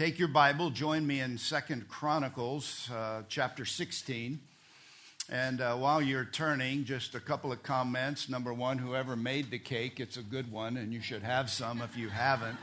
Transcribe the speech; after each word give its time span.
Take 0.00 0.18
your 0.18 0.28
Bible, 0.28 0.70
join 0.70 1.06
me 1.06 1.20
in 1.20 1.36
Second 1.36 1.86
Chronicles 1.86 2.88
uh, 2.90 3.20
chapter 3.28 3.66
16. 3.66 4.40
And 5.28 5.60
uh, 5.60 5.76
while 5.76 6.00
you're 6.00 6.24
turning, 6.24 6.86
just 6.86 7.14
a 7.14 7.20
couple 7.20 7.52
of 7.52 7.62
comments. 7.62 8.26
Number 8.26 8.54
one, 8.54 8.78
whoever 8.78 9.14
made 9.14 9.50
the 9.50 9.58
cake, 9.58 10.00
it's 10.00 10.16
a 10.16 10.22
good 10.22 10.50
one, 10.50 10.78
and 10.78 10.90
you 10.90 11.02
should 11.02 11.22
have 11.22 11.50
some 11.50 11.82
if 11.82 11.98
you 11.98 12.08
haven't. 12.08 12.56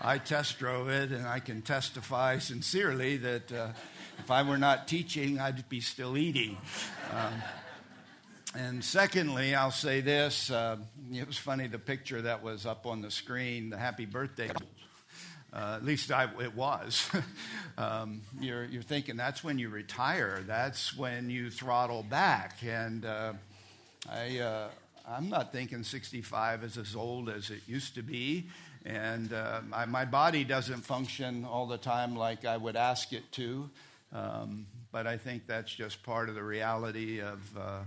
I 0.00 0.16
test 0.16 0.58
drove 0.58 0.88
it, 0.88 1.10
and 1.12 1.26
I 1.26 1.40
can 1.40 1.60
testify 1.60 2.38
sincerely 2.38 3.18
that 3.18 3.52
uh, 3.52 3.68
if 4.20 4.30
I 4.30 4.42
were 4.42 4.56
not 4.56 4.88
teaching, 4.88 5.38
I'd 5.38 5.68
be 5.68 5.82
still 5.82 6.16
eating. 6.16 6.56
Um, 7.12 7.34
and 8.54 8.82
secondly, 8.82 9.54
I'll 9.54 9.70
say 9.70 10.00
this 10.00 10.50
uh, 10.50 10.78
it 11.12 11.26
was 11.26 11.36
funny 11.36 11.66
the 11.66 11.78
picture 11.78 12.22
that 12.22 12.42
was 12.42 12.64
up 12.64 12.86
on 12.86 13.02
the 13.02 13.10
screen, 13.10 13.68
the 13.68 13.76
happy 13.76 14.06
birthday 14.06 14.48
uh, 15.52 15.74
at 15.76 15.84
least 15.84 16.12
I, 16.12 16.28
it 16.40 16.54
was. 16.54 17.10
um, 17.78 18.20
you're, 18.40 18.64
you're 18.64 18.82
thinking 18.82 19.16
that's 19.16 19.42
when 19.42 19.58
you 19.58 19.68
retire. 19.70 20.42
That's 20.46 20.96
when 20.96 21.30
you 21.30 21.50
throttle 21.50 22.02
back. 22.02 22.58
And 22.64 23.04
uh, 23.04 23.32
I, 24.10 24.38
uh, 24.38 24.68
I'm 25.08 25.30
not 25.30 25.52
thinking 25.52 25.82
65 25.84 26.64
is 26.64 26.76
as 26.76 26.94
old 26.94 27.30
as 27.30 27.50
it 27.50 27.60
used 27.66 27.94
to 27.94 28.02
be. 28.02 28.46
And 28.84 29.32
uh, 29.32 29.60
I, 29.72 29.86
my 29.86 30.04
body 30.04 30.44
doesn't 30.44 30.82
function 30.82 31.44
all 31.44 31.66
the 31.66 31.78
time 31.78 32.14
like 32.14 32.44
I 32.44 32.56
would 32.56 32.76
ask 32.76 33.12
it 33.12 33.30
to. 33.32 33.70
Um, 34.12 34.66
but 34.92 35.06
I 35.06 35.16
think 35.16 35.46
that's 35.46 35.74
just 35.74 36.02
part 36.02 36.28
of 36.28 36.34
the 36.34 36.42
reality 36.42 37.20
of 37.20 37.40
uh, 37.58 37.80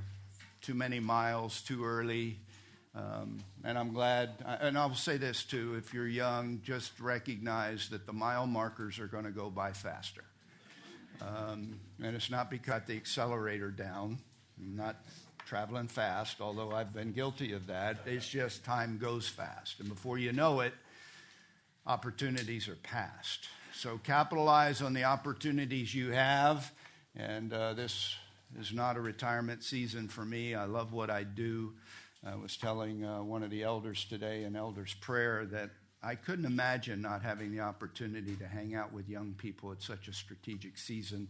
too 0.62 0.74
many 0.74 1.00
miles 1.00 1.62
too 1.62 1.86
early 1.86 2.38
um, 2.94 3.40
and 3.64 3.78
I'm 3.78 3.94
glad, 3.94 4.32
and 4.46 4.78
I'll 4.78 4.94
say 4.96 5.18
this 5.18 5.44
too 5.44 5.76
if 5.78 5.94
you're 5.94 6.08
young, 6.08 6.62
just 6.64 7.00
recognize 7.00 7.90
that 7.90 8.06
the 8.06 8.14
mile 8.14 8.48
markers 8.48 9.00
are 9.00 9.08
going 9.08 9.24
to 9.24 9.32
go 9.32 9.50
by 9.50 9.72
faster. 9.72 10.24
Um, 11.22 11.80
and 12.04 12.16
it's 12.16 12.30
not 12.30 12.50
because 12.50 12.82
the 12.88 12.98
accelerator 12.98 13.70
down, 13.70 14.18
I'm 14.60 14.76
not 14.76 14.98
traveling 15.46 15.88
fast, 15.88 16.42
although 16.42 16.72
I've 16.72 16.94
been 16.94 17.14
guilty 17.14 17.54
of 17.54 17.68
that. 17.68 18.00
It's 18.06 18.28
just 18.28 18.64
time 18.66 18.98
goes 18.98 19.28
fast. 19.28 19.80
And 19.80 19.88
before 19.88 20.18
you 20.18 20.34
know 20.34 20.60
it, 20.62 20.74
opportunities 21.86 22.68
are 22.68 22.76
past. 22.76 23.48
So 23.74 24.00
capitalize 24.04 24.82
on 24.82 24.94
the 24.94 25.06
opportunities 25.06 25.94
you 25.96 26.12
have. 26.12 26.72
And 27.16 27.54
uh, 27.54 27.74
this 27.74 28.16
is 28.60 28.74
not 28.74 28.98
a 28.98 29.02
retirement 29.02 29.64
season 29.64 30.08
for 30.08 30.26
me. 30.26 30.56
I 30.56 30.66
love 30.66 30.94
what 30.94 31.10
I 31.10 31.24
do. 31.24 31.74
I 32.24 32.36
was 32.36 32.56
telling 32.56 33.04
uh, 33.04 33.24
one 33.24 33.42
of 33.42 33.50
the 33.50 33.64
elders 33.64 34.06
today 34.06 34.44
in 34.44 34.56
Elder's 34.56 34.94
Prayer 34.94 35.44
that 35.54 35.72
I 36.04 36.14
couldn't 36.14 36.46
imagine 36.46 37.02
not 37.02 37.24
having 37.24 37.52
the 37.52 37.62
opportunity 37.62 38.36
to 38.36 38.48
hang 38.48 38.76
out 38.76 38.94
with 38.94 39.10
young 39.10 39.34
people 39.34 39.72
at 39.72 39.82
such 39.82 40.08
a 40.08 40.14
strategic 40.14 40.78
season 40.78 41.28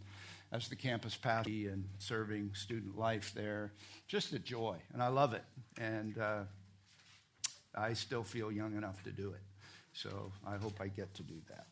as 0.52 0.68
the 0.68 0.76
campus 0.76 1.16
pastor 1.16 1.50
and 1.50 1.88
serving 1.98 2.52
student 2.56 2.98
life 2.98 3.32
there. 3.34 3.72
Just 4.10 4.34
a 4.34 4.40
joy, 4.40 4.76
and 4.92 5.02
I 5.02 5.08
love 5.08 5.34
it. 5.34 5.44
And 5.80 6.18
uh, 6.18 6.42
I 7.74 7.94
still 7.94 8.24
feel 8.24 8.52
young 8.52 8.76
enough 8.76 9.02
to 9.04 9.12
do 9.12 9.32
it. 9.32 9.42
So 9.94 10.34
I 10.46 10.58
hope 10.58 10.82
I 10.82 10.88
get 10.88 11.14
to 11.16 11.24
do 11.24 11.36
that 11.48 11.68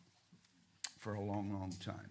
for 0.98 1.16
a 1.16 1.22
long, 1.22 1.52
long 1.52 1.74
time. 1.84 2.10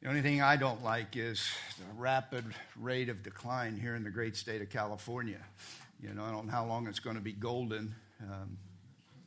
The 0.00 0.08
only 0.08 0.22
thing 0.22 0.42
I 0.42 0.54
don't 0.54 0.84
like 0.84 1.16
is 1.16 1.44
the 1.76 2.00
rapid 2.00 2.44
rate 2.76 3.08
of 3.08 3.24
decline 3.24 3.76
here 3.76 3.96
in 3.96 4.04
the 4.04 4.10
great 4.10 4.36
state 4.36 4.62
of 4.62 4.70
California. 4.70 5.40
You 6.00 6.14
know, 6.14 6.22
I 6.22 6.30
don't 6.30 6.46
know 6.46 6.52
how 6.52 6.64
long 6.64 6.86
it's 6.86 7.00
going 7.00 7.16
to 7.16 7.22
be 7.22 7.32
golden. 7.32 7.92
Um, 8.22 8.56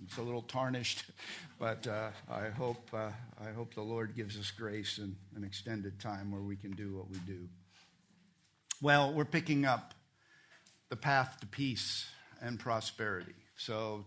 it's 0.05 0.17
a 0.17 0.21
little 0.21 0.41
tarnished, 0.41 1.03
but 1.59 1.85
uh, 1.85 2.09
I 2.29 2.47
hope 2.47 2.89
uh, 2.93 3.11
I 3.39 3.51
hope 3.51 3.73
the 3.73 3.81
Lord 3.81 4.15
gives 4.15 4.39
us 4.39 4.51
grace 4.51 4.97
and 4.97 5.15
an 5.35 5.43
extended 5.43 5.99
time 5.99 6.31
where 6.31 6.41
we 6.41 6.55
can 6.55 6.71
do 6.71 6.95
what 6.95 7.09
we 7.09 7.17
do. 7.19 7.49
Well, 8.81 9.13
we're 9.13 9.25
picking 9.25 9.65
up 9.65 9.93
the 10.89 10.95
path 10.95 11.39
to 11.41 11.45
peace 11.45 12.07
and 12.41 12.57
prosperity. 12.57 13.35
So, 13.57 14.05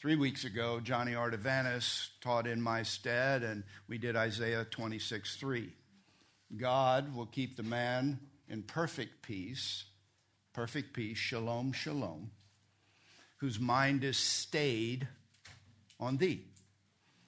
three 0.00 0.16
weeks 0.16 0.44
ago, 0.44 0.78
Johnny 0.80 1.12
Artavanis 1.12 2.10
taught 2.20 2.46
in 2.46 2.62
my 2.62 2.84
stead, 2.84 3.42
and 3.42 3.64
we 3.88 3.98
did 3.98 4.14
Isaiah 4.14 4.64
26 4.64 5.36
3. 5.36 5.72
God 6.56 7.16
will 7.16 7.26
keep 7.26 7.56
the 7.56 7.64
man 7.64 8.20
in 8.48 8.62
perfect 8.62 9.22
peace 9.22 9.84
perfect 10.54 10.94
peace, 10.94 11.18
shalom, 11.18 11.72
shalom, 11.72 12.30
whose 13.38 13.58
mind 13.60 14.04
is 14.04 14.16
stayed 14.16 15.06
on 16.00 16.16
thee. 16.16 16.44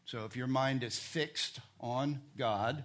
So 0.05 0.25
if 0.25 0.37
your 0.37 0.47
mind 0.47 0.85
is 0.85 0.99
fixed 0.99 1.59
on 1.81 2.23
God, 2.39 2.85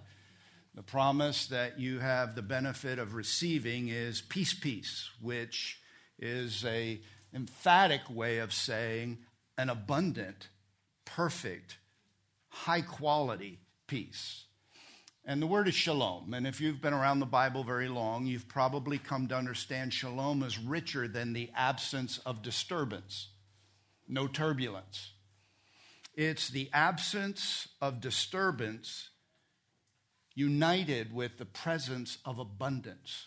the 0.74 0.82
promise 0.82 1.46
that 1.46 1.78
you 1.78 2.00
have 2.00 2.34
the 2.34 2.42
benefit 2.42 2.98
of 2.98 3.14
receiving 3.14 3.88
is 3.88 4.20
peace, 4.20 4.52
peace, 4.52 5.08
which 5.20 5.78
is 6.18 6.64
a 6.64 7.00
emphatic 7.32 8.02
way 8.10 8.38
of 8.38 8.52
saying 8.52 9.18
an 9.56 9.70
abundant, 9.70 10.48
perfect, 11.04 11.78
high 12.48 12.80
quality 12.80 13.60
peace. 13.86 14.44
And 15.24 15.40
the 15.40 15.46
word 15.46 15.68
is 15.68 15.74
shalom. 15.74 16.34
And 16.34 16.46
if 16.46 16.60
you've 16.60 16.82
been 16.82 16.92
around 16.92 17.20
the 17.20 17.26
Bible 17.26 17.62
very 17.62 17.88
long, 17.88 18.26
you've 18.26 18.48
probably 18.48 18.98
come 18.98 19.28
to 19.28 19.36
understand 19.36 19.94
shalom 19.94 20.42
is 20.42 20.58
richer 20.58 21.06
than 21.06 21.32
the 21.32 21.50
absence 21.54 22.18
of 22.18 22.42
disturbance, 22.42 23.28
no 24.08 24.26
turbulence. 24.26 25.12
It's 26.14 26.48
the 26.48 26.68
absence 26.72 27.68
of 27.80 28.00
disturbance 28.00 29.10
united 30.34 31.14
with 31.14 31.38
the 31.38 31.46
presence 31.46 32.18
of 32.24 32.38
abundance. 32.38 33.26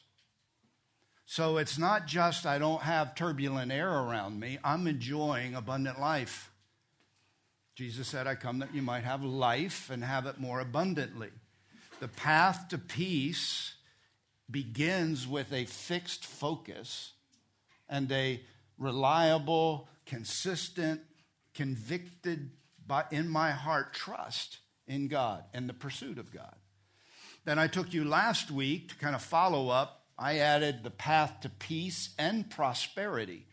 So 1.26 1.58
it's 1.58 1.78
not 1.78 2.08
just 2.08 2.46
I 2.46 2.60
don't 2.60 2.82
have 2.82 3.16
turbulent 3.16 3.72
air 3.72 3.90
around 3.90 4.40
me, 4.40 4.60
I'm 4.64 4.86
enjoying 4.86 5.56
abundant 5.56 6.00
life. 6.00 6.52
Jesus 7.76 8.08
said, 8.08 8.26
I 8.26 8.36
come 8.36 8.60
that 8.60 8.74
you 8.74 8.82
might 8.82 9.04
have 9.04 9.24
life 9.24 9.90
and 9.90 10.04
have 10.04 10.28
it 10.28 10.40
more 10.40 10.62
abundantly. 10.62 11.32
The 12.00 12.08
path 12.10 12.68
to 12.70 12.78
peace 12.78 13.74
begins 14.50 15.28
with 15.28 15.52
a 15.54 15.66
fixed 15.66 16.26
focus 16.26 17.14
and 17.90 18.12
a 18.12 18.42
reliable, 18.78 19.88
consistent, 20.06 21.02
convicted 21.54 22.52
by, 22.86 23.06
in 23.12 23.30
my 23.30 23.52
heart 23.52 23.94
trust 23.94 24.60
in 24.88 25.08
God 25.08 25.44
and 25.54 25.70
the 25.70 25.74
pursuit 25.74 26.18
of 26.18 26.34
God. 26.34 26.56
Then 27.46 27.60
I 27.60 27.68
took 27.68 27.94
you 27.94 28.04
last 28.04 28.52
week 28.52 28.90
to 28.90 28.96
kind 28.96 29.16
of 29.16 29.22
follow 29.22 29.70
up. 29.70 30.04
I 30.18 30.40
added 30.40 30.84
the 30.84 30.92
path 30.92 31.42
to 31.42 31.50
peace 31.50 32.14
and 32.18 32.50
prosperity. 32.50 33.46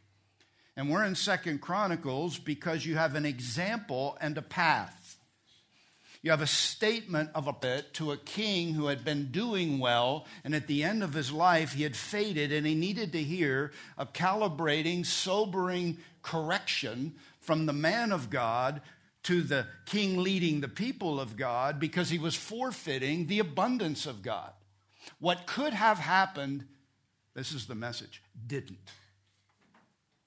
And 0.76 0.90
we're 0.90 1.04
in 1.04 1.14
Second 1.14 1.60
Chronicles 1.60 2.38
because 2.38 2.86
you 2.86 2.96
have 2.96 3.14
an 3.14 3.26
example 3.26 4.16
and 4.20 4.36
a 4.38 4.42
path. 4.42 5.01
You 6.22 6.30
have 6.30 6.40
a 6.40 6.46
statement 6.46 7.30
of 7.34 7.48
a 7.48 7.52
bit 7.52 7.94
to 7.94 8.12
a 8.12 8.16
king 8.16 8.74
who 8.74 8.86
had 8.86 9.04
been 9.04 9.32
doing 9.32 9.80
well, 9.80 10.26
and 10.44 10.54
at 10.54 10.68
the 10.68 10.84
end 10.84 11.02
of 11.02 11.14
his 11.14 11.32
life, 11.32 11.72
he 11.72 11.82
had 11.82 11.96
faded, 11.96 12.52
and 12.52 12.64
he 12.64 12.76
needed 12.76 13.12
to 13.12 13.22
hear 13.22 13.72
a 13.98 14.06
calibrating, 14.06 15.04
sobering 15.04 15.98
correction 16.22 17.16
from 17.40 17.66
the 17.66 17.72
man 17.72 18.12
of 18.12 18.30
God 18.30 18.80
to 19.24 19.42
the 19.42 19.66
king 19.84 20.16
leading 20.16 20.60
the 20.60 20.68
people 20.68 21.20
of 21.20 21.36
God 21.36 21.80
because 21.80 22.10
he 22.10 22.18
was 22.18 22.36
forfeiting 22.36 23.26
the 23.26 23.40
abundance 23.40 24.06
of 24.06 24.22
God. 24.22 24.52
What 25.18 25.46
could 25.46 25.72
have 25.72 25.98
happened, 25.98 26.66
this 27.34 27.52
is 27.52 27.66
the 27.66 27.74
message, 27.74 28.22
didn't. 28.46 28.78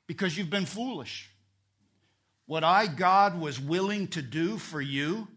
Because 0.08 0.38
you've 0.38 0.50
been 0.50 0.66
foolish. 0.66 1.30
What 2.46 2.64
I, 2.64 2.88
God, 2.88 3.40
was 3.40 3.60
willing 3.60 4.08
to 4.10 4.22
do 4.22 4.58
for 4.58 4.82
you, 4.82 5.28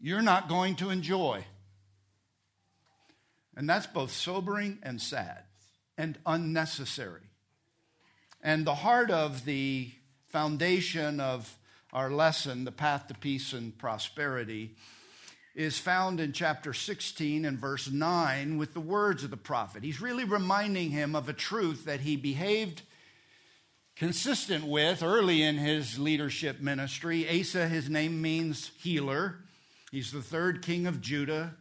you're 0.00 0.22
not 0.22 0.48
going 0.48 0.76
to 0.76 0.90
enjoy. 0.90 1.44
And 3.56 3.68
that's 3.68 3.86
both 3.86 4.12
sobering 4.12 4.78
and 4.82 5.00
sad 5.00 5.44
and 5.98 6.18
unnecessary. 6.24 7.22
And 8.42 8.66
the 8.66 8.74
heart 8.74 9.10
of 9.10 9.44
the 9.44 9.92
foundation 10.28 11.20
of 11.20 11.58
our 11.92 12.10
lesson, 12.10 12.64
The 12.64 12.72
Path 12.72 13.08
to 13.08 13.14
Peace 13.14 13.52
and 13.52 13.76
Prosperity, 13.76 14.76
is 15.54 15.78
found 15.78 16.20
in 16.20 16.32
chapter 16.32 16.72
16 16.72 17.44
and 17.44 17.58
verse 17.58 17.90
9 17.90 18.56
with 18.56 18.72
the 18.72 18.80
words 18.80 19.24
of 19.24 19.30
the 19.30 19.36
prophet. 19.36 19.82
He's 19.82 20.00
really 20.00 20.24
reminding 20.24 20.90
him 20.90 21.14
of 21.14 21.28
a 21.28 21.34
truth 21.34 21.84
that 21.84 22.00
he 22.00 22.16
behaved 22.16 22.82
consistent 23.96 24.64
with 24.64 25.02
early 25.02 25.42
in 25.42 25.58
his 25.58 25.98
leadership 25.98 26.60
ministry. 26.60 27.28
Asa, 27.28 27.68
his 27.68 27.90
name 27.90 28.22
means 28.22 28.70
healer. 28.80 29.40
He's 29.90 30.12
the 30.12 30.22
third 30.22 30.62
king 30.62 30.86
of 30.86 31.00
Judah. 31.00 31.54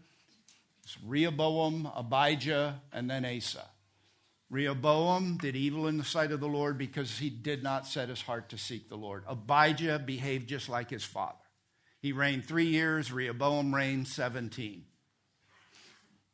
It's 0.84 0.98
Rehoboam, 1.06 1.90
Abijah, 1.96 2.82
and 2.94 3.10
then 3.10 3.26
Asa. 3.26 3.66
Rehoboam 4.52 5.38
did 5.38 5.56
evil 5.56 5.88
in 5.88 5.98
the 5.98 6.04
sight 6.04 6.32
of 6.32 6.40
the 6.40 6.48
Lord 6.48 6.78
because 6.78 7.20
he 7.20 7.30
did 7.30 7.62
not 7.64 7.86
set 7.86 8.10
his 8.10 8.22
heart 8.22 8.50
to 8.50 8.58
seek 8.58 8.90
the 8.90 8.96
Lord. 8.96 9.24
Abijah 9.28 10.04
behaved 10.06 10.50
just 10.50 10.70
like 10.70 10.90
his 10.90 11.04
father. 11.04 11.38
He 12.02 12.12
reigned 12.12 12.46
three 12.46 12.68
years, 12.68 13.12
Rehoboam 13.12 13.74
reigned 13.74 14.08
17. 14.08 14.86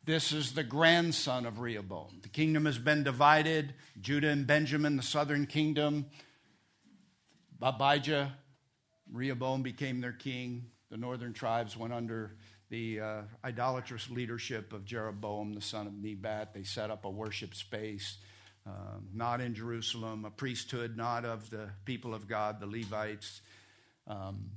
This 0.06 0.32
is 0.32 0.54
the 0.54 0.64
grandson 0.64 1.46
of 1.46 1.60
Rehoboam. 1.60 2.20
The 2.22 2.30
kingdom 2.30 2.66
has 2.66 2.78
been 2.78 3.04
divided 3.04 3.74
Judah 4.00 4.30
and 4.30 4.46
Benjamin, 4.46 4.98
the 4.98 5.04
southern 5.04 5.48
kingdom. 5.48 6.06
Abijah, 7.62 8.38
Rehoboam 9.12 9.64
became 9.64 10.02
their 10.02 10.14
king. 10.14 10.68
The 10.96 11.02
northern 11.02 11.34
tribes 11.34 11.76
went 11.76 11.92
under 11.92 12.38
the 12.70 13.02
uh, 13.02 13.22
idolatrous 13.44 14.10
leadership 14.10 14.72
of 14.72 14.86
Jeroboam, 14.86 15.52
the 15.52 15.60
son 15.60 15.88
of 15.88 15.94
Nebat. 15.94 16.54
They 16.54 16.64
set 16.64 16.90
up 16.90 17.04
a 17.04 17.10
worship 17.10 17.54
space, 17.54 18.16
uh, 18.66 19.00
not 19.14 19.42
in 19.42 19.54
Jerusalem, 19.54 20.24
a 20.24 20.30
priesthood 20.30 20.96
not 20.96 21.26
of 21.26 21.50
the 21.50 21.68
people 21.84 22.14
of 22.14 22.30
God, 22.30 22.62
the 22.62 22.66
Levites. 22.66 23.42
Um, 24.08 24.52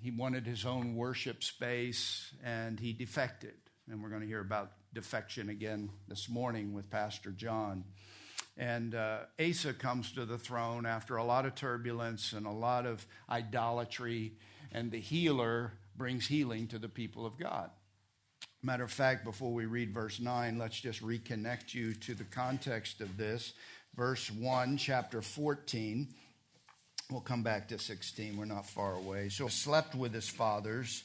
he 0.00 0.12
wanted 0.12 0.46
his 0.46 0.64
own 0.64 0.94
worship 0.94 1.42
space 1.42 2.32
and 2.44 2.78
he 2.78 2.92
defected. 2.92 3.54
And 3.90 4.00
we're 4.00 4.08
going 4.10 4.20
to 4.20 4.28
hear 4.28 4.40
about 4.40 4.70
defection 4.94 5.48
again 5.48 5.90
this 6.06 6.28
morning 6.28 6.72
with 6.72 6.90
Pastor 6.90 7.32
John. 7.32 7.82
And 8.56 8.94
uh, 8.94 9.22
Asa 9.40 9.72
comes 9.72 10.12
to 10.12 10.26
the 10.26 10.38
throne 10.38 10.86
after 10.86 11.16
a 11.16 11.24
lot 11.24 11.44
of 11.44 11.56
turbulence 11.56 12.34
and 12.34 12.46
a 12.46 12.52
lot 12.52 12.86
of 12.86 13.04
idolatry, 13.28 14.34
and 14.72 14.90
the 14.90 15.00
healer 15.00 15.72
brings 15.96 16.26
healing 16.26 16.66
to 16.68 16.78
the 16.78 16.88
people 16.88 17.26
of 17.26 17.38
God. 17.38 17.70
Matter 18.62 18.84
of 18.84 18.92
fact, 18.92 19.24
before 19.24 19.52
we 19.52 19.66
read 19.66 19.92
verse 19.92 20.20
9, 20.20 20.58
let's 20.58 20.80
just 20.80 21.02
reconnect 21.02 21.74
you 21.74 21.94
to 21.94 22.14
the 22.14 22.24
context 22.24 23.00
of 23.00 23.16
this. 23.16 23.52
Verse 23.94 24.30
1, 24.30 24.76
chapter 24.76 25.20
14. 25.20 26.08
We'll 27.10 27.20
come 27.20 27.42
back 27.42 27.68
to 27.68 27.78
16. 27.78 28.36
We're 28.36 28.44
not 28.44 28.68
far 28.68 28.94
away. 28.94 29.28
So, 29.28 29.48
slept 29.48 29.94
with 29.94 30.14
his 30.14 30.28
fathers 30.28 31.04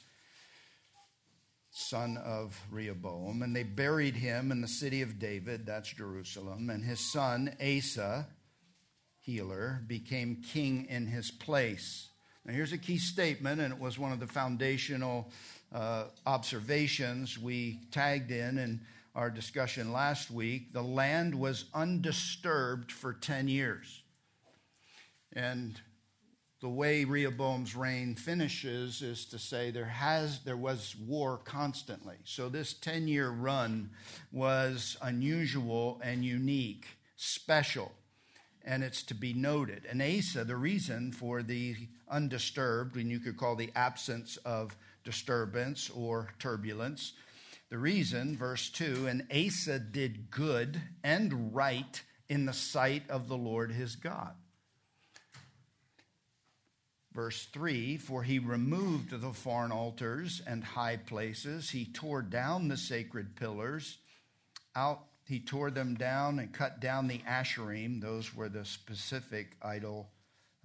son 1.77 2.17
of 2.17 2.59
Rehoboam, 2.71 3.43
and 3.43 3.55
they 3.55 3.63
buried 3.63 4.15
him 4.15 4.51
in 4.51 4.61
the 4.61 4.67
city 4.67 5.03
of 5.03 5.19
David, 5.19 5.65
that's 5.65 5.93
Jerusalem, 5.93 6.69
and 6.71 6.83
his 6.83 6.99
son 6.99 7.55
Asa, 7.61 8.27
healer, 9.21 9.81
became 9.85 10.41
king 10.41 10.87
in 10.89 11.05
his 11.05 11.29
place. 11.29 12.09
Now, 12.47 12.53
here's 12.53 12.71
a 12.71 12.77
key 12.77 12.97
statement, 12.97 13.59
and 13.59 13.73
it 13.73 13.79
was 13.79 13.99
one 13.99 14.13
of 14.13 14.21
the 14.21 14.27
foundational 14.27 15.29
uh, 15.75 16.05
observations 16.25 17.37
we 17.37 17.81
tagged 17.91 18.31
in 18.31 18.57
in 18.57 18.79
our 19.13 19.29
discussion 19.29 19.91
last 19.91 20.31
week. 20.31 20.71
The 20.71 20.81
land 20.81 21.35
was 21.35 21.65
undisturbed 21.73 22.89
for 22.89 23.11
10 23.11 23.49
years. 23.49 24.01
And 25.33 25.77
the 26.61 26.69
way 26.69 27.03
Rehoboam's 27.03 27.75
reign 27.75 28.15
finishes 28.15 29.01
is 29.01 29.25
to 29.25 29.37
say 29.37 29.69
there 29.69 29.83
has 29.83 30.39
there 30.45 30.55
was 30.55 30.95
war 31.05 31.41
constantly. 31.43 32.15
So 32.23 32.47
this 32.47 32.73
10-year 32.73 33.29
run 33.29 33.89
was 34.31 34.95
unusual 35.01 35.99
and 36.01 36.23
unique, 36.23 36.85
special, 37.17 37.91
and 38.67 38.83
it's 38.83 39.01
to 39.03 39.15
be 39.15 39.33
noted. 39.33 39.87
And 39.89 40.01
Asa, 40.01 40.43
the 40.43 40.57
reason 40.57 41.13
for 41.13 41.41
the 41.41 41.75
undisturbed, 42.09 42.97
and 42.97 43.09
you 43.09 43.19
could 43.19 43.37
call 43.37 43.55
the 43.55 43.71
absence 43.75 44.37
of 44.37 44.75
disturbance 45.05 45.89
or 45.89 46.33
turbulence, 46.37 47.13
the 47.69 47.77
reason, 47.77 48.37
verse 48.37 48.69
2, 48.69 49.07
and 49.07 49.25
Asa 49.33 49.79
did 49.79 50.29
good 50.29 50.81
and 51.03 51.55
right 51.55 52.01
in 52.29 52.45
the 52.45 52.53
sight 52.53 53.03
of 53.09 53.29
the 53.29 53.37
Lord 53.37 53.71
his 53.71 53.95
God. 53.95 54.33
Verse 57.13 57.45
3 57.45 57.97
For 57.97 58.23
he 58.23 58.37
removed 58.37 59.09
the 59.09 59.33
foreign 59.33 59.71
altars 59.71 60.41
and 60.45 60.63
high 60.63 60.97
places, 60.97 61.69
he 61.69 61.85
tore 61.85 62.21
down 62.21 62.67
the 62.67 62.77
sacred 62.77 63.35
pillars. 63.35 63.97
Out, 64.75 65.05
he 65.27 65.39
tore 65.39 65.71
them 65.71 65.95
down 65.95 66.39
and 66.39 66.53
cut 66.53 66.79
down 66.79 67.07
the 67.07 67.19
Asherim. 67.19 68.01
Those 68.01 68.33
were 68.33 68.49
the 68.49 68.63
specific 68.63 69.57
idol 69.61 70.09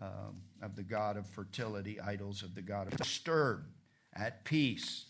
um, 0.00 0.42
of 0.62 0.76
the 0.76 0.82
god 0.82 1.16
of 1.16 1.26
fertility, 1.26 2.00
idols 2.00 2.42
of 2.42 2.54
the 2.54 2.62
god 2.62 2.86
of 2.86 2.96
disturbed, 2.96 3.66
at 4.14 4.44
peace. 4.44 5.06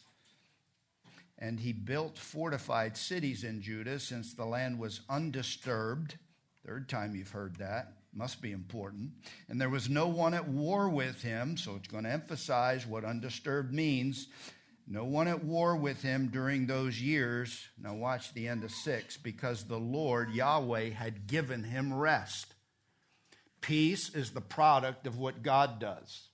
And 1.38 1.60
he 1.60 1.72
built 1.72 2.18
fortified 2.18 2.96
cities 2.96 3.44
in 3.44 3.60
Judah 3.60 3.98
since 3.98 4.32
the 4.32 4.44
land 4.44 4.78
was 4.78 5.00
undisturbed. 5.08 6.16
Third 6.64 6.88
time 6.88 7.14
you've 7.14 7.30
heard 7.30 7.56
that 7.56 7.94
must 8.14 8.42
be 8.42 8.52
important. 8.52 9.10
And 9.48 9.60
there 9.60 9.70
was 9.70 9.88
no 9.88 10.06
one 10.06 10.34
at 10.34 10.48
war 10.48 10.88
with 10.88 11.22
him, 11.22 11.56
so 11.56 11.76
it's 11.76 11.88
going 11.88 12.04
to 12.04 12.10
emphasize 12.10 12.86
what 12.86 13.04
undisturbed 13.04 13.72
means. 13.72 14.28
No 14.92 15.04
one 15.04 15.26
at 15.26 15.42
war 15.42 15.74
with 15.74 16.02
him 16.02 16.28
during 16.28 16.66
those 16.66 17.00
years. 17.00 17.66
Now, 17.82 17.94
watch 17.94 18.34
the 18.34 18.46
end 18.46 18.62
of 18.62 18.70
six 18.70 19.16
because 19.16 19.64
the 19.64 19.78
Lord, 19.78 20.34
Yahweh, 20.34 20.90
had 20.90 21.26
given 21.26 21.64
him 21.64 21.94
rest. 21.94 22.52
Peace 23.62 24.14
is 24.14 24.32
the 24.32 24.42
product 24.42 25.06
of 25.06 25.16
what 25.16 25.42
God 25.42 25.80
does. 25.80 26.28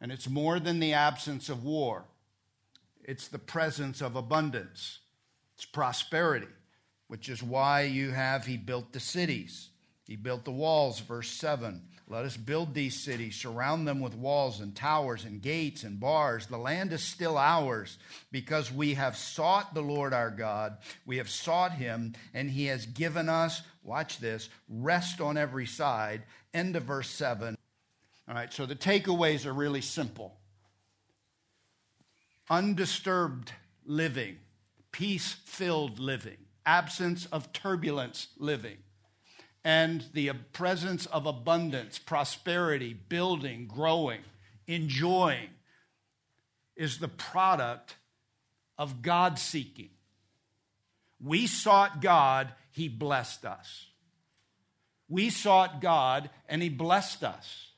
And 0.00 0.10
it's 0.10 0.30
more 0.30 0.60
than 0.60 0.80
the 0.80 0.94
absence 0.94 1.50
of 1.50 1.62
war, 1.62 2.06
it's 3.04 3.28
the 3.28 3.38
presence 3.38 4.00
of 4.00 4.16
abundance, 4.16 5.00
it's 5.54 5.66
prosperity, 5.66 6.48
which 7.08 7.28
is 7.28 7.42
why 7.42 7.82
you 7.82 8.12
have, 8.12 8.46
he 8.46 8.56
built 8.56 8.94
the 8.94 9.00
cities. 9.00 9.68
He 10.06 10.16
built 10.16 10.46
the 10.46 10.52
walls, 10.52 11.00
verse 11.00 11.28
7. 11.28 11.82
Let 12.12 12.26
us 12.26 12.36
build 12.36 12.74
these 12.74 13.00
cities, 13.00 13.36
surround 13.36 13.88
them 13.88 13.98
with 13.98 14.14
walls 14.14 14.60
and 14.60 14.76
towers 14.76 15.24
and 15.24 15.40
gates 15.40 15.82
and 15.82 15.98
bars. 15.98 16.44
The 16.44 16.58
land 16.58 16.92
is 16.92 17.02
still 17.02 17.38
ours 17.38 17.96
because 18.30 18.70
we 18.70 18.92
have 18.94 19.16
sought 19.16 19.72
the 19.72 19.80
Lord 19.80 20.12
our 20.12 20.30
God. 20.30 20.76
We 21.06 21.16
have 21.16 21.30
sought 21.30 21.72
him, 21.72 22.12
and 22.34 22.50
he 22.50 22.66
has 22.66 22.84
given 22.84 23.30
us, 23.30 23.62
watch 23.82 24.18
this, 24.18 24.50
rest 24.68 25.22
on 25.22 25.38
every 25.38 25.64
side. 25.64 26.24
End 26.52 26.76
of 26.76 26.82
verse 26.82 27.08
7. 27.08 27.56
All 28.28 28.34
right, 28.34 28.52
so 28.52 28.66
the 28.66 28.76
takeaways 28.76 29.46
are 29.46 29.54
really 29.54 29.80
simple 29.80 30.36
undisturbed 32.50 33.52
living, 33.86 34.36
peace 34.90 35.36
filled 35.46 35.98
living, 35.98 36.36
absence 36.66 37.24
of 37.32 37.54
turbulence 37.54 38.28
living 38.36 38.76
and 39.64 40.04
the 40.12 40.32
presence 40.52 41.06
of 41.06 41.26
abundance, 41.26 41.98
prosperity, 41.98 42.94
building, 42.94 43.66
growing, 43.66 44.20
enjoying 44.66 45.50
is 46.76 46.98
the 46.98 47.08
product 47.08 47.96
of 48.76 49.02
God 49.02 49.38
seeking. 49.38 49.90
We 51.20 51.46
sought 51.46 52.00
God, 52.00 52.52
He 52.70 52.88
blessed 52.88 53.44
us. 53.44 53.86
We 55.08 55.30
sought 55.30 55.80
God, 55.80 56.30
and 56.48 56.62
He 56.62 56.68
blessed 56.68 57.22
us. 57.22 57.70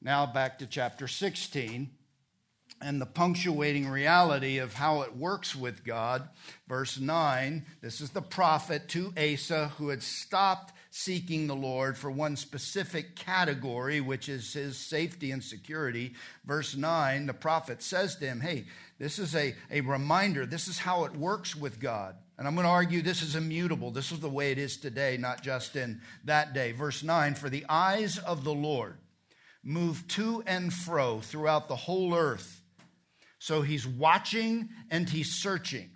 Now 0.00 0.26
back 0.26 0.58
to 0.58 0.66
chapter 0.66 1.06
16 1.06 1.90
and 2.84 3.00
the 3.00 3.06
punctuating 3.06 3.88
reality 3.88 4.58
of 4.58 4.74
how 4.74 5.00
it 5.00 5.16
works 5.16 5.56
with 5.56 5.84
God. 5.84 6.28
Verse 6.68 7.00
9 7.00 7.64
this 7.80 8.00
is 8.00 8.10
the 8.10 8.22
prophet 8.22 8.88
to 8.90 9.12
Asa 9.16 9.68
who 9.78 9.88
had 9.88 10.02
stopped 10.02 10.74
seeking 10.90 11.46
the 11.46 11.56
Lord 11.56 11.96
for 11.96 12.10
one 12.10 12.36
specific 12.36 13.16
category, 13.16 14.00
which 14.00 14.28
is 14.28 14.52
his 14.52 14.76
safety 14.76 15.32
and 15.32 15.42
security. 15.42 16.14
Verse 16.44 16.76
9 16.76 17.26
the 17.26 17.34
prophet 17.34 17.82
says 17.82 18.16
to 18.16 18.26
him, 18.26 18.40
Hey, 18.40 18.66
this 18.98 19.18
is 19.18 19.34
a, 19.34 19.54
a 19.70 19.80
reminder. 19.80 20.44
This 20.44 20.68
is 20.68 20.78
how 20.78 21.04
it 21.04 21.16
works 21.16 21.56
with 21.56 21.80
God. 21.80 22.14
And 22.36 22.46
I'm 22.46 22.54
going 22.54 22.66
to 22.66 22.70
argue 22.70 23.00
this 23.00 23.22
is 23.22 23.34
immutable. 23.34 23.92
This 23.92 24.12
is 24.12 24.20
the 24.20 24.28
way 24.28 24.52
it 24.52 24.58
is 24.58 24.76
today, 24.76 25.16
not 25.16 25.42
just 25.42 25.74
in 25.76 26.00
that 26.24 26.52
day. 26.52 26.72
Verse 26.72 27.02
9 27.02 27.34
For 27.34 27.48
the 27.48 27.64
eyes 27.68 28.18
of 28.18 28.44
the 28.44 28.54
Lord 28.54 28.98
move 29.62 30.06
to 30.08 30.42
and 30.46 30.72
fro 30.72 31.20
throughout 31.20 31.68
the 31.68 31.76
whole 31.76 32.14
earth 32.14 32.60
so 33.44 33.60
he's 33.60 33.86
watching 33.86 34.70
and 34.90 35.06
he's 35.10 35.30
searching 35.30 35.90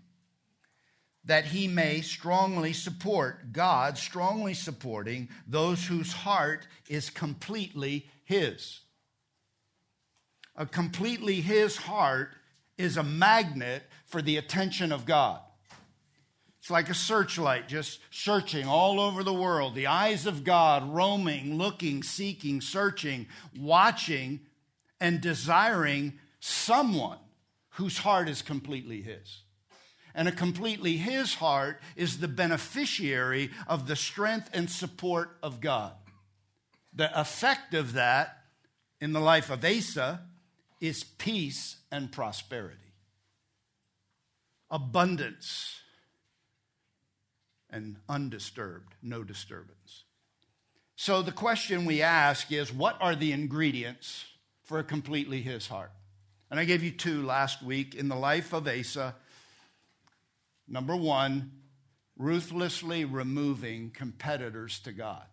that 1.24 1.46
he 1.46 1.66
may 1.66 2.02
strongly 2.02 2.74
support, 2.74 3.54
God 3.54 3.96
strongly 3.96 4.52
supporting 4.52 5.30
those 5.46 5.86
whose 5.86 6.12
heart 6.12 6.66
is 6.90 7.08
completely 7.08 8.06
his. 8.26 8.80
A 10.56 10.66
completely 10.66 11.40
his 11.40 11.78
heart 11.78 12.34
is 12.76 12.98
a 12.98 13.02
magnet 13.02 13.82
for 14.04 14.20
the 14.20 14.36
attention 14.36 14.92
of 14.92 15.06
God. 15.06 15.40
It's 16.58 16.70
like 16.70 16.90
a 16.90 16.94
searchlight 16.94 17.66
just 17.66 17.98
searching 18.10 18.66
all 18.66 19.00
over 19.00 19.22
the 19.22 19.32
world. 19.32 19.74
The 19.74 19.86
eyes 19.86 20.26
of 20.26 20.44
God 20.44 20.86
roaming, 20.92 21.56
looking, 21.56 22.02
seeking, 22.02 22.60
searching, 22.60 23.26
watching, 23.56 24.40
and 25.00 25.22
desiring 25.22 26.18
someone 26.40 27.16
whose 27.78 27.98
heart 27.98 28.28
is 28.28 28.42
completely 28.42 29.02
His. 29.02 29.42
And 30.12 30.26
a 30.26 30.32
completely 30.32 30.96
His 30.96 31.34
heart 31.34 31.80
is 31.94 32.18
the 32.18 32.26
beneficiary 32.26 33.50
of 33.68 33.86
the 33.86 33.94
strength 33.94 34.50
and 34.52 34.68
support 34.68 35.38
of 35.44 35.60
God. 35.60 35.92
The 36.92 37.18
effect 37.18 37.74
of 37.74 37.92
that 37.92 38.36
in 39.00 39.12
the 39.12 39.20
life 39.20 39.48
of 39.48 39.64
Asa 39.64 40.22
is 40.80 41.04
peace 41.04 41.76
and 41.92 42.10
prosperity, 42.10 42.94
abundance 44.72 45.80
and 47.70 47.98
undisturbed, 48.08 48.92
no 49.02 49.22
disturbance. 49.22 50.02
So 50.96 51.22
the 51.22 51.30
question 51.30 51.84
we 51.84 52.02
ask 52.02 52.50
is 52.50 52.72
what 52.72 52.96
are 53.00 53.14
the 53.14 53.30
ingredients 53.30 54.24
for 54.64 54.80
a 54.80 54.84
completely 54.84 55.42
his 55.42 55.68
heart? 55.68 55.92
And 56.50 56.58
I 56.58 56.64
gave 56.64 56.82
you 56.82 56.90
two 56.90 57.24
last 57.24 57.62
week 57.62 57.94
in 57.94 58.08
the 58.08 58.16
life 58.16 58.52
of 58.52 58.66
Asa. 58.66 59.14
Number 60.66 60.96
one, 60.96 61.52
ruthlessly 62.16 63.04
removing 63.04 63.90
competitors 63.90 64.80
to 64.80 64.92
God, 64.92 65.24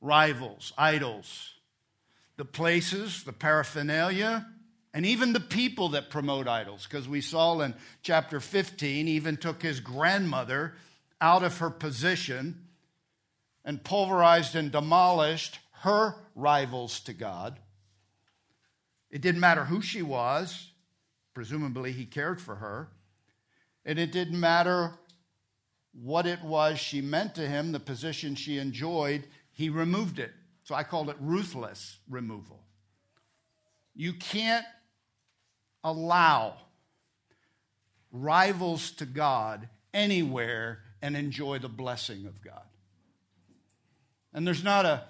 rivals, 0.00 0.72
idols, 0.76 1.54
the 2.36 2.44
places, 2.44 3.24
the 3.24 3.32
paraphernalia, 3.32 4.46
and 4.92 5.04
even 5.04 5.32
the 5.32 5.40
people 5.40 5.90
that 5.90 6.10
promote 6.10 6.48
idols. 6.48 6.86
Because 6.86 7.08
we 7.08 7.20
saw 7.20 7.60
in 7.60 7.74
chapter 8.02 8.40
15, 8.40 9.08
even 9.08 9.36
took 9.36 9.62
his 9.62 9.80
grandmother 9.80 10.74
out 11.20 11.42
of 11.42 11.58
her 11.58 11.70
position 11.70 12.66
and 13.64 13.82
pulverized 13.82 14.54
and 14.54 14.70
demolished 14.70 15.58
her 15.80 16.14
rivals 16.34 17.00
to 17.00 17.12
God. 17.12 17.58
It 19.14 19.22
didn't 19.22 19.40
matter 19.40 19.66
who 19.66 19.80
she 19.80 20.02
was, 20.02 20.72
presumably, 21.34 21.92
he 21.92 22.04
cared 22.04 22.40
for 22.40 22.56
her. 22.56 22.88
And 23.84 23.96
it 23.96 24.10
didn't 24.10 24.40
matter 24.40 24.90
what 25.92 26.26
it 26.26 26.42
was 26.42 26.80
she 26.80 27.00
meant 27.00 27.36
to 27.36 27.46
him, 27.46 27.70
the 27.70 27.78
position 27.78 28.34
she 28.34 28.58
enjoyed, 28.58 29.22
he 29.52 29.68
removed 29.68 30.18
it. 30.18 30.32
So 30.64 30.74
I 30.74 30.82
called 30.82 31.10
it 31.10 31.16
ruthless 31.20 31.98
removal. 32.10 32.58
You 33.94 34.14
can't 34.14 34.66
allow 35.84 36.54
rivals 38.10 38.90
to 38.92 39.06
God 39.06 39.68
anywhere 39.92 40.80
and 41.00 41.16
enjoy 41.16 41.60
the 41.60 41.68
blessing 41.68 42.26
of 42.26 42.42
God. 42.42 42.64
And 44.32 44.44
there's 44.44 44.64
not 44.64 44.86
a 44.86 45.04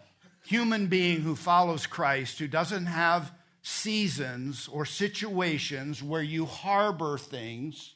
human 0.45 0.89
being 0.89 1.23
who 1.23 1.35
follows 1.35 1.87
Christ 1.87 2.39
who 2.39 2.49
doesn't 2.49 2.85
have 2.85 3.33
seasons 3.67 4.69
or 4.71 4.85
situations 4.85 6.03
where 6.03 6.23
you 6.23 6.45
harbor 6.45 7.17
things 7.17 7.95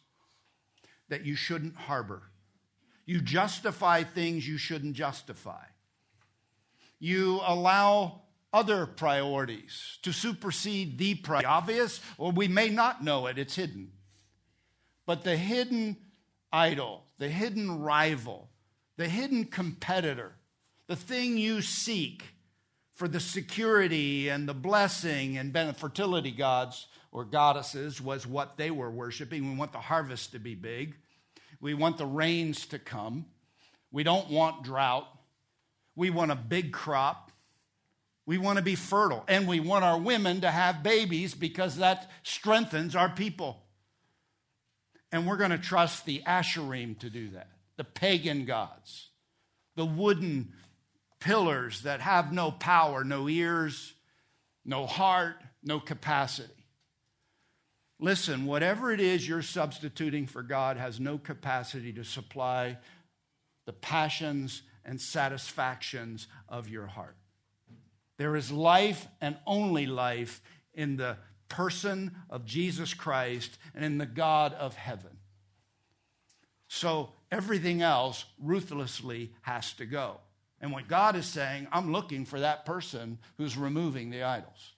that 1.11 1.27
you 1.27 1.37
shouldn't 1.37 1.77
harbor. 1.77 2.23
You 3.05 3.21
justify 3.21 4.03
things 4.03 4.49
you 4.49 4.57
shouldn't 4.57 4.95
justify. 4.95 5.65
You 6.99 7.41
allow 7.47 8.23
other 8.51 8.87
priorities 8.87 9.99
to 10.03 10.13
supersede 10.13 10.97
the. 10.97 11.21
Obvious, 11.45 12.01
or 12.17 12.33
we 12.33 12.49
may 12.49 12.71
not 12.71 13.05
know 13.05 13.27
it, 13.27 13.39
it's 13.39 13.55
hidden. 13.55 13.93
But 15.05 15.23
the 15.23 15.37
hidden 15.37 15.99
idol, 16.51 17.05
the 17.19 17.29
hidden 17.29 17.81
rival, 17.81 18.49
the 18.97 19.09
hidden 19.09 19.45
competitor, 19.45 20.33
the 20.87 20.97
thing 20.97 21.37
you 21.37 21.61
seek 21.61 22.25
for 22.99 23.07
the 23.07 23.21
security 23.21 24.29
and 24.29 24.49
the 24.49 24.55
blessing 24.55 25.39
and 25.39 25.57
fertility 25.77 26.33
gods 26.33 26.89
or 27.13 27.25
goddesses 27.25 28.01
was 28.01 28.27
what 28.27 28.57
they 28.57 28.73
were 28.73 28.91
worshiping. 28.91 29.49
We 29.49 29.57
want 29.57 29.71
the 29.71 29.79
harvest 29.79 30.33
to 30.33 30.41
be 30.41 30.57
big. 30.57 30.97
We 31.61 31.75
want 31.75 31.97
the 31.97 32.07
rains 32.07 32.67
to 32.67 32.79
come. 32.81 33.27
We 33.93 34.03
don't 34.03 34.29
want 34.31 34.65
drought. 34.65 35.07
We 35.95 36.11
want 36.11 36.33
a 36.33 36.35
big 36.35 36.73
crop. 36.73 37.31
We 38.27 38.37
want 38.37 38.59
to 38.59 38.65
be 38.65 38.75
fertile. 38.75 39.25
And 39.29 39.47
we 39.47 39.61
want 39.61 39.85
our 39.85 39.99
women 39.99 40.41
to 40.41 40.51
have 40.51 40.83
babies 40.83 41.35
because 41.35 41.77
that 41.77 42.11
strengthens 42.25 42.97
our 42.97 43.09
people. 43.09 43.63
And 45.13 45.25
we're 45.25 45.37
going 45.37 45.53
to 45.53 45.59
trust 45.59 46.05
the 46.05 46.23
Asherim 46.27 46.99
to 46.99 47.11
do 47.11 47.29
that, 47.31 47.47
the 47.77 47.85
pagan 47.85 48.45
gods, 48.45 49.11
the 49.77 49.87
wooden 49.87 50.53
pillars 51.21 51.83
that 51.83 52.01
have 52.01 52.33
no 52.33 52.51
power, 52.51 53.05
no 53.05 53.29
ears, 53.29 53.95
no 54.65 54.87
heart, 54.87 55.37
no 55.63 55.81
capacity. 55.81 56.53
Listen, 58.01 58.47
whatever 58.47 58.93
it 58.93 59.01
is 59.01 59.27
you're 59.27 59.43
substituting 59.43 60.27
for 60.27 60.43
God 60.43 60.77
has 60.77 61.01
no 61.01 61.19
capacity 61.19 61.93
to 61.95 62.05
supply 62.05 62.79
the 63.67 63.73
passions 63.73 64.63
and 64.85 65.01
satisfactions 65.01 66.29
of 66.49 66.69
your 66.69 66.87
heart. 66.87 67.17
There 68.17 68.37
is 68.37 68.51
life 68.53 69.07
and 69.21 69.37
only 69.47 69.87
life 69.87 70.41
in 70.75 70.97
the 70.97 71.17
person 71.49 72.15
of 72.31 72.45
Jesus 72.45 72.95
Christ 72.95 73.59
and 73.75 73.85
in 73.85 73.99
the 73.99 74.07
God 74.07 74.55
of 74.55 74.77
heaven. 74.77 75.19
So 76.69 77.13
everything 77.31 77.83
else 77.83 78.25
ruthlessly 78.41 79.33
has 79.43 79.73
to 79.75 79.87
go. 79.87 80.19
And 80.61 80.73
what 80.73 80.89
God 80.89 81.17
is 81.17 81.27
saying, 81.27 81.69
I'm 81.73 81.93
looking 81.93 82.25
for 82.25 82.41
that 82.41 82.67
person 82.67 83.19
who's 83.37 83.57
removing 83.57 84.11
the 84.11 84.25
idols. 84.25 84.75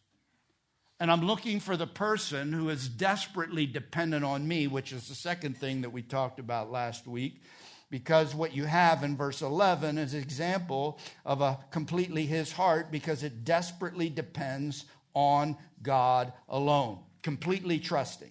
And 0.99 1.10
I'm 1.10 1.26
looking 1.26 1.60
for 1.60 1.78
the 1.78 1.87
person 1.87 2.52
who 2.52 2.68
is 2.68 2.87
desperately 2.87 3.64
dependent 3.64 4.22
on 4.22 4.46
me, 4.46 4.66
which 4.66 4.92
is 4.92 5.08
the 5.08 5.14
second 5.14 5.56
thing 5.56 5.80
that 5.80 5.90
we 5.90 6.02
talked 6.02 6.38
about 6.38 6.70
last 6.70 7.06
week. 7.06 7.42
Because 7.90 8.34
what 8.34 8.54
you 8.54 8.66
have 8.66 9.02
in 9.02 9.16
verse 9.16 9.40
11 9.40 9.96
is 9.96 10.12
an 10.12 10.20
example 10.20 10.99
of 11.25 11.40
a 11.40 11.58
completely 11.70 12.26
his 12.26 12.52
heart 12.52 12.92
because 12.92 13.22
it 13.22 13.44
desperately 13.44 14.10
depends 14.10 14.84
on 15.14 15.56
God 15.82 16.32
alone, 16.49 17.00
completely 17.22 17.78
trusting. 17.78 18.30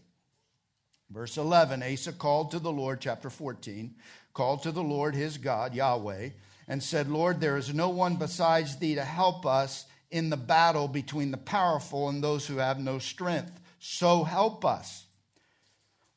Verse 1.09 1.37
11 1.37 1.81
Asa 1.81 2.13
called 2.13 2.51
to 2.51 2.59
the 2.59 2.71
Lord, 2.71 3.01
chapter 3.01 3.29
14, 3.29 3.95
called 4.33 4.63
to 4.63 4.71
the 4.71 4.83
Lord 4.83 5.15
his 5.15 5.37
God, 5.37 5.73
Yahweh, 5.73 6.29
and 6.69 6.83
said, 6.83 7.09
Lord, 7.09 7.41
there 7.41 7.57
is 7.57 7.73
no 7.73 7.89
one 7.89 8.15
besides 8.15 8.77
thee 8.77 8.93
to 8.95 9.03
help 9.03 9.45
us 9.45 9.85
in 10.11 10.29
the 10.29 10.37
battle 10.37 10.87
between 10.87 11.31
the 11.31 11.37
powerful 11.37 12.07
and 12.07 12.23
those 12.23 12.45
who 12.45 12.57
have 12.57 12.79
no 12.79 12.99
strength. 12.99 13.59
So 13.79 14.23
help 14.23 14.63
us. 14.63 15.05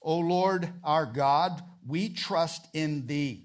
O 0.02 0.18
Lord 0.18 0.68
our 0.84 1.06
God, 1.06 1.62
we 1.86 2.10
trust 2.10 2.68
in 2.74 3.06
thee, 3.06 3.44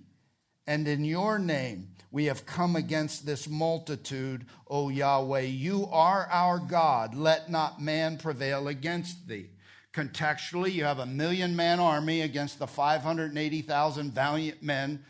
and 0.67 0.87
in 0.87 1.05
your 1.05 1.39
name 1.39 1.89
we 2.11 2.25
have 2.25 2.45
come 2.45 2.75
against 2.75 3.25
this 3.25 3.47
multitude, 3.47 4.45
O 4.67 4.89
Yahweh. 4.89 5.41
You 5.41 5.87
are 5.91 6.27
our 6.31 6.59
God. 6.59 7.15
Let 7.15 7.49
not 7.49 7.81
man 7.81 8.17
prevail 8.17 8.67
against 8.67 9.27
thee. 9.27 9.49
Contextually, 9.93 10.73
you 10.73 10.83
have 10.83 10.99
a 10.99 11.05
million 11.05 11.55
man 11.55 11.79
army 11.79 12.21
against 12.21 12.59
the 12.59 12.67
580,000 12.67 14.13
valiant 14.13 14.61
men 14.61 15.03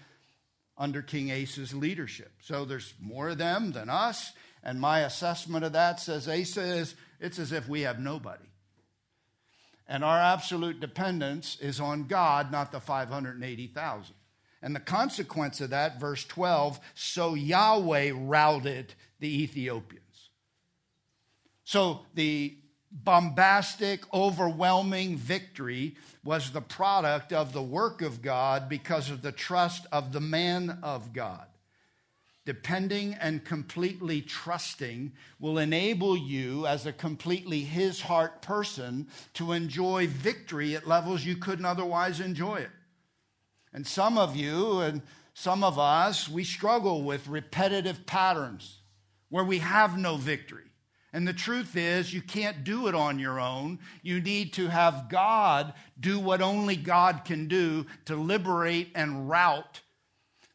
under 0.78 1.02
King 1.02 1.32
Asa's 1.32 1.74
leadership. 1.74 2.32
So 2.42 2.66
there's 2.66 2.94
more 3.02 3.30
of 3.30 3.38
them 3.38 3.72
than 3.72 3.90
us. 3.90 4.34
And 4.64 4.80
my 4.80 5.00
assessment 5.00 5.66
of 5.66 5.74
that 5.74 6.00
says 6.00 6.28
Asa 6.28 6.62
is 6.62 6.96
it's 7.20 7.40
as 7.40 7.52
if 7.52 7.68
we 7.68 7.82
have 7.82 8.00
nobody. 8.00 8.44
And 9.88 10.04
our 10.04 10.20
absolute 10.20 10.80
dependence 10.80 11.58
is 11.60 11.80
on 11.80 12.08
God, 12.08 12.52
not 12.52 12.72
the 12.72 12.80
580,000. 12.80 14.14
And 14.62 14.76
the 14.76 14.82
consequence 14.82 15.62
of 15.62 15.70
that, 15.70 16.00
verse 16.00 16.26
12, 16.26 16.80
so 16.94 17.36
Yahweh 17.36 18.12
routed 18.16 18.94
the 19.20 19.44
Ethiopians. 19.44 20.04
So 21.64 22.06
the 22.16 22.58
bombastic, 22.92 24.12
overwhelming 24.14 25.18
victory 25.18 25.96
was 26.24 26.52
the 26.52 26.62
product 26.62 27.34
of 27.34 27.54
the 27.54 27.62
work 27.62 28.02
of 28.02 28.22
God 28.22 28.70
because 28.70 29.10
of 29.10 29.22
the 29.22 29.32
trust 29.32 29.86
of 29.92 30.14
the 30.14 30.22
man 30.22 30.80
of 30.84 31.14
God 31.14 31.48
depending 32.48 33.14
and 33.16 33.44
completely 33.44 34.22
trusting 34.22 35.12
will 35.38 35.58
enable 35.58 36.16
you 36.16 36.66
as 36.66 36.86
a 36.86 36.94
completely 36.94 37.60
his 37.60 38.00
heart 38.00 38.42
person 38.42 39.06
to 39.34 39.52
enjoy 39.52 40.08
victory 40.08 40.74
at 40.74 40.88
levels 40.88 41.26
you 41.26 41.36
couldn't 41.36 41.66
otherwise 41.66 42.22
enjoy 42.22 42.56
it. 42.56 42.70
And 43.74 43.86
some 43.86 44.18
of 44.18 44.38
you 44.38 44.80
and 44.80 45.02
some 45.34 45.62
of 45.62 45.78
us, 45.78 46.30
we 46.30 46.46
struggle 46.46 47.04
with 47.04 47.28
repetitive 47.28 48.06
patterns 48.06 48.80
where 49.28 49.44
we 49.44 49.58
have 49.58 49.98
no 49.98 50.16
victory. 50.16 50.67
And 51.18 51.28
the 51.28 51.34
truth 51.34 51.76
is, 51.76 52.14
you 52.14 52.22
can't 52.22 52.64
do 52.64 52.88
it 52.88 52.94
on 52.94 53.18
your 53.18 53.40
own. 53.40 53.80
You 54.04 54.22
need 54.22 54.54
to 54.54 54.68
have 54.68 55.10
God 55.10 55.74
do 56.00 56.20
what 56.20 56.44
only 56.44 56.76
God 56.76 57.26
can 57.26 57.48
do 57.48 57.88
to 58.06 58.16
liberate 58.16 58.92
and 58.94 59.28
rout 59.28 59.82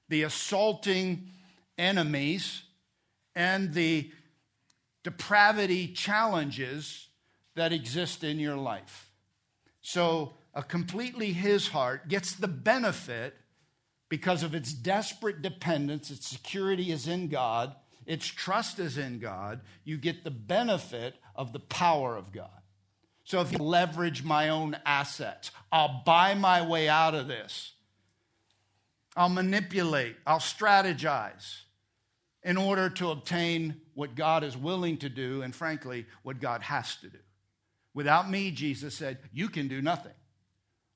the 0.09 0.23
assaulting 0.23 1.31
enemies 1.76 2.62
and 3.35 3.75
the 3.75 4.09
depravity 5.02 5.88
challenges 5.88 7.09
that 7.57 7.73
exist 7.73 8.23
in 8.23 8.38
your 8.38 8.57
life. 8.57 9.11
So, 9.81 10.35
a 10.54 10.62
completely 10.62 11.33
his 11.33 11.66
heart 11.66 12.07
gets 12.07 12.37
the 12.37 12.47
benefit 12.47 13.35
because 14.09 14.45
of 14.45 14.54
its 14.54 14.73
desperate 14.73 15.42
dependence, 15.42 16.12
its 16.12 16.28
security 16.28 16.92
is 16.92 17.09
in 17.09 17.26
God, 17.26 17.75
its 18.06 18.26
trust 18.26 18.78
is 18.78 18.99
in 18.99 19.18
God, 19.18 19.61
you 19.85 19.97
get 19.97 20.25
the 20.25 20.30
benefit 20.30 21.14
of 21.35 21.52
the 21.52 21.61
power 21.61 22.16
of 22.16 22.32
God. 22.32 22.50
So 23.25 23.40
if 23.40 23.52
you 23.52 23.59
leverage 23.59 24.25
my 24.25 24.49
own 24.49 24.76
assets, 24.85 25.50
I'll 25.71 26.02
buy 26.04 26.35
my 26.35 26.66
way 26.66 26.88
out 26.88 27.14
of 27.14 27.28
this. 27.28 27.73
I'll 29.16 29.28
manipulate, 29.28 30.16
I'll 30.26 30.38
strategize 30.38 31.61
in 32.42 32.56
order 32.56 32.88
to 32.90 33.11
obtain 33.11 33.80
what 33.94 34.14
God 34.14 34.42
is 34.42 34.56
willing 34.56 34.97
to 34.99 35.09
do 35.09 35.42
and, 35.42 35.54
frankly, 35.54 36.06
what 36.23 36.40
God 36.40 36.62
has 36.62 36.97
to 36.97 37.09
do. 37.09 37.18
Without 37.94 38.28
me, 38.28 38.50
Jesus 38.50 38.94
said, 38.94 39.18
you 39.32 39.49
can 39.49 39.68
do 39.68 39.82
nothing. 39.82 40.14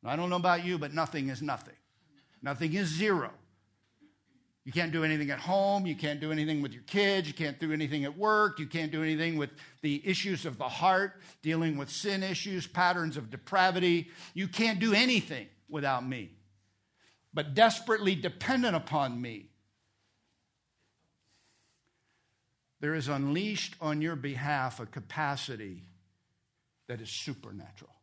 I 0.04 0.16
don't 0.16 0.30
know 0.30 0.36
about 0.36 0.64
you, 0.64 0.78
but 0.78 0.94
nothing 0.94 1.28
is 1.28 1.42
nothing. 1.42 1.74
Nothing 2.42 2.72
is 2.74 2.88
zero. 2.88 3.30
You 4.66 4.72
can't 4.72 4.90
do 4.90 5.04
anything 5.04 5.30
at 5.30 5.38
home. 5.38 5.86
You 5.86 5.94
can't 5.94 6.18
do 6.18 6.32
anything 6.32 6.60
with 6.60 6.72
your 6.72 6.82
kids. 6.82 7.28
You 7.28 7.34
can't 7.34 7.60
do 7.60 7.72
anything 7.72 8.04
at 8.04 8.18
work. 8.18 8.58
You 8.58 8.66
can't 8.66 8.90
do 8.90 9.00
anything 9.00 9.38
with 9.38 9.50
the 9.80 10.02
issues 10.04 10.44
of 10.44 10.58
the 10.58 10.68
heart, 10.68 11.22
dealing 11.40 11.76
with 11.76 11.88
sin 11.88 12.24
issues, 12.24 12.66
patterns 12.66 13.16
of 13.16 13.30
depravity. 13.30 14.10
You 14.34 14.48
can't 14.48 14.80
do 14.80 14.92
anything 14.92 15.46
without 15.68 16.04
me. 16.04 16.32
But 17.32 17.54
desperately 17.54 18.16
dependent 18.16 18.74
upon 18.74 19.22
me, 19.22 19.50
there 22.80 22.96
is 22.96 23.06
unleashed 23.06 23.76
on 23.80 24.02
your 24.02 24.16
behalf 24.16 24.80
a 24.80 24.86
capacity 24.86 25.84
that 26.88 27.00
is 27.00 27.08
supernatural. 27.08 27.94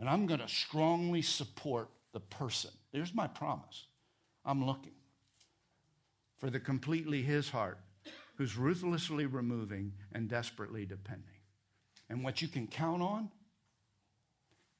And 0.00 0.08
I'm 0.08 0.26
going 0.26 0.40
to 0.40 0.48
strongly 0.48 1.22
support 1.22 1.88
the 2.12 2.18
person. 2.18 2.72
There's 2.90 3.14
my 3.14 3.28
promise. 3.28 3.86
I'm 4.44 4.66
looking 4.66 4.94
for 6.42 6.50
the 6.50 6.58
completely 6.58 7.22
his 7.22 7.50
heart, 7.50 7.78
who's 8.34 8.56
ruthlessly 8.56 9.26
removing 9.26 9.92
and 10.10 10.28
desperately 10.28 10.84
depending. 10.84 11.38
And 12.10 12.24
what 12.24 12.42
you 12.42 12.48
can 12.48 12.66
count 12.66 13.00
on 13.00 13.30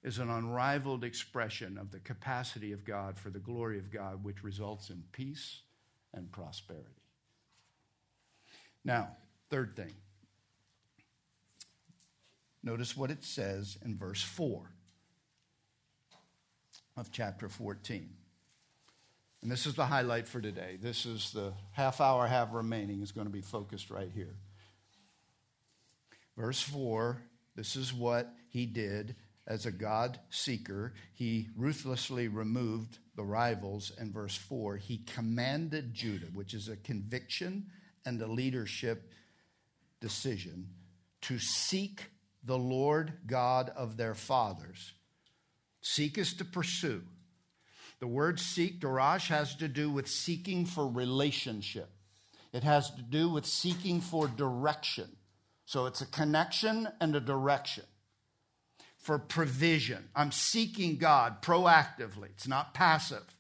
is 0.02 0.18
an 0.18 0.28
unrivaled 0.28 1.04
expression 1.04 1.78
of 1.78 1.92
the 1.92 2.00
capacity 2.00 2.72
of 2.72 2.84
God 2.84 3.16
for 3.16 3.30
the 3.30 3.38
glory 3.38 3.78
of 3.78 3.92
God, 3.92 4.24
which 4.24 4.42
results 4.42 4.90
in 4.90 5.04
peace 5.12 5.60
and 6.12 6.32
prosperity. 6.32 6.90
Now, 8.84 9.10
third 9.48 9.76
thing. 9.76 9.94
Notice 12.64 12.96
what 12.96 13.12
it 13.12 13.22
says 13.22 13.78
in 13.84 13.96
verse 13.96 14.20
4 14.20 14.68
of 16.96 17.12
chapter 17.12 17.48
14. 17.48 18.16
And 19.42 19.50
this 19.50 19.66
is 19.66 19.74
the 19.74 19.86
highlight 19.86 20.28
for 20.28 20.40
today. 20.40 20.78
This 20.80 21.04
is 21.04 21.32
the 21.32 21.52
half 21.72 22.00
hour 22.00 22.22
I 22.22 22.28
have 22.28 22.52
remaining 22.52 23.02
is 23.02 23.12
going 23.12 23.26
to 23.26 23.32
be 23.32 23.40
focused 23.40 23.90
right 23.90 24.10
here. 24.14 24.36
Verse 26.36 26.60
4 26.60 27.22
this 27.54 27.76
is 27.76 27.92
what 27.92 28.32
he 28.48 28.66
did 28.66 29.14
as 29.46 29.66
a 29.66 29.72
God 29.72 30.18
seeker. 30.30 30.94
He 31.12 31.48
ruthlessly 31.56 32.28
removed 32.28 32.98
the 33.16 33.24
rivals. 33.24 33.92
And 33.98 34.12
verse 34.12 34.36
4 34.36 34.76
he 34.76 34.98
commanded 34.98 35.94
Judah, 35.94 36.26
which 36.32 36.54
is 36.54 36.68
a 36.68 36.76
conviction 36.76 37.66
and 38.04 38.20
a 38.20 38.26
leadership 38.26 39.12
decision, 40.00 40.70
to 41.22 41.38
seek 41.38 42.10
the 42.44 42.58
Lord 42.58 43.12
God 43.26 43.70
of 43.76 43.96
their 43.96 44.14
fathers. 44.14 44.92
Seek 45.80 46.18
is 46.18 46.34
to 46.34 46.44
pursue. 46.44 47.02
The 48.02 48.08
word 48.08 48.40
seek, 48.40 48.80
darash, 48.80 49.28
has 49.28 49.54
to 49.54 49.68
do 49.68 49.88
with 49.88 50.08
seeking 50.08 50.66
for 50.66 50.88
relationship. 50.88 51.88
It 52.52 52.64
has 52.64 52.90
to 52.90 53.00
do 53.00 53.28
with 53.28 53.46
seeking 53.46 54.00
for 54.00 54.26
direction. 54.26 55.08
So 55.66 55.86
it's 55.86 56.00
a 56.00 56.06
connection 56.06 56.88
and 57.00 57.14
a 57.14 57.20
direction. 57.20 57.84
For 58.98 59.20
provision. 59.20 60.08
I'm 60.16 60.32
seeking 60.32 60.96
God 60.96 61.42
proactively, 61.42 62.30
it's 62.30 62.48
not 62.48 62.74
passive. 62.74 63.36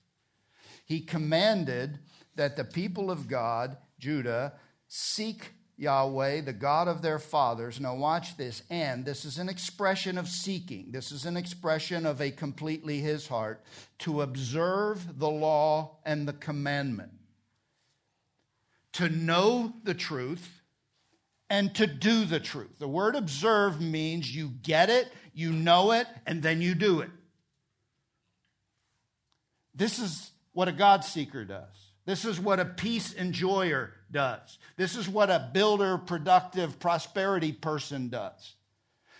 He 0.86 1.00
commanded 1.00 1.98
that 2.36 2.56
the 2.56 2.62
people 2.62 3.10
of 3.10 3.26
God, 3.26 3.78
Judah, 3.98 4.52
seek 4.86 5.54
Yahweh, 5.76 6.42
the 6.42 6.52
God 6.52 6.86
of 6.88 7.02
their 7.02 7.18
fathers. 7.18 7.80
Now, 7.80 7.94
watch 7.94 8.36
this. 8.36 8.62
And 8.70 9.04
this 9.04 9.24
is 9.24 9.38
an 9.38 9.48
expression 9.48 10.18
of 10.18 10.28
seeking. 10.28 10.92
This 10.92 11.10
is 11.10 11.24
an 11.24 11.36
expression 11.36 12.06
of 12.06 12.20
a 12.20 12.30
completely 12.30 13.00
his 13.00 13.26
heart 13.26 13.64
to 14.00 14.22
observe 14.22 15.18
the 15.18 15.30
law 15.30 15.98
and 16.04 16.28
the 16.28 16.32
commandment, 16.32 17.12
to 18.92 19.08
know 19.08 19.72
the 19.82 19.94
truth 19.94 20.62
and 21.48 21.74
to 21.74 21.86
do 21.86 22.24
the 22.24 22.40
truth. 22.40 22.78
The 22.78 22.88
word 22.88 23.14
observe 23.14 23.80
means 23.80 24.34
you 24.34 24.48
get 24.62 24.88
it, 24.88 25.12
you 25.34 25.52
know 25.52 25.92
it, 25.92 26.06
and 26.26 26.42
then 26.42 26.62
you 26.62 26.74
do 26.74 27.00
it. 27.00 27.10
This 29.74 29.98
is 29.98 30.30
what 30.52 30.68
a 30.68 30.72
God 30.72 31.04
seeker 31.04 31.44
does. 31.44 31.92
This 32.04 32.24
is 32.24 32.40
what 32.40 32.60
a 32.60 32.64
peace 32.64 33.14
enjoyer 33.14 33.92
does. 34.12 34.58
This 34.76 34.96
is 34.96 35.08
what 35.08 35.30
a 35.30 35.50
builder, 35.52 35.98
productive, 35.98 36.78
prosperity 36.78 37.52
person 37.52 38.08
does. 38.08 38.54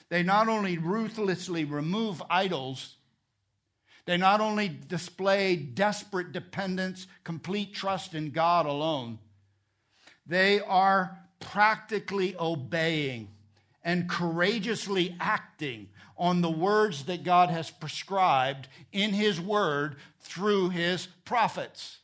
They 0.08 0.22
not 0.22 0.48
only 0.48 0.78
ruthlessly 0.78 1.64
remove 1.64 2.22
idols, 2.28 2.96
they 4.04 4.16
not 4.16 4.40
only 4.40 4.68
display 4.68 5.56
desperate 5.56 6.32
dependence, 6.32 7.06
complete 7.24 7.72
trust 7.72 8.14
in 8.14 8.30
God 8.30 8.66
alone, 8.66 9.18
they 10.26 10.60
are 10.60 11.18
practically 11.40 12.36
obeying 12.38 13.28
and 13.84 14.08
courageously 14.08 15.16
acting 15.18 15.88
on 16.16 16.40
the 16.40 16.50
words 16.50 17.04
that 17.04 17.24
God 17.24 17.50
has 17.50 17.70
prescribed 17.70 18.68
in 18.92 19.12
His 19.12 19.40
Word 19.40 19.96
through 20.20 20.70
His 20.70 21.06
prophets. 21.24 21.98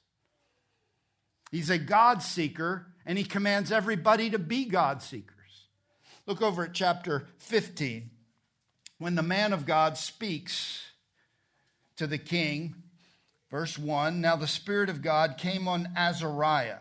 He's 1.50 1.70
a 1.70 1.78
God 1.78 2.22
seeker, 2.22 2.86
and 3.06 3.16
he 3.16 3.24
commands 3.24 3.72
everybody 3.72 4.30
to 4.30 4.38
be 4.38 4.64
God 4.64 5.02
seekers. 5.02 5.34
Look 6.26 6.42
over 6.42 6.64
at 6.64 6.74
chapter 6.74 7.26
15. 7.38 8.10
When 8.98 9.14
the 9.14 9.22
man 9.22 9.52
of 9.52 9.64
God 9.64 9.96
speaks 9.96 10.82
to 11.96 12.06
the 12.06 12.18
king, 12.18 12.74
verse 13.50 13.78
1 13.78 14.20
Now 14.20 14.36
the 14.36 14.46
Spirit 14.46 14.90
of 14.90 15.02
God 15.02 15.38
came 15.38 15.66
on 15.66 15.90
Azariah. 15.96 16.80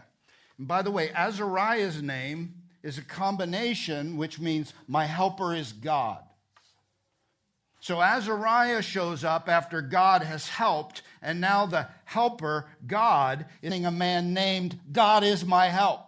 And 0.57 0.67
by 0.67 0.81
the 0.81 0.91
way, 0.91 1.11
Azariah's 1.13 2.01
name 2.01 2.55
is 2.83 2.97
a 2.97 3.03
combination 3.03 4.17
which 4.17 4.39
means 4.39 4.73
my 4.87 5.05
helper 5.05 5.55
is 5.55 5.71
God. 5.71 6.23
So 7.79 8.01
Azariah 8.01 8.81
shows 8.81 9.23
up 9.23 9.47
after 9.47 9.81
God 9.81 10.23
has 10.23 10.47
helped, 10.47 11.03
and 11.21 11.39
now 11.39 11.65
the 11.65 11.87
helper, 12.05 12.65
God, 12.85 13.45
is 13.61 13.85
a 13.85 13.91
man 13.91 14.33
named 14.33 14.79
God 14.91 15.23
is 15.23 15.45
my 15.45 15.67
help. 15.67 16.01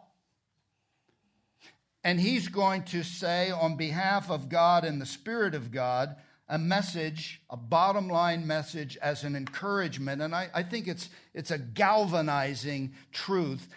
And 2.03 2.19
he's 2.19 2.47
going 2.47 2.83
to 2.85 3.03
say, 3.03 3.51
on 3.51 3.75
behalf 3.75 4.31
of 4.31 4.49
God 4.49 4.83
and 4.83 5.01
the 5.01 5.05
Spirit 5.05 5.53
of 5.53 5.71
God, 5.71 6.15
a 6.47 6.57
message, 6.57 7.41
a 7.49 7.57
bottom 7.57 8.07
line 8.07 8.47
message 8.47 8.97
as 8.97 9.23
an 9.23 9.35
encouragement. 9.35 10.21
And 10.21 10.33
I, 10.33 10.49
I 10.53 10.63
think 10.63 10.87
it's, 10.87 11.09
it's 11.33 11.51
a 11.51 11.59
galvanizing 11.59 12.93
truth 13.11 13.67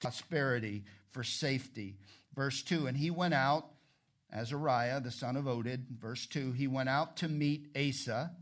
prosperity 0.00 0.84
for 1.10 1.24
safety. 1.24 1.96
Verse 2.34 2.62
2 2.62 2.86
And 2.86 2.96
he 2.96 3.10
went 3.10 3.34
out 3.34 3.69
Azariah, 4.32 5.00
the 5.00 5.10
son 5.10 5.36
of 5.36 5.44
Oded, 5.44 5.98
verse 5.98 6.26
2, 6.26 6.52
he 6.52 6.66
went 6.66 6.88
out 6.88 7.16
to 7.18 7.28
meet 7.28 7.68
Asa, 7.76 8.32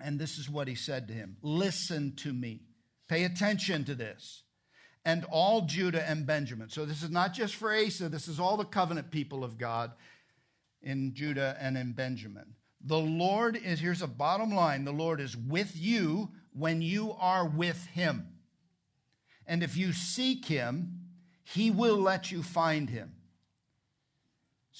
and 0.00 0.18
this 0.18 0.38
is 0.38 0.48
what 0.48 0.68
he 0.68 0.74
said 0.74 1.08
to 1.08 1.14
him 1.14 1.36
Listen 1.42 2.14
to 2.16 2.32
me, 2.32 2.62
pay 3.08 3.24
attention 3.24 3.84
to 3.84 3.94
this, 3.94 4.42
and 5.04 5.24
all 5.30 5.62
Judah 5.62 6.08
and 6.08 6.26
Benjamin. 6.26 6.68
So 6.68 6.84
this 6.84 7.02
is 7.02 7.10
not 7.10 7.32
just 7.32 7.54
for 7.54 7.74
Asa, 7.74 8.08
this 8.08 8.28
is 8.28 8.40
all 8.40 8.56
the 8.56 8.64
covenant 8.64 9.10
people 9.10 9.44
of 9.44 9.58
God 9.58 9.92
in 10.82 11.14
Judah 11.14 11.56
and 11.60 11.76
in 11.76 11.92
Benjamin. 11.92 12.54
The 12.80 12.98
Lord 12.98 13.56
is, 13.56 13.80
here's 13.80 14.02
a 14.02 14.06
bottom 14.06 14.54
line 14.54 14.84
the 14.84 14.92
Lord 14.92 15.20
is 15.20 15.36
with 15.36 15.72
you 15.76 16.30
when 16.52 16.82
you 16.82 17.12
are 17.18 17.46
with 17.46 17.86
him. 17.86 18.28
And 19.46 19.62
if 19.62 19.76
you 19.76 19.92
seek 19.92 20.44
him, 20.46 21.00
he 21.42 21.70
will 21.70 21.96
let 21.96 22.30
you 22.30 22.42
find 22.42 22.90
him 22.90 23.14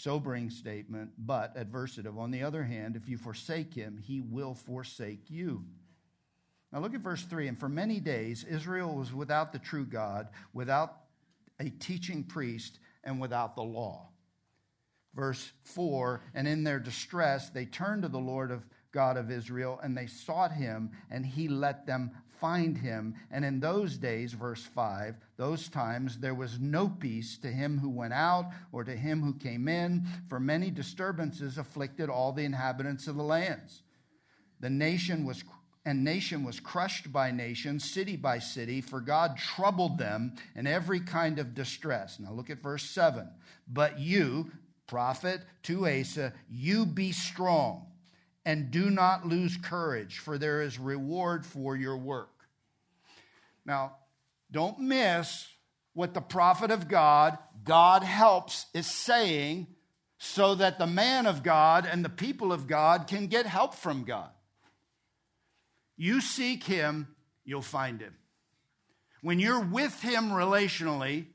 sobering 0.03 0.49
statement, 0.49 1.11
but 1.19 1.57
adversative. 1.57 2.17
On 2.19 2.31
the 2.31 2.43
other 2.43 2.63
hand, 2.63 2.95
if 2.95 3.09
you 3.09 3.19
forsake 3.19 3.75
him, 3.75 3.99
he 4.01 4.21
will 4.21 4.55
forsake 4.55 5.29
you. 5.29 5.65
Now 6.73 6.81
look 6.81 6.95
at 6.95 7.01
verse 7.01 7.23
3. 7.25 7.49
And 7.49 7.59
for 7.59 7.69
many 7.69 7.99
days, 7.99 8.45
Israel 8.45 8.95
was 8.95 9.13
without 9.13 9.53
the 9.53 9.59
true 9.59 9.85
God, 9.85 10.29
without 10.53 10.99
a 11.59 11.71
teaching 11.71 12.23
priest, 12.23 12.79
and 13.03 13.21
without 13.21 13.57
the 13.57 13.63
law. 13.63 14.09
Verse 15.15 15.51
4 15.65 16.21
And 16.33 16.47
in 16.47 16.63
their 16.63 16.79
distress, 16.79 17.51
they 17.51 17.65
turned 17.65 18.03
to 18.03 18.09
the 18.09 18.19
Lord 18.19 18.53
of 18.53 18.65
God 18.93 19.17
of 19.17 19.33
Israel, 19.33 19.81
and 19.83 19.97
they 19.97 20.07
sought 20.07 20.53
him, 20.53 20.93
and 21.11 21.27
he 21.27 21.49
let 21.49 21.87
them 21.87 22.13
find 22.41 22.79
him. 22.79 23.15
And 23.31 23.45
in 23.45 23.61
those 23.61 23.97
days, 23.97 24.33
verse 24.33 24.63
5, 24.63 25.17
those 25.37 25.69
times 25.69 26.19
there 26.19 26.35
was 26.35 26.59
no 26.59 26.89
peace 26.89 27.39
to 27.39 27.49
him 27.49 27.79
who 27.79 27.91
went 27.91 28.13
out 28.13 28.51
or 28.73 28.85
to 28.85 28.97
him 28.97 29.23
who 29.23 29.35
came 29.35 29.69
in, 29.69 30.07
for 30.29 30.41
many 30.41 30.71
disturbances 30.71 31.59
afflicted 31.59 32.09
all 32.09 32.33
the 32.33 32.45
inhabitants 32.45 33.07
of 33.07 33.17
the 33.17 33.23
lands. 33.23 33.83
The 34.61 34.71
nation 34.71 35.25
was 35.25 35.45
and 35.85 36.05
nation 36.05 36.45
was 36.45 36.61
crushed 36.61 37.11
by 37.15 37.31
nation, 37.31 37.81
city 37.81 38.15
by 38.15 38.41
city, 38.41 38.83
for 38.83 39.01
God 39.01 39.39
troubled 39.39 39.97
them 39.97 40.35
in 40.55 40.67
every 40.67 41.01
kind 41.01 41.39
of 41.39 41.55
distress. 41.55 42.21
Now 42.21 42.33
look 42.33 42.51
at 42.51 42.63
verse 42.63 42.83
7. 42.83 43.27
But 43.67 43.99
you, 43.99 44.51
prophet 44.87 45.41
to 45.63 45.89
Asa, 45.89 46.35
you 46.51 46.85
be 46.85 47.13
strong 47.13 47.87
and 48.49 48.71
do 48.71 48.89
not 48.89 49.27
lose 49.27 49.59
courage, 49.59 50.21
for 50.21 50.39
there 50.39 50.63
is 50.63 50.79
reward 50.79 51.45
for 51.45 51.77
your 51.77 51.99
work. 51.99 52.49
Now, 53.67 53.97
don't 54.51 54.79
miss 54.79 55.47
what 55.93 56.15
the 56.15 56.23
prophet 56.23 56.71
of 56.71 56.89
God, 56.89 57.37
God 57.63 58.03
helps, 58.03 58.65
is 58.73 58.87
saying 58.87 59.67
so 60.17 60.55
that 60.55 60.79
the 60.79 60.87
man 60.87 61.27
of 61.27 61.43
God 61.43 61.87
and 61.87 62.03
the 62.03 62.09
people 62.09 62.51
of 62.51 62.67
God 62.67 63.07
can 63.07 63.27
get 63.27 63.45
help 63.45 63.75
from 63.75 64.05
God. 64.05 64.31
You 65.99 66.23
seek 66.23 66.65
him, 66.65 67.09
you'll 67.45 67.61
find 67.61 68.01
him. 68.01 68.17
When 69.21 69.41
you're 69.41 69.61
with 69.61 70.01
him 70.01 70.31
relationally, 70.31 71.27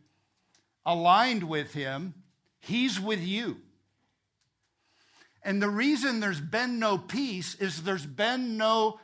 aligned 0.84 1.44
with 1.44 1.76
him, 1.76 2.16
he's 2.60 3.00
with 3.00 3.22
you. 3.22 3.58
And 5.44 5.62
the 5.62 5.70
reason 5.70 6.20
there's 6.20 6.40
been 6.40 6.80
no 6.80 6.98
peace 6.98 7.56
is 7.56 7.84
there's 7.84 8.06
been 8.06 8.58
no 8.58 9.00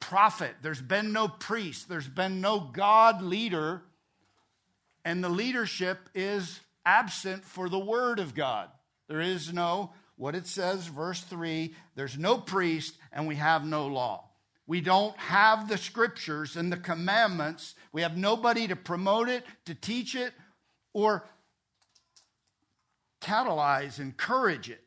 prophet, 0.00 0.54
there's 0.62 0.80
been 0.80 1.12
no 1.12 1.28
priest, 1.28 1.88
there's 1.88 2.08
been 2.08 2.40
no 2.40 2.60
God 2.60 3.20
leader, 3.22 3.82
and 5.04 5.22
the 5.22 5.28
leadership 5.28 6.08
is 6.14 6.60
absent 6.86 7.44
for 7.44 7.68
the 7.68 7.78
word 7.78 8.18
of 8.18 8.34
God. 8.34 8.70
There 9.08 9.20
is 9.20 9.52
no, 9.52 9.92
what 10.16 10.34
it 10.34 10.46
says, 10.46 10.86
verse 10.86 11.20
3 11.20 11.74
there's 11.94 12.16
no 12.16 12.38
priest, 12.38 12.96
and 13.12 13.26
we 13.26 13.36
have 13.36 13.64
no 13.64 13.86
law. 13.86 14.24
We 14.66 14.80
don't 14.82 15.16
have 15.16 15.68
the 15.68 15.78
scriptures 15.78 16.56
and 16.56 16.70
the 16.70 16.76
commandments. 16.76 17.74
We 17.90 18.02
have 18.02 18.16
nobody 18.16 18.68
to 18.68 18.76
promote 18.76 19.28
it, 19.30 19.44
to 19.64 19.74
teach 19.74 20.14
it, 20.14 20.32
or 20.92 21.26
catalyze, 23.22 23.98
encourage 23.98 24.68
it. 24.68 24.82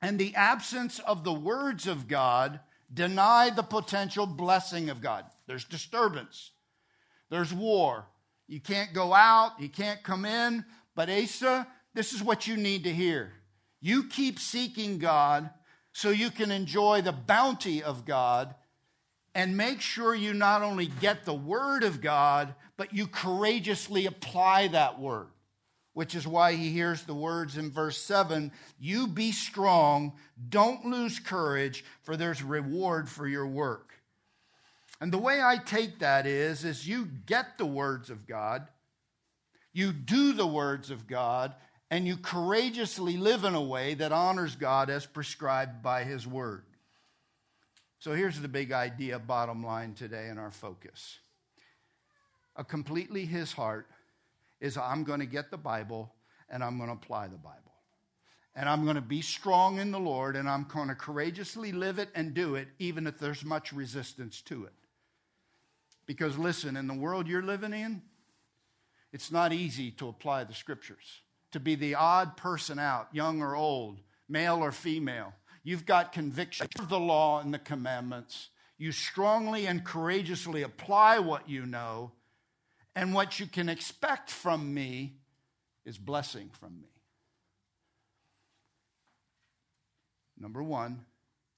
And 0.00 0.18
the 0.18 0.34
absence 0.34 0.98
of 1.00 1.24
the 1.24 1.32
words 1.32 1.86
of 1.86 2.08
God 2.08 2.60
deny 2.92 3.50
the 3.50 3.62
potential 3.62 4.26
blessing 4.26 4.90
of 4.90 5.00
God. 5.00 5.24
There's 5.46 5.64
disturbance, 5.64 6.52
there's 7.30 7.52
war. 7.52 8.06
You 8.50 8.60
can't 8.60 8.94
go 8.94 9.12
out, 9.12 9.60
you 9.60 9.68
can't 9.68 10.02
come 10.02 10.24
in. 10.24 10.64
But 10.94 11.10
Asa, 11.10 11.66
this 11.92 12.14
is 12.14 12.22
what 12.22 12.46
you 12.46 12.56
need 12.56 12.84
to 12.84 12.92
hear. 12.92 13.32
You 13.80 14.04
keep 14.04 14.38
seeking 14.38 14.98
God 14.98 15.50
so 15.92 16.10
you 16.10 16.30
can 16.30 16.50
enjoy 16.50 17.02
the 17.02 17.12
bounty 17.12 17.82
of 17.82 18.06
God 18.06 18.54
and 19.34 19.56
make 19.56 19.80
sure 19.80 20.14
you 20.14 20.32
not 20.32 20.62
only 20.62 20.86
get 20.86 21.24
the 21.24 21.34
word 21.34 21.84
of 21.84 22.00
God, 22.00 22.54
but 22.76 22.94
you 22.94 23.06
courageously 23.06 24.06
apply 24.06 24.68
that 24.68 24.98
word, 24.98 25.28
which 25.98 26.14
is 26.14 26.28
why 26.28 26.52
he 26.52 26.70
hears 26.70 27.02
the 27.02 27.12
words 27.12 27.56
in 27.56 27.72
verse 27.72 27.98
7 27.98 28.52
You 28.78 29.08
be 29.08 29.32
strong, 29.32 30.12
don't 30.48 30.84
lose 30.84 31.18
courage, 31.18 31.84
for 32.02 32.16
there's 32.16 32.40
reward 32.40 33.08
for 33.08 33.26
your 33.26 33.48
work. 33.48 33.94
And 35.00 35.12
the 35.12 35.18
way 35.18 35.42
I 35.42 35.56
take 35.56 35.98
that 35.98 36.24
is, 36.24 36.64
is 36.64 36.86
you 36.86 37.08
get 37.26 37.58
the 37.58 37.66
words 37.66 38.10
of 38.10 38.28
God, 38.28 38.68
you 39.72 39.92
do 39.92 40.32
the 40.32 40.46
words 40.46 40.92
of 40.92 41.08
God, 41.08 41.52
and 41.90 42.06
you 42.06 42.16
courageously 42.16 43.16
live 43.16 43.42
in 43.42 43.56
a 43.56 43.60
way 43.60 43.94
that 43.94 44.12
honors 44.12 44.54
God 44.54 44.90
as 44.90 45.04
prescribed 45.04 45.82
by 45.82 46.04
His 46.04 46.28
Word. 46.28 46.62
So 47.98 48.12
here's 48.12 48.38
the 48.38 48.46
big 48.46 48.70
idea, 48.70 49.18
bottom 49.18 49.66
line 49.66 49.94
today 49.94 50.28
in 50.28 50.38
our 50.38 50.52
focus. 50.52 51.18
A 52.54 52.62
completely 52.62 53.24
His 53.24 53.50
heart 53.50 53.88
is 54.60 54.76
I'm 54.76 55.04
going 55.04 55.20
to 55.20 55.26
get 55.26 55.50
the 55.50 55.56
Bible 55.56 56.14
and 56.48 56.62
I'm 56.62 56.78
going 56.78 56.88
to 56.90 56.96
apply 56.96 57.28
the 57.28 57.36
Bible. 57.36 57.58
And 58.54 58.68
I'm 58.68 58.84
going 58.84 58.96
to 58.96 59.00
be 59.00 59.22
strong 59.22 59.78
in 59.78 59.92
the 59.92 60.00
Lord 60.00 60.34
and 60.34 60.48
I'm 60.48 60.64
going 60.64 60.88
to 60.88 60.94
courageously 60.94 61.72
live 61.72 61.98
it 61.98 62.08
and 62.14 62.34
do 62.34 62.56
it, 62.56 62.68
even 62.78 63.06
if 63.06 63.18
there's 63.18 63.44
much 63.44 63.72
resistance 63.72 64.42
to 64.42 64.64
it. 64.64 64.72
Because 66.06 66.36
listen, 66.36 66.76
in 66.76 66.88
the 66.88 66.94
world 66.94 67.28
you're 67.28 67.42
living 67.42 67.72
in, 67.72 68.02
it's 69.12 69.30
not 69.30 69.52
easy 69.52 69.90
to 69.92 70.08
apply 70.08 70.44
the 70.44 70.54
scriptures 70.54 71.22
to 71.52 71.60
be 71.60 71.74
the 71.74 71.94
odd 71.94 72.36
person 72.36 72.78
out, 72.78 73.08
young 73.12 73.40
or 73.40 73.54
old, 73.54 74.00
male 74.28 74.58
or 74.62 74.72
female. 74.72 75.32
You've 75.62 75.86
got 75.86 76.12
conviction 76.12 76.68
of 76.78 76.88
the 76.88 77.00
law 77.00 77.40
and 77.40 77.52
the 77.52 77.58
commandments. 77.58 78.50
You 78.76 78.92
strongly 78.92 79.66
and 79.66 79.84
courageously 79.84 80.62
apply 80.62 81.18
what 81.18 81.48
you 81.48 81.66
know, 81.66 82.12
and 82.98 83.14
what 83.14 83.38
you 83.38 83.46
can 83.46 83.68
expect 83.68 84.28
from 84.28 84.74
me 84.74 85.18
is 85.84 85.96
blessing 85.96 86.50
from 86.52 86.80
me. 86.80 86.88
Number 90.36 90.64
one, 90.64 91.04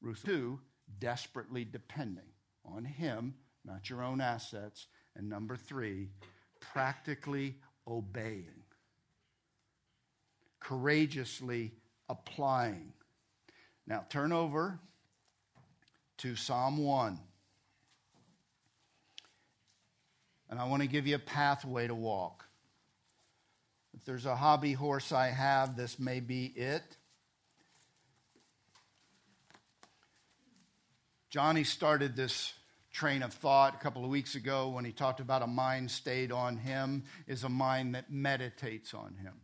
Ruth, 0.02 0.22
two, 0.22 0.60
desperately 0.98 1.64
depending 1.64 2.28
on 2.62 2.84
Him, 2.84 3.34
not 3.64 3.88
your 3.88 4.02
own 4.02 4.20
assets. 4.20 4.86
And 5.16 5.30
number 5.30 5.56
three, 5.56 6.10
practically 6.60 7.56
obeying 7.88 8.62
courageously 10.60 11.72
applying. 12.10 12.92
Now, 13.86 14.04
turn 14.10 14.30
over 14.30 14.78
to 16.18 16.36
Psalm 16.36 16.84
1. 16.84 17.18
And 20.50 20.58
I 20.58 20.64
want 20.64 20.82
to 20.82 20.88
give 20.88 21.06
you 21.06 21.14
a 21.14 21.20
pathway 21.20 21.86
to 21.86 21.94
walk. 21.94 22.44
If 23.94 24.04
there's 24.04 24.26
a 24.26 24.36
hobby 24.36 24.72
horse 24.72 25.12
I 25.12 25.28
have, 25.28 25.76
this 25.76 25.98
may 25.98 26.20
be 26.20 26.46
it. 26.46 26.82
Johnny 31.30 31.62
started 31.62 32.16
this 32.16 32.52
train 32.92 33.22
of 33.22 33.32
thought 33.32 33.74
a 33.74 33.78
couple 33.78 34.04
of 34.04 34.10
weeks 34.10 34.34
ago 34.34 34.70
when 34.70 34.84
he 34.84 34.90
talked 34.90 35.20
about 35.20 35.42
a 35.42 35.46
mind 35.46 35.88
stayed 35.88 36.32
on 36.32 36.56
him 36.56 37.04
is 37.28 37.44
a 37.44 37.48
mind 37.48 37.94
that 37.94 38.10
meditates 38.10 38.92
on 38.92 39.14
him. 39.14 39.34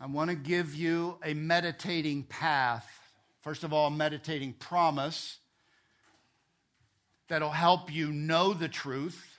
I 0.00 0.06
want 0.06 0.30
to 0.30 0.36
give 0.36 0.74
you 0.76 1.18
a 1.24 1.34
meditating 1.34 2.24
path. 2.24 2.88
First 3.40 3.64
of 3.64 3.72
all, 3.72 3.88
a 3.88 3.90
meditating 3.90 4.52
promise 4.54 5.38
that'll 7.28 7.50
help 7.50 7.92
you 7.92 8.12
know 8.12 8.52
the 8.52 8.68
truth 8.68 9.38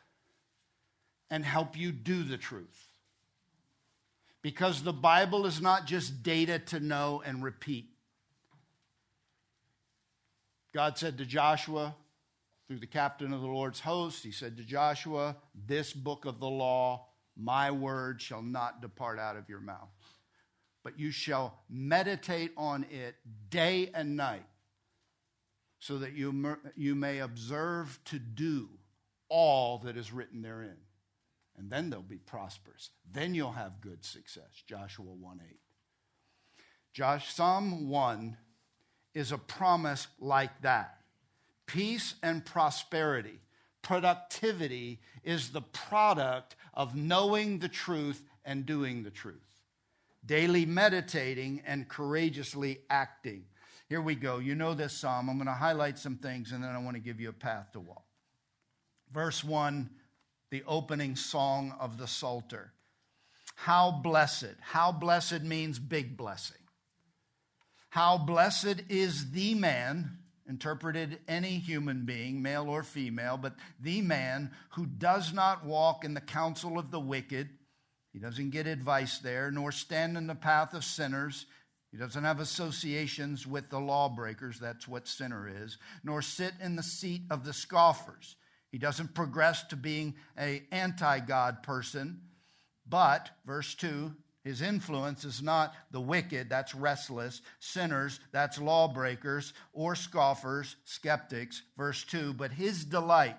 and 1.30 1.44
help 1.44 1.78
you 1.78 1.92
do 1.92 2.24
the 2.24 2.38
truth. 2.38 2.88
Because 4.42 4.84
the 4.84 4.94
Bible 4.94 5.46
is 5.46 5.62
not 5.62 5.86
just 5.86 6.24
data 6.24 6.60
to 6.60 6.80
know 6.80 7.24
and 7.26 7.44
repeat. 7.44 7.90
God 10.74 10.98
said 10.98 11.18
to 11.20 11.26
Joshua, 11.26 11.96
through 12.68 12.80
the 12.80 12.88
captain 12.88 13.32
of 13.34 13.42
the 13.42 13.48
Lord's 13.48 13.80
host, 13.80 14.24
He 14.24 14.32
said 14.32 14.58
to 14.58 14.64
Joshua, 14.64 15.36
This 15.54 15.94
book 15.94 16.26
of 16.26 16.40
the 16.40 16.50
law, 16.50 17.08
my 17.38 17.72
word, 17.72 18.22
shall 18.22 18.42
not 18.42 18.82
depart 18.82 19.20
out 19.20 19.38
of 19.38 19.50
your 19.50 19.60
mouth 19.60 19.90
but 20.84 21.00
you 21.00 21.12
shall 21.12 21.58
meditate 21.70 22.52
on 22.58 22.86
it 22.92 23.16
day 23.50 23.90
and 23.94 24.16
night, 24.18 24.44
so 25.84 25.98
that 25.98 26.14
you, 26.14 26.58
you 26.78 26.96
may 26.96 27.20
observe 27.20 28.00
to 28.06 28.18
do 28.18 28.70
all 29.28 29.80
that 29.80 29.98
is 29.98 30.14
written 30.14 30.42
therein. 30.42 30.78
And 31.58 31.70
then 31.70 31.90
they'll 31.90 32.02
be 32.02 32.20
prosperous. 32.20 32.92
Then 33.12 33.36
you'll 33.36 33.52
have 33.52 33.82
good 33.82 34.06
success. 34.06 34.64
Joshua 34.66 35.12
1 35.12 35.42
8. 35.46 35.60
Josh, 36.94 37.34
Psalm 37.34 37.90
1 37.90 38.38
is 39.14 39.34
a 39.34 39.38
promise 39.38 40.08
like 40.22 40.62
that 40.62 41.02
peace 41.66 42.16
and 42.24 42.46
prosperity. 42.46 43.42
Productivity 43.82 45.02
is 45.22 45.50
the 45.50 45.62
product 45.62 46.56
of 46.74 46.96
knowing 46.96 47.60
the 47.60 47.68
truth 47.68 48.24
and 48.46 48.66
doing 48.66 49.04
the 49.04 49.12
truth 49.12 49.54
daily 50.26 50.66
meditating, 50.66 51.62
and 51.66 51.88
courageously 51.88 52.80
acting. 52.90 53.44
Here 53.90 54.02
we 54.02 54.16
go. 54.16 54.40
You 54.40 54.56
know 54.56 54.74
this 54.74 54.94
psalm. 54.94 55.30
I'm 55.30 55.38
going 55.38 55.48
to 55.48 55.54
highlight 55.54 56.00
some 56.00 56.18
things 56.18 56.52
and 56.52 56.64
then 56.64 56.72
I 56.72 56.80
want 56.80 56.96
to 56.96 57.02
give 57.02 57.20
you 57.20 57.30
a 57.30 57.34
path 57.34 57.72
to 57.74 57.80
walk. 57.80 58.06
Verse 59.12 59.44
1, 59.44 59.90
the 60.50 60.64
opening 60.66 61.16
song 61.16 61.76
of 61.80 61.98
the 61.98 62.08
Psalter. 62.08 62.74
How 63.56 63.92
blessed. 63.92 64.56
How 64.62 64.92
blessed 64.92 65.42
means 65.44 65.78
big 65.80 66.18
blessing. 66.18 66.58
How 67.90 68.18
blessed 68.18 68.84
is 68.90 69.32
the 69.32 69.54
man, 69.54 70.18
interpreted 70.50 71.20
any 71.28 71.60
human 71.60 72.06
being, 72.06 72.42
male 72.42 72.68
or 72.68 72.82
female, 72.82 73.38
but 73.38 73.56
the 73.80 74.02
man 74.02 74.50
who 74.72 74.88
does 74.88 75.32
not 75.32 75.64
walk 75.64 76.04
in 76.04 76.16
the 76.16 76.22
counsel 76.22 76.80
of 76.80 76.90
the 76.90 77.00
wicked. 77.00 77.50
He 78.12 78.18
doesn't 78.18 78.50
get 78.50 78.66
advice 78.66 79.20
there, 79.20 79.52
nor 79.52 79.72
stand 79.72 80.18
in 80.18 80.26
the 80.26 80.34
path 80.34 80.74
of 80.74 80.84
sinners. 80.84 81.46
He 81.94 82.00
doesn't 82.00 82.24
have 82.24 82.40
associations 82.40 83.46
with 83.46 83.70
the 83.70 83.80
lawbreakers, 83.80 84.60
that's 84.60 84.88
what 84.88 85.08
sinner 85.08 85.48
is, 85.48 85.78
nor 86.04 86.24
sit 86.24 86.54
in 86.60 86.76
the 86.76 86.82
seat 86.82 87.22
of 87.30 87.46
the 87.46 87.54
scoffers. 87.54 88.36
He 88.72 88.80
doesn't 88.80 89.14
progress 89.14 89.62
to 89.66 89.76
being 89.76 90.16
a 90.36 90.64
anti-God 90.72 91.62
person, 91.62 92.22
but 92.90 93.30
verse 93.46 93.76
2, 93.76 94.12
his 94.44 94.64
influence 94.64 95.24
is 95.24 95.44
not 95.44 95.76
the 95.92 96.02
wicked, 96.02 96.50
that's 96.50 96.74
restless, 96.74 97.44
sinners, 97.60 98.20
that's 98.32 98.58
lawbreakers, 98.58 99.54
or 99.72 99.94
scoffers, 99.94 100.78
skeptics, 100.86 101.62
verse 101.78 102.04
2, 102.06 102.34
but 102.34 102.54
his 102.54 102.86
delight 102.86 103.38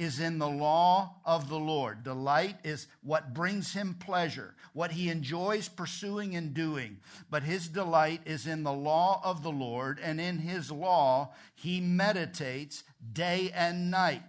is 0.00 0.18
in 0.18 0.38
the 0.38 0.48
law 0.48 1.16
of 1.26 1.50
the 1.50 1.58
Lord. 1.58 2.02
Delight 2.02 2.56
is 2.64 2.86
what 3.02 3.34
brings 3.34 3.74
him 3.74 3.94
pleasure, 4.00 4.54
what 4.72 4.92
he 4.92 5.10
enjoys 5.10 5.68
pursuing 5.68 6.34
and 6.34 6.54
doing. 6.54 6.96
But 7.30 7.42
his 7.42 7.68
delight 7.68 8.22
is 8.24 8.46
in 8.46 8.62
the 8.62 8.72
law 8.72 9.20
of 9.22 9.42
the 9.42 9.50
Lord, 9.50 10.00
and 10.02 10.18
in 10.18 10.38
his 10.38 10.70
law 10.70 11.34
he 11.54 11.82
meditates 11.82 12.82
day 13.12 13.50
and 13.54 13.90
night. 13.90 14.22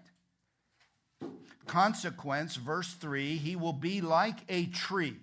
Consequence, 1.67 2.57
verse 2.57 2.93
3 2.95 3.37
he 3.37 3.55
will 3.55 3.71
be 3.71 4.01
like 4.01 4.39
a 4.49 4.65
tree 4.65 5.19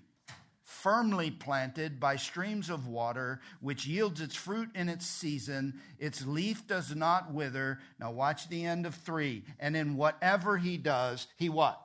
firmly 0.82 1.30
planted 1.30 1.98
by 1.98 2.16
streams 2.16 2.70
of 2.70 2.86
water, 2.86 3.40
which 3.60 3.86
yields 3.86 4.20
its 4.20 4.36
fruit 4.36 4.68
in 4.74 4.88
its 4.88 5.06
season. 5.06 5.80
Its 5.98 6.24
leaf 6.24 6.66
does 6.66 6.94
not 6.94 7.32
wither. 7.32 7.80
Now 7.98 8.12
watch 8.12 8.48
the 8.48 8.64
end 8.64 8.86
of 8.86 8.94
three. 8.94 9.44
And 9.58 9.76
in 9.76 9.96
whatever 9.96 10.56
he 10.56 10.76
does, 10.76 11.26
he 11.36 11.48
what? 11.48 11.80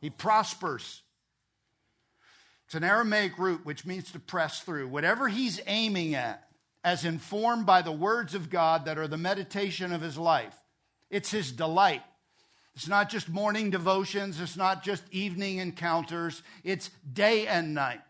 He 0.00 0.10
prospers. 0.10 1.02
It's 2.66 2.74
an 2.74 2.84
Aramaic 2.84 3.38
root 3.38 3.64
which 3.64 3.84
means 3.84 4.12
to 4.12 4.20
press 4.20 4.60
through. 4.60 4.88
Whatever 4.88 5.28
he's 5.28 5.60
aiming 5.66 6.14
at, 6.14 6.48
as 6.84 7.04
informed 7.04 7.66
by 7.66 7.82
the 7.82 7.92
words 7.92 8.34
of 8.34 8.50
God 8.50 8.84
that 8.84 8.98
are 8.98 9.08
the 9.08 9.16
meditation 9.16 9.92
of 9.92 10.00
his 10.00 10.16
life, 10.16 10.56
it's 11.10 11.30
his 11.30 11.52
delight. 11.52 12.02
It's 12.74 12.88
not 12.88 13.10
just 13.10 13.28
morning 13.28 13.70
devotions, 13.70 14.40
it's 14.40 14.56
not 14.56 14.82
just 14.82 15.02
evening 15.10 15.58
encounters, 15.58 16.42
it's 16.64 16.88
day 17.12 17.46
and 17.46 17.74
night. 17.74 18.00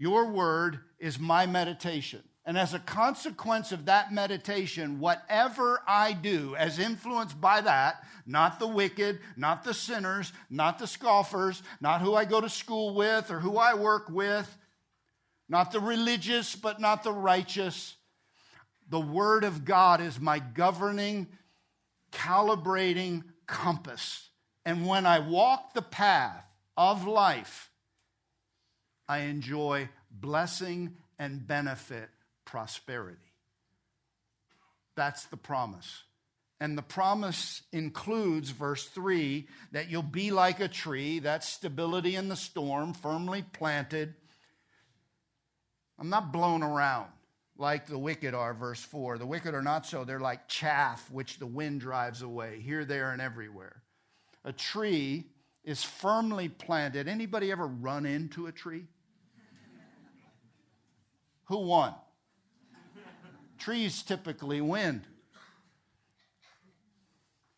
Your 0.00 0.32
word 0.32 0.80
is 0.98 1.20
my 1.20 1.44
meditation. 1.44 2.22
And 2.46 2.56
as 2.56 2.72
a 2.72 2.78
consequence 2.78 3.70
of 3.70 3.84
that 3.84 4.14
meditation, 4.14 4.98
whatever 4.98 5.82
I 5.86 6.14
do, 6.14 6.56
as 6.56 6.78
influenced 6.78 7.38
by 7.38 7.60
that, 7.60 8.02
not 8.24 8.58
the 8.58 8.66
wicked, 8.66 9.18
not 9.36 9.62
the 9.62 9.74
sinners, 9.74 10.32
not 10.48 10.78
the 10.78 10.86
scoffers, 10.86 11.62
not 11.82 12.00
who 12.00 12.14
I 12.14 12.24
go 12.24 12.40
to 12.40 12.48
school 12.48 12.94
with 12.94 13.30
or 13.30 13.40
who 13.40 13.58
I 13.58 13.74
work 13.74 14.08
with, 14.08 14.56
not 15.50 15.70
the 15.70 15.80
religious, 15.80 16.56
but 16.56 16.80
not 16.80 17.04
the 17.04 17.12
righteous, 17.12 17.94
the 18.88 19.00
Word 19.00 19.44
of 19.44 19.66
God 19.66 20.00
is 20.00 20.18
my 20.18 20.38
governing, 20.38 21.26
calibrating 22.10 23.22
compass. 23.46 24.30
And 24.64 24.86
when 24.86 25.04
I 25.04 25.18
walk 25.18 25.74
the 25.74 25.82
path 25.82 26.42
of 26.74 27.06
life, 27.06 27.69
I 29.10 29.22
enjoy 29.22 29.88
blessing 30.08 30.94
and 31.18 31.44
benefit 31.44 32.10
prosperity. 32.44 33.18
That's 34.94 35.24
the 35.24 35.36
promise. 35.36 36.04
And 36.60 36.78
the 36.78 36.82
promise 36.82 37.62
includes, 37.72 38.50
verse 38.50 38.86
3, 38.86 39.48
that 39.72 39.90
you'll 39.90 40.04
be 40.04 40.30
like 40.30 40.60
a 40.60 40.68
tree, 40.68 41.18
that's 41.18 41.48
stability 41.48 42.14
in 42.14 42.28
the 42.28 42.36
storm, 42.36 42.94
firmly 42.94 43.44
planted. 43.52 44.14
I'm 45.98 46.10
not 46.10 46.32
blown 46.32 46.62
around 46.62 47.10
like 47.58 47.86
the 47.86 47.98
wicked 47.98 48.32
are, 48.32 48.54
verse 48.54 48.80
4. 48.80 49.18
The 49.18 49.26
wicked 49.26 49.54
are 49.54 49.62
not 49.62 49.86
so. 49.86 50.04
They're 50.04 50.20
like 50.20 50.46
chaff 50.46 51.10
which 51.10 51.40
the 51.40 51.46
wind 51.46 51.80
drives 51.80 52.22
away, 52.22 52.60
here, 52.60 52.84
there, 52.84 53.10
and 53.10 53.20
everywhere. 53.20 53.82
A 54.44 54.52
tree 54.52 55.24
is 55.64 55.82
firmly 55.82 56.48
planted. 56.48 57.08
Anybody 57.08 57.50
ever 57.50 57.66
run 57.66 58.06
into 58.06 58.46
a 58.46 58.52
tree? 58.52 58.86
Who 61.50 61.58
won? 61.58 61.94
Trees 63.58 64.04
typically 64.04 64.60
win. 64.60 65.02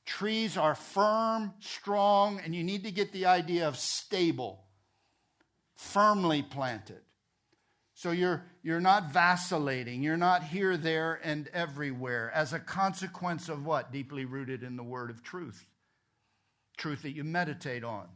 Trees 0.06 0.56
are 0.56 0.74
firm, 0.74 1.52
strong, 1.60 2.40
and 2.42 2.54
you 2.54 2.64
need 2.64 2.84
to 2.84 2.90
get 2.90 3.12
the 3.12 3.26
idea 3.26 3.68
of 3.68 3.76
stable, 3.76 4.64
firmly 5.76 6.42
planted. 6.42 7.02
So 7.92 8.12
you're, 8.12 8.46
you're 8.62 8.80
not 8.80 9.12
vacillating. 9.12 10.02
You're 10.02 10.16
not 10.16 10.42
here, 10.42 10.78
there, 10.78 11.20
and 11.22 11.48
everywhere 11.52 12.32
as 12.34 12.54
a 12.54 12.58
consequence 12.58 13.50
of 13.50 13.66
what? 13.66 13.92
Deeply 13.92 14.24
rooted 14.24 14.62
in 14.62 14.76
the 14.76 14.82
word 14.82 15.10
of 15.10 15.22
truth. 15.22 15.66
Truth 16.78 17.02
that 17.02 17.12
you 17.12 17.24
meditate 17.24 17.84
on. 17.84 18.08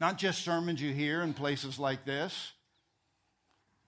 Not 0.00 0.18
just 0.18 0.44
sermons 0.44 0.80
you 0.80 0.92
hear 0.92 1.20
in 1.22 1.34
places 1.34 1.80
like 1.80 2.04
this, 2.04 2.52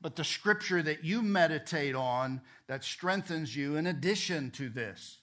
but 0.00 0.16
the 0.16 0.24
scripture 0.24 0.82
that 0.82 1.04
you 1.04 1.22
meditate 1.22 1.94
on 1.94 2.40
that 2.66 2.84
strengthens 2.84 3.54
you 3.54 3.76
in 3.76 3.86
addition 3.86 4.50
to 4.52 4.68
this. 4.68 5.18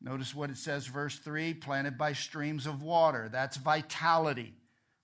Notice 0.00 0.34
what 0.34 0.50
it 0.50 0.58
says, 0.58 0.86
verse 0.86 1.18
3 1.18 1.54
planted 1.54 1.96
by 1.96 2.12
streams 2.12 2.66
of 2.66 2.82
water. 2.82 3.28
That's 3.32 3.56
vitality. 3.56 4.54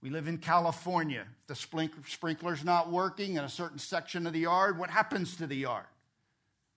We 0.02 0.10
live 0.10 0.28
in 0.28 0.38
California. 0.38 1.24
If 1.40 1.46
the 1.46 1.88
sprinkler's 2.06 2.64
not 2.64 2.90
working 2.90 3.36
in 3.36 3.44
a 3.44 3.48
certain 3.48 3.78
section 3.78 4.26
of 4.26 4.32
the 4.32 4.40
yard, 4.40 4.78
what 4.78 4.90
happens 4.90 5.36
to 5.36 5.46
the 5.46 5.56
yard? 5.56 5.86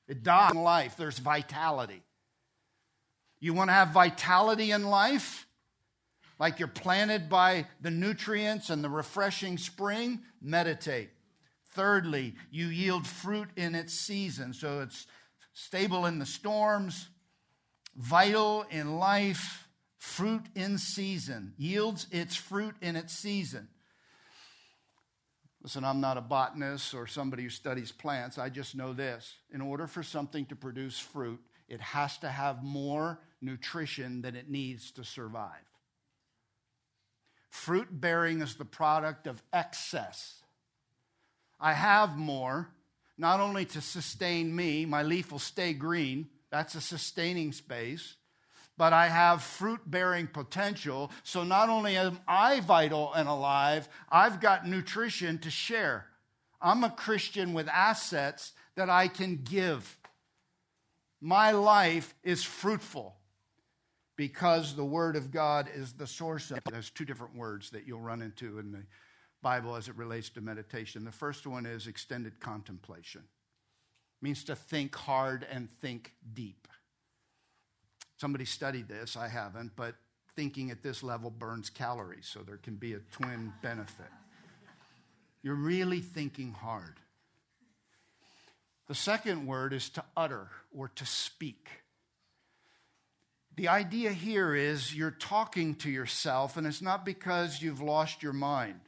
It 0.07 0.23
dies 0.23 0.51
in 0.51 0.61
life. 0.61 0.95
There's 0.95 1.19
vitality. 1.19 2.03
You 3.39 3.53
want 3.53 3.69
to 3.69 3.73
have 3.73 3.89
vitality 3.89 4.71
in 4.71 4.85
life? 4.85 5.47
Like 6.39 6.59
you're 6.59 6.67
planted 6.67 7.29
by 7.29 7.65
the 7.81 7.91
nutrients 7.91 8.69
and 8.69 8.83
the 8.83 8.89
refreshing 8.89 9.57
spring? 9.57 10.21
Meditate. 10.41 11.09
Thirdly, 11.75 12.35
you 12.51 12.67
yield 12.67 13.05
fruit 13.05 13.49
in 13.55 13.75
its 13.75 13.93
season. 13.93 14.53
So 14.53 14.79
it's 14.79 15.07
stable 15.53 16.05
in 16.05 16.19
the 16.19 16.25
storms, 16.25 17.09
vital 17.95 18.65
in 18.71 18.97
life, 18.97 19.67
fruit 19.97 20.45
in 20.55 20.77
season, 20.77 21.53
yields 21.57 22.07
its 22.11 22.35
fruit 22.35 22.75
in 22.81 22.95
its 22.95 23.13
season. 23.13 23.67
Listen, 25.61 25.83
I'm 25.83 25.99
not 25.99 26.17
a 26.17 26.21
botanist 26.21 26.93
or 26.93 27.07
somebody 27.07 27.43
who 27.43 27.49
studies 27.49 27.91
plants. 27.91 28.37
I 28.37 28.49
just 28.49 28.75
know 28.75 28.93
this. 28.93 29.33
In 29.51 29.61
order 29.61 29.87
for 29.87 30.03
something 30.03 30.45
to 30.45 30.55
produce 30.55 30.97
fruit, 30.97 31.41
it 31.67 31.81
has 31.81 32.17
to 32.19 32.29
have 32.29 32.63
more 32.63 33.19
nutrition 33.41 34.21
than 34.21 34.35
it 34.35 34.49
needs 34.49 34.91
to 34.91 35.03
survive. 35.03 35.49
Fruit 37.49 37.87
bearing 37.91 38.41
is 38.41 38.55
the 38.55 38.65
product 38.65 39.27
of 39.27 39.41
excess. 39.51 40.43
I 41.59 41.73
have 41.73 42.17
more, 42.17 42.69
not 43.17 43.39
only 43.39 43.65
to 43.65 43.81
sustain 43.81 44.55
me, 44.55 44.85
my 44.85 45.03
leaf 45.03 45.31
will 45.31 45.39
stay 45.39 45.73
green, 45.73 46.27
that's 46.49 46.75
a 46.75 46.81
sustaining 46.81 47.51
space, 47.51 48.15
but 48.77 48.93
I 48.93 49.07
have 49.07 49.41
fruit 49.41 49.79
bearing 49.85 50.27
potential. 50.27 51.11
So 51.23 51.43
not 51.43 51.69
only 51.69 51.97
am 51.97 52.19
I 52.27 52.59
vital 52.59 53.13
and 53.13 53.27
alive, 53.27 53.87
I've 54.09 54.41
got 54.41 54.67
nutrition 54.67 55.37
to 55.39 55.49
share. 55.49 56.07
I'm 56.61 56.83
a 56.83 56.89
Christian 56.89 57.53
with 57.53 57.67
assets 57.69 58.53
that 58.75 58.89
I 58.89 59.07
can 59.07 59.41
give. 59.43 59.97
My 61.21 61.51
life 61.51 62.13
is 62.23 62.43
fruitful 62.43 63.15
because 64.15 64.75
the 64.75 64.85
Word 64.85 65.15
of 65.15 65.31
God 65.31 65.69
is 65.73 65.93
the 65.93 66.07
source 66.07 66.51
of 66.51 66.57
it. 66.57 66.63
There's 66.71 66.89
two 66.89 67.05
different 67.05 67.35
words 67.35 67.69
that 67.71 67.87
you'll 67.87 68.01
run 68.01 68.21
into 68.21 68.59
in 68.59 68.71
the 68.71 68.83
Bible 69.41 69.75
as 69.75 69.87
it 69.87 69.95
relates 69.95 70.29
to 70.29 70.41
meditation. 70.41 71.05
The 71.05 71.11
first 71.11 71.45
one 71.45 71.65
is 71.65 71.87
extended 71.87 72.39
contemplation. 72.39 73.21
It 73.21 74.23
means 74.23 74.43
to 74.45 74.55
think 74.55 74.95
hard 74.95 75.45
and 75.51 75.69
think 75.69 76.13
deep. 76.33 76.67
Somebody 78.17 78.45
studied 78.45 78.87
this, 78.87 79.17
I 79.17 79.27
haven't, 79.27 79.75
but 79.75 79.95
thinking 80.35 80.71
at 80.71 80.81
this 80.81 81.03
level 81.03 81.29
burns 81.29 81.69
calories, 81.69 82.27
so 82.27 82.39
there 82.39 82.57
can 82.57 82.75
be 82.75 82.93
a 82.93 82.99
twin 82.99 83.53
benefit. 83.61 84.07
You're 85.43 85.55
really 85.55 85.99
thinking 85.99 86.53
hard. 86.53 86.95
The 88.87 88.95
second 88.95 89.47
word 89.47 89.73
is 89.73 89.89
to 89.91 90.03
utter 90.15 90.47
or 90.75 90.89
to 90.89 91.05
speak. 91.05 91.69
The 93.55 93.69
idea 93.69 94.11
here 94.11 94.53
is 94.53 94.93
you're 94.93 95.11
talking 95.11 95.75
to 95.75 95.89
yourself, 95.89 96.57
and 96.57 96.67
it's 96.67 96.81
not 96.81 97.05
because 97.05 97.61
you've 97.61 97.81
lost 97.81 98.21
your 98.21 98.33
mind. 98.33 98.79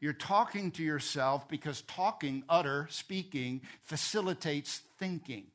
You're 0.00 0.12
talking 0.12 0.70
to 0.72 0.82
yourself 0.82 1.48
because 1.48 1.82
talking, 1.82 2.44
utter, 2.48 2.86
speaking, 2.90 3.62
facilitates 3.82 4.82
thinking. 4.98 5.46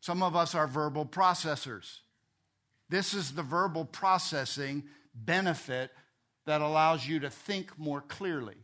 Some 0.00 0.22
of 0.22 0.34
us 0.34 0.54
are 0.54 0.66
verbal 0.66 1.06
processors. 1.06 2.00
This 2.88 3.14
is 3.14 3.32
the 3.32 3.42
verbal 3.42 3.84
processing 3.84 4.84
benefit 5.14 5.92
that 6.46 6.60
allows 6.60 7.06
you 7.06 7.20
to 7.20 7.30
think 7.30 7.78
more 7.78 8.00
clearly. 8.00 8.56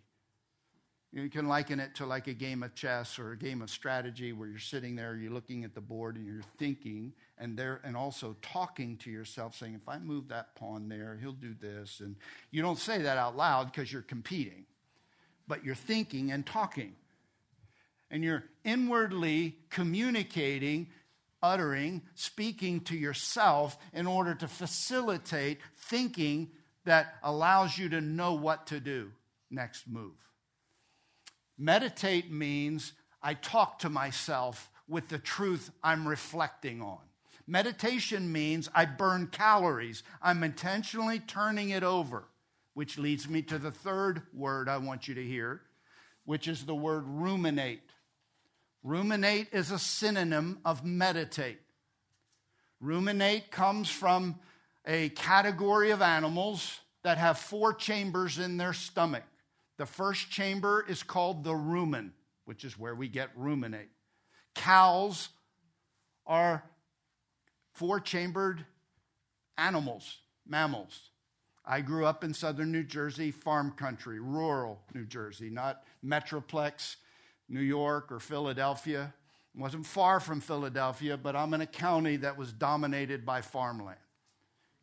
You 1.10 1.30
can 1.30 1.48
liken 1.48 1.80
it 1.80 1.94
to 1.96 2.06
like 2.06 2.26
a 2.26 2.34
game 2.34 2.62
of 2.62 2.74
chess 2.74 3.18
or 3.18 3.32
a 3.32 3.36
game 3.36 3.62
of 3.62 3.70
strategy 3.70 4.32
where 4.32 4.46
you're 4.46 4.58
sitting 4.58 4.94
there, 4.94 5.16
you're 5.16 5.32
looking 5.32 5.64
at 5.64 5.74
the 5.74 5.80
board 5.80 6.16
and 6.16 6.26
you're 6.26 6.42
thinking 6.58 7.14
and 7.38 7.56
there 7.56 7.80
and 7.82 7.96
also 7.96 8.36
talking 8.42 8.98
to 8.98 9.10
yourself 9.10 9.56
saying 9.56 9.74
if 9.74 9.88
I 9.88 9.98
move 9.98 10.28
that 10.28 10.54
pawn 10.54 10.88
there, 10.88 11.18
he'll 11.18 11.32
do 11.32 11.54
this 11.58 12.00
and 12.00 12.16
you 12.50 12.60
don't 12.60 12.78
say 12.78 13.02
that 13.02 13.16
out 13.16 13.36
loud 13.36 13.72
because 13.72 13.90
you're 13.90 14.02
competing. 14.02 14.66
But 15.46 15.64
you're 15.64 15.74
thinking 15.74 16.30
and 16.30 16.44
talking. 16.44 16.94
And 18.10 18.22
you're 18.22 18.44
inwardly 18.62 19.56
communicating, 19.70 20.88
uttering, 21.42 22.02
speaking 22.16 22.80
to 22.82 22.96
yourself 22.96 23.78
in 23.94 24.06
order 24.06 24.34
to 24.34 24.48
facilitate 24.48 25.58
thinking 25.74 26.50
that 26.84 27.14
allows 27.22 27.78
you 27.78 27.88
to 27.90 28.02
know 28.02 28.34
what 28.34 28.66
to 28.66 28.78
do 28.78 29.10
next 29.50 29.88
move. 29.88 30.27
Meditate 31.58 32.30
means 32.30 32.92
I 33.20 33.34
talk 33.34 33.80
to 33.80 33.90
myself 33.90 34.70
with 34.86 35.08
the 35.08 35.18
truth 35.18 35.70
I'm 35.82 36.06
reflecting 36.06 36.80
on. 36.80 36.98
Meditation 37.46 38.30
means 38.30 38.68
I 38.74 38.84
burn 38.84 39.26
calories. 39.28 40.02
I'm 40.22 40.44
intentionally 40.44 41.18
turning 41.18 41.70
it 41.70 41.82
over, 41.82 42.24
which 42.74 42.98
leads 42.98 43.28
me 43.28 43.42
to 43.42 43.58
the 43.58 43.70
third 43.70 44.22
word 44.32 44.68
I 44.68 44.76
want 44.76 45.08
you 45.08 45.14
to 45.14 45.24
hear, 45.24 45.62
which 46.24 46.46
is 46.46 46.64
the 46.64 46.74
word 46.74 47.04
ruminate. 47.06 47.82
Ruminate 48.82 49.48
is 49.52 49.70
a 49.70 49.78
synonym 49.78 50.60
of 50.64 50.84
meditate. 50.84 51.58
Ruminate 52.80 53.50
comes 53.50 53.90
from 53.90 54.38
a 54.86 55.08
category 55.10 55.90
of 55.90 56.02
animals 56.02 56.78
that 57.02 57.18
have 57.18 57.38
four 57.38 57.72
chambers 57.72 58.38
in 58.38 58.58
their 58.58 58.72
stomach. 58.72 59.24
The 59.78 59.86
first 59.86 60.30
chamber 60.30 60.84
is 60.86 61.02
called 61.02 61.44
the 61.44 61.52
rumen, 61.52 62.10
which 62.44 62.64
is 62.64 62.78
where 62.78 62.94
we 62.94 63.08
get 63.08 63.30
ruminate. 63.36 63.88
Cows 64.54 65.28
are 66.26 66.64
four 67.72 68.00
chambered 68.00 68.66
animals, 69.56 70.18
mammals. 70.46 71.10
I 71.64 71.80
grew 71.80 72.06
up 72.06 72.24
in 72.24 72.34
southern 72.34 72.72
New 72.72 72.82
Jersey, 72.82 73.30
farm 73.30 73.70
country, 73.72 74.18
rural 74.18 74.80
New 74.94 75.04
Jersey, 75.04 75.48
not 75.48 75.84
metroplex, 76.04 76.96
New 77.48 77.60
York 77.60 78.10
or 78.10 78.18
Philadelphia. 78.18 79.14
It 79.54 79.60
wasn't 79.60 79.86
far 79.86 80.18
from 80.18 80.40
Philadelphia, 80.40 81.16
but 81.16 81.36
I'm 81.36 81.54
in 81.54 81.60
a 81.60 81.66
county 81.66 82.16
that 82.16 82.36
was 82.36 82.52
dominated 82.52 83.24
by 83.24 83.42
farmland 83.42 83.98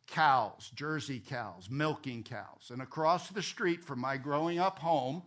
cows, 0.06 0.70
Jersey 0.74 1.20
cows, 1.20 1.68
milking 1.70 2.22
cows. 2.22 2.70
And 2.70 2.82
across 2.82 3.28
the 3.28 3.42
street 3.42 3.84
from 3.84 4.00
my 4.00 4.16
growing 4.16 4.58
up 4.58 4.78
home 4.78 5.22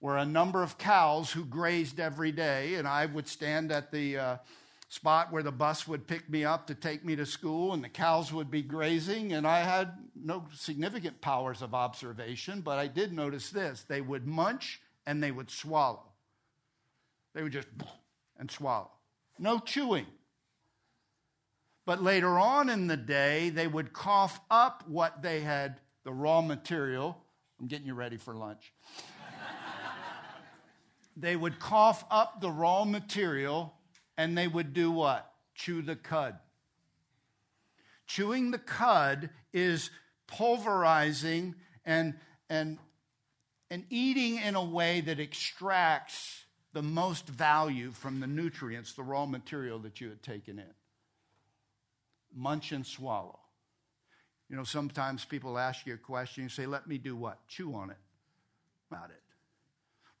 were 0.00 0.16
a 0.16 0.24
number 0.24 0.62
of 0.62 0.78
cows 0.78 1.30
who 1.30 1.44
grazed 1.44 2.00
every 2.00 2.32
day, 2.32 2.74
and 2.74 2.88
I 2.88 3.06
would 3.06 3.28
stand 3.28 3.70
at 3.70 3.92
the 3.92 4.16
uh, 4.16 4.36
spot 4.88 5.30
where 5.30 5.42
the 5.42 5.52
bus 5.52 5.86
would 5.86 6.06
pick 6.06 6.28
me 6.30 6.44
up 6.44 6.66
to 6.66 6.74
take 6.74 7.04
me 7.04 7.16
to 7.16 7.26
school, 7.26 7.74
and 7.74 7.84
the 7.84 7.88
cows 7.88 8.32
would 8.32 8.50
be 8.50 8.62
grazing, 8.62 9.32
and 9.32 9.46
I 9.46 9.60
had 9.60 9.92
no 10.14 10.46
significant 10.54 11.20
powers 11.20 11.62
of 11.62 11.74
observation, 11.74 12.62
but 12.62 12.78
I 12.78 12.86
did 12.86 13.12
notice 13.12 13.50
this 13.50 13.84
they 13.88 14.00
would 14.00 14.26
munch 14.26 14.80
and 15.06 15.22
they 15.22 15.30
would 15.30 15.50
swallow. 15.50 16.04
They 17.34 17.42
would 17.42 17.52
just 17.52 17.68
and 18.38 18.50
swallow. 18.50 18.90
No 19.38 19.58
chewing. 19.58 20.06
But 21.86 22.02
later 22.02 22.38
on 22.38 22.68
in 22.68 22.86
the 22.86 22.96
day, 22.96 23.50
they 23.50 23.66
would 23.66 23.92
cough 23.92 24.40
up 24.50 24.84
what 24.86 25.22
they 25.22 25.40
had, 25.40 25.80
the 26.04 26.12
raw 26.12 26.40
material. 26.40 27.18
I'm 27.58 27.66
getting 27.66 27.86
you 27.86 27.94
ready 27.94 28.16
for 28.16 28.34
lunch. 28.34 28.72
they 31.16 31.36
would 31.36 31.58
cough 31.58 32.04
up 32.10 32.40
the 32.40 32.50
raw 32.50 32.84
material 32.84 33.74
and 34.18 34.36
they 34.36 34.46
would 34.46 34.74
do 34.74 34.90
what? 34.90 35.32
Chew 35.54 35.82
the 35.82 35.96
cud. 35.96 36.38
Chewing 38.06 38.50
the 38.50 38.58
cud 38.58 39.30
is 39.52 39.90
pulverizing 40.26 41.54
and, 41.84 42.14
and, 42.48 42.78
and 43.70 43.84
eating 43.88 44.36
in 44.36 44.54
a 44.54 44.64
way 44.64 45.00
that 45.00 45.18
extracts 45.18 46.44
the 46.72 46.82
most 46.82 47.26
value 47.26 47.90
from 47.90 48.20
the 48.20 48.26
nutrients, 48.26 48.92
the 48.92 49.02
raw 49.02 49.26
material 49.26 49.78
that 49.80 50.00
you 50.00 50.08
had 50.08 50.22
taken 50.22 50.58
in 50.58 50.66
munch 52.34 52.72
and 52.72 52.86
swallow. 52.86 53.38
You 54.48 54.56
know, 54.56 54.64
sometimes 54.64 55.24
people 55.24 55.58
ask 55.58 55.86
you 55.86 55.94
a 55.94 55.98
question, 55.98 56.44
you 56.44 56.48
say, 56.48 56.66
Let 56.66 56.86
me 56.86 56.98
do 56.98 57.16
what? 57.16 57.46
Chew 57.48 57.74
on 57.74 57.90
it. 57.90 57.96
About 58.90 59.10
it. 59.10 59.22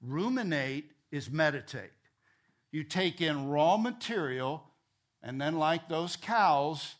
Ruminate 0.00 0.92
is 1.10 1.30
meditate. 1.30 1.90
You 2.70 2.84
take 2.84 3.20
in 3.20 3.48
raw 3.48 3.76
material, 3.76 4.62
and 5.22 5.40
then, 5.40 5.58
like 5.58 5.88
those 5.88 6.16
cows, 6.16 6.94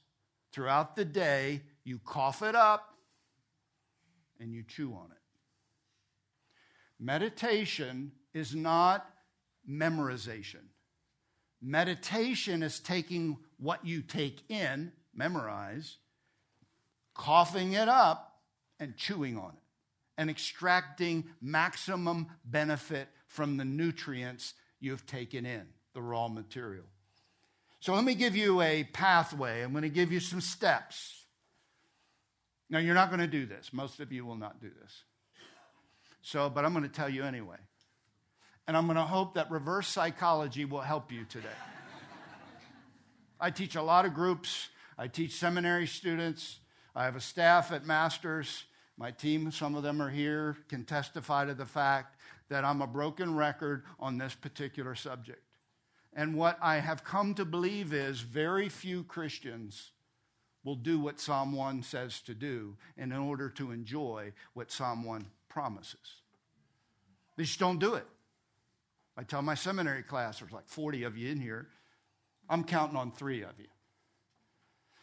throughout 0.52 0.96
the 0.96 1.04
day, 1.04 1.62
you 1.84 1.98
cough 2.04 2.42
it 2.42 2.54
up 2.54 2.94
and 4.38 4.52
you 4.52 4.62
chew 4.62 4.92
on 4.92 5.10
it. 5.10 5.18
Meditation 6.98 8.12
is 8.34 8.54
not 8.54 9.06
memorization. 9.68 10.64
Meditation 11.62 12.62
is 12.62 12.80
taking 12.80 13.38
what 13.58 13.84
you 13.84 14.02
take 14.02 14.42
in 14.50 14.92
memorize, 15.20 15.98
coughing 17.14 17.74
it 17.74 17.88
up 17.88 18.40
and 18.80 18.96
chewing 18.96 19.36
on 19.36 19.50
it, 19.50 19.62
and 20.16 20.30
extracting 20.30 21.24
maximum 21.42 22.28
benefit 22.44 23.08
from 23.26 23.58
the 23.58 23.64
nutrients 23.66 24.54
you've 24.80 25.04
taken 25.04 25.44
in, 25.44 25.66
the 25.92 26.00
raw 26.00 26.26
material. 26.26 26.86
So 27.80 27.94
let 27.94 28.04
me 28.04 28.14
give 28.14 28.34
you 28.34 28.62
a 28.62 28.84
pathway. 28.84 29.62
I'm 29.62 29.72
going 29.72 29.82
to 29.82 29.90
give 29.90 30.10
you 30.10 30.20
some 30.20 30.40
steps. 30.40 31.26
Now, 32.70 32.78
you're 32.78 32.94
not 32.94 33.10
going 33.10 33.20
to 33.20 33.26
do 33.26 33.44
this. 33.44 33.72
Most 33.72 34.00
of 34.00 34.12
you 34.12 34.24
will 34.24 34.36
not 34.36 34.60
do 34.60 34.70
this. 34.80 35.04
So, 36.22 36.48
but 36.48 36.64
I'm 36.64 36.72
going 36.72 36.84
to 36.84 36.90
tell 36.90 37.08
you 37.10 37.24
anyway. 37.24 37.56
And 38.66 38.76
I'm 38.76 38.86
going 38.86 38.96
to 38.96 39.02
hope 39.02 39.34
that 39.34 39.50
reverse 39.50 39.88
psychology 39.88 40.64
will 40.64 40.80
help 40.80 41.12
you 41.12 41.24
today. 41.24 41.48
I 43.40 43.50
teach 43.50 43.74
a 43.74 43.82
lot 43.82 44.06
of 44.06 44.14
groups 44.14 44.68
I 45.00 45.08
teach 45.08 45.36
seminary 45.36 45.86
students. 45.86 46.58
I 46.94 47.06
have 47.06 47.16
a 47.16 47.22
staff 47.22 47.72
at 47.72 47.86
Masters. 47.86 48.64
My 48.98 49.10
team, 49.10 49.50
some 49.50 49.74
of 49.74 49.82
them 49.82 50.02
are 50.02 50.10
here, 50.10 50.58
can 50.68 50.84
testify 50.84 51.46
to 51.46 51.54
the 51.54 51.64
fact 51.64 52.16
that 52.50 52.66
I'm 52.66 52.82
a 52.82 52.86
broken 52.86 53.34
record 53.34 53.84
on 53.98 54.18
this 54.18 54.34
particular 54.34 54.94
subject. 54.94 55.40
And 56.12 56.34
what 56.34 56.58
I 56.60 56.80
have 56.80 57.02
come 57.02 57.32
to 57.36 57.46
believe 57.46 57.94
is 57.94 58.20
very 58.20 58.68
few 58.68 59.02
Christians 59.04 59.92
will 60.64 60.76
do 60.76 61.00
what 61.00 61.18
Psalm 61.18 61.54
1 61.54 61.82
says 61.82 62.20
to 62.26 62.34
do 62.34 62.76
in 62.98 63.10
order 63.10 63.48
to 63.48 63.70
enjoy 63.70 64.34
what 64.52 64.70
Psalm 64.70 65.02
1 65.02 65.24
promises. 65.48 66.20
They 67.38 67.44
just 67.44 67.58
don't 67.58 67.78
do 67.78 67.94
it. 67.94 68.06
I 69.16 69.22
tell 69.22 69.40
my 69.40 69.54
seminary 69.54 70.02
class, 70.02 70.40
there's 70.40 70.52
like 70.52 70.68
40 70.68 71.04
of 71.04 71.16
you 71.16 71.30
in 71.30 71.40
here, 71.40 71.68
I'm 72.50 72.64
counting 72.64 72.98
on 72.98 73.12
three 73.12 73.40
of 73.40 73.58
you. 73.58 73.68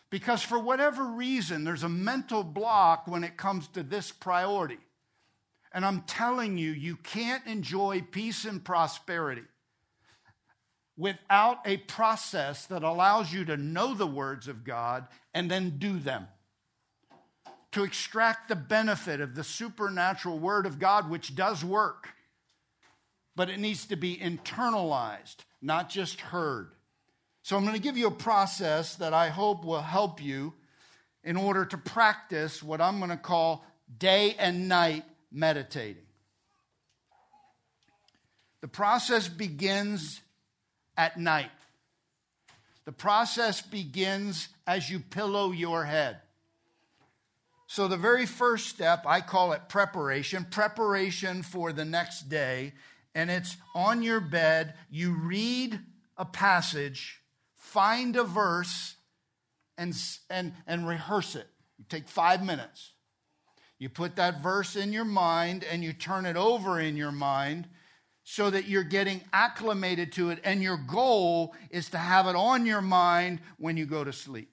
Because 0.09 0.41
for 0.41 0.57
whatever 0.57 1.03
reason, 1.03 1.63
there's 1.63 1.83
a 1.83 1.89
mental 1.89 2.43
block 2.43 3.07
when 3.07 3.23
it 3.23 3.37
comes 3.37 3.67
to 3.69 3.83
this 3.83 4.11
priority. 4.11 4.77
And 5.73 5.85
I'm 5.85 6.01
telling 6.01 6.57
you, 6.57 6.71
you 6.71 6.95
can't 6.95 7.45
enjoy 7.45 8.01
peace 8.01 8.45
and 8.45 8.63
prosperity 8.63 9.43
without 10.97 11.59
a 11.65 11.77
process 11.77 12.65
that 12.65 12.83
allows 12.83 13.31
you 13.31 13.45
to 13.45 13.57
know 13.57 13.93
the 13.93 14.07
words 14.07 14.47
of 14.47 14.63
God 14.63 15.07
and 15.33 15.51
then 15.51 15.77
do 15.77 15.99
them. 15.99 16.27
To 17.73 17.83
extract 17.83 18.49
the 18.49 18.55
benefit 18.55 19.21
of 19.21 19.35
the 19.35 19.43
supernatural 19.43 20.39
word 20.39 20.65
of 20.65 20.79
God, 20.79 21.09
which 21.09 21.35
does 21.35 21.63
work, 21.63 22.09
but 23.35 23.49
it 23.49 23.59
needs 23.59 23.85
to 23.87 23.95
be 23.95 24.17
internalized, 24.17 25.35
not 25.61 25.89
just 25.89 26.21
heard. 26.21 26.71
So 27.47 27.55
I'm 27.55 27.63
going 27.63 27.75
to 27.75 27.81
give 27.81 27.95
you 27.95 28.07
a 28.07 28.11
process 28.11 28.95
that 28.95 29.13
I 29.13 29.29
hope 29.29 29.63
will 29.63 29.81
help 29.81 30.21
you 30.21 30.53
in 31.23 31.37
order 31.37 31.63
to 31.63 31.77
practice 31.77 32.61
what 32.61 32.81
I'm 32.81 32.97
going 32.97 33.09
to 33.09 33.15
call 33.15 33.65
day 33.97 34.35
and 34.37 34.67
night 34.67 35.05
meditating. 35.31 36.03
The 38.59 38.67
process 38.67 39.29
begins 39.29 40.19
at 40.97 41.17
night. 41.17 41.51
The 42.83 42.91
process 42.91 43.61
begins 43.61 44.49
as 44.67 44.89
you 44.89 44.99
pillow 44.99 45.53
your 45.53 45.85
head. 45.85 46.17
So, 47.67 47.87
the 47.87 47.95
very 47.95 48.25
first 48.25 48.67
step, 48.67 49.05
I 49.07 49.21
call 49.21 49.53
it 49.53 49.69
preparation, 49.69 50.45
preparation 50.51 51.43
for 51.43 51.71
the 51.71 51.85
next 51.85 52.27
day. 52.27 52.73
And 53.15 53.31
it's 53.31 53.55
on 53.73 54.03
your 54.03 54.19
bed. 54.19 54.73
You 54.91 55.13
read 55.13 55.79
a 56.17 56.25
passage, 56.25 57.21
find 57.77 58.15
a 58.15 58.23
verse, 58.23 58.95
and, 59.77 59.95
and, 60.31 60.51
and 60.65 60.87
rehearse 60.87 61.35
it. 61.35 61.45
You 61.77 61.85
take 61.87 62.07
five 62.07 62.43
minutes. 62.43 62.93
You 63.77 63.87
put 63.87 64.15
that 64.15 64.41
verse 64.41 64.75
in 64.75 64.91
your 64.91 65.05
mind 65.05 65.63
and 65.63 65.83
you 65.83 65.93
turn 65.93 66.25
it 66.25 66.35
over 66.35 66.79
in 66.79 66.97
your 66.97 67.11
mind 67.11 67.67
so 68.23 68.49
that 68.49 68.67
you're 68.67 68.81
getting 68.81 69.21
acclimated 69.31 70.11
to 70.13 70.31
it. 70.31 70.39
And 70.43 70.63
your 70.63 70.77
goal 70.77 71.53
is 71.69 71.91
to 71.91 71.99
have 71.99 72.25
it 72.25 72.35
on 72.35 72.65
your 72.65 72.81
mind 72.81 73.41
when 73.59 73.77
you 73.77 73.85
go 73.85 74.03
to 74.03 74.11
sleep. 74.11 74.49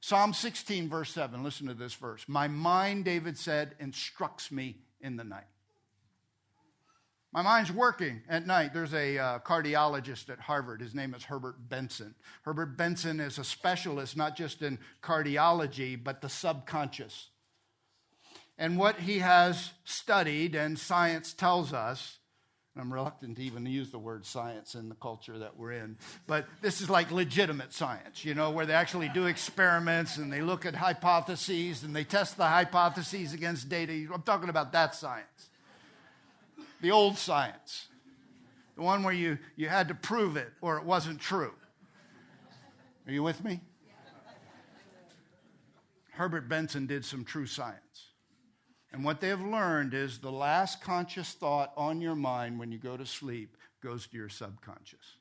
Psalm 0.00 0.32
16, 0.32 0.88
verse 0.88 1.10
7, 1.10 1.44
listen 1.44 1.66
to 1.66 1.74
this 1.74 1.92
verse. 1.92 2.24
My 2.26 2.48
mind, 2.48 3.04
David 3.04 3.36
said, 3.36 3.74
instructs 3.78 4.50
me 4.50 4.78
in 4.98 5.16
the 5.16 5.24
night. 5.24 5.44
My 7.34 7.42
mind's 7.42 7.72
working 7.72 8.22
at 8.28 8.46
night. 8.46 8.72
There's 8.72 8.94
a 8.94 9.18
uh, 9.18 9.38
cardiologist 9.40 10.30
at 10.30 10.38
Harvard. 10.38 10.80
His 10.80 10.94
name 10.94 11.14
is 11.14 11.24
Herbert 11.24 11.68
Benson. 11.68 12.14
Herbert 12.42 12.76
Benson 12.76 13.18
is 13.18 13.38
a 13.38 13.44
specialist 13.44 14.16
not 14.16 14.36
just 14.36 14.62
in 14.62 14.78
cardiology, 15.02 15.98
but 16.02 16.20
the 16.20 16.28
subconscious. 16.28 17.30
And 18.56 18.78
what 18.78 19.00
he 19.00 19.18
has 19.18 19.72
studied, 19.84 20.54
and 20.54 20.78
science 20.78 21.32
tells 21.32 21.72
us, 21.72 22.18
I'm 22.76 22.92
reluctant 22.92 23.36
to 23.38 23.42
even 23.42 23.66
use 23.66 23.90
the 23.90 23.98
word 23.98 24.24
science 24.26 24.76
in 24.76 24.88
the 24.88 24.94
culture 24.94 25.36
that 25.40 25.56
we're 25.56 25.72
in, 25.72 25.96
but 26.28 26.46
this 26.62 26.80
is 26.80 26.88
like 26.88 27.10
legitimate 27.10 27.72
science, 27.72 28.24
you 28.24 28.36
know, 28.36 28.52
where 28.52 28.66
they 28.66 28.74
actually 28.74 29.08
do 29.08 29.26
experiments 29.26 30.18
and 30.18 30.32
they 30.32 30.40
look 30.40 30.66
at 30.66 30.76
hypotheses 30.76 31.82
and 31.82 31.96
they 31.96 32.04
test 32.04 32.36
the 32.36 32.46
hypotheses 32.46 33.32
against 33.32 33.68
data. 33.68 33.92
I'm 34.12 34.22
talking 34.22 34.50
about 34.50 34.70
that 34.72 34.94
science 34.94 35.50
the 36.80 36.90
old 36.90 37.16
science, 37.16 37.88
the 38.76 38.82
one 38.82 39.02
where 39.02 39.14
you, 39.14 39.38
you 39.56 39.68
had 39.68 39.88
to 39.88 39.94
prove 39.94 40.36
it 40.36 40.52
or 40.60 40.78
it 40.78 40.84
wasn't 40.84 41.20
true. 41.20 41.54
Are 43.06 43.12
you 43.12 43.22
with 43.22 43.44
me? 43.44 43.60
Herbert 46.12 46.48
Benson 46.48 46.86
did 46.86 47.04
some 47.04 47.24
true 47.24 47.46
science. 47.46 48.10
And 48.92 49.04
what 49.04 49.20
they 49.20 49.28
have 49.28 49.40
learned 49.40 49.92
is 49.92 50.18
the 50.18 50.30
last 50.30 50.80
conscious 50.80 51.32
thought 51.32 51.72
on 51.76 52.00
your 52.00 52.14
mind 52.14 52.60
when 52.60 52.70
you 52.70 52.78
go 52.78 52.96
to 52.96 53.04
sleep 53.04 53.56
goes 53.82 54.06
to 54.06 54.16
your 54.16 54.28
subconscious. 54.28 55.16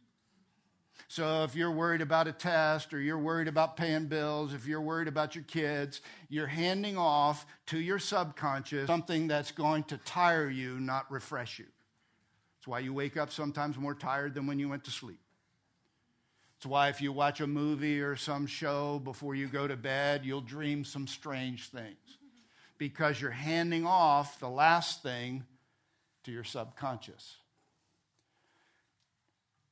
So 1.14 1.44
if 1.44 1.56
you're 1.56 1.70
worried 1.70 2.02
about 2.02 2.28
a 2.28 2.32
test 2.32 2.92
or 2.92 3.00
you're 3.00 3.20
worried 3.20 3.48
about 3.48 3.78
paying 3.78 4.08
bills, 4.08 4.52
if 4.52 4.66
you're 4.66 4.82
worried 4.82 5.08
about 5.08 5.36
your 5.36 5.44
kids, 5.44 6.02
you're 6.28 6.48
handing 6.48 6.98
off 6.98 7.46
to 7.68 7.78
your 7.78 8.00
subconscious 8.00 8.88
something 8.88 9.28
that's 9.28 9.52
going 9.52 9.84
to 9.84 9.98
tire 9.98 10.50
you, 10.50 10.80
not 10.80 11.12
refresh 11.12 11.60
you. 11.60 11.68
That's 12.58 12.68
why 12.68 12.80
you 12.80 12.96
wake 12.96 13.16
up 13.16 13.32
sometimes 13.32 13.78
more 13.78 13.94
tired 13.94 14.34
than 14.34 14.48
when 14.48 14.58
you 14.58 14.70
went 14.70 14.86
to 14.86 14.90
sleep. 14.90 15.20
It's 16.58 16.66
why 16.66 16.90
if 16.90 17.00
you 17.00 17.12
watch 17.12 17.42
a 17.42 17.48
movie 17.48 18.02
or 18.02 18.16
some 18.16 18.48
show 18.48 18.98
before 18.98 19.36
you 19.36 19.46
go 19.46 19.68
to 19.68 19.78
bed, 19.78 20.26
you'll 20.26 20.42
dream 20.42 20.84
some 20.84 21.06
strange 21.06 21.70
things 21.70 22.18
because 22.80 23.22
you're 23.22 23.30
handing 23.30 23.86
off 23.86 24.40
the 24.40 24.50
last 24.50 25.04
thing 25.04 25.44
to 26.24 26.32
your 26.32 26.44
subconscious. 26.44 27.36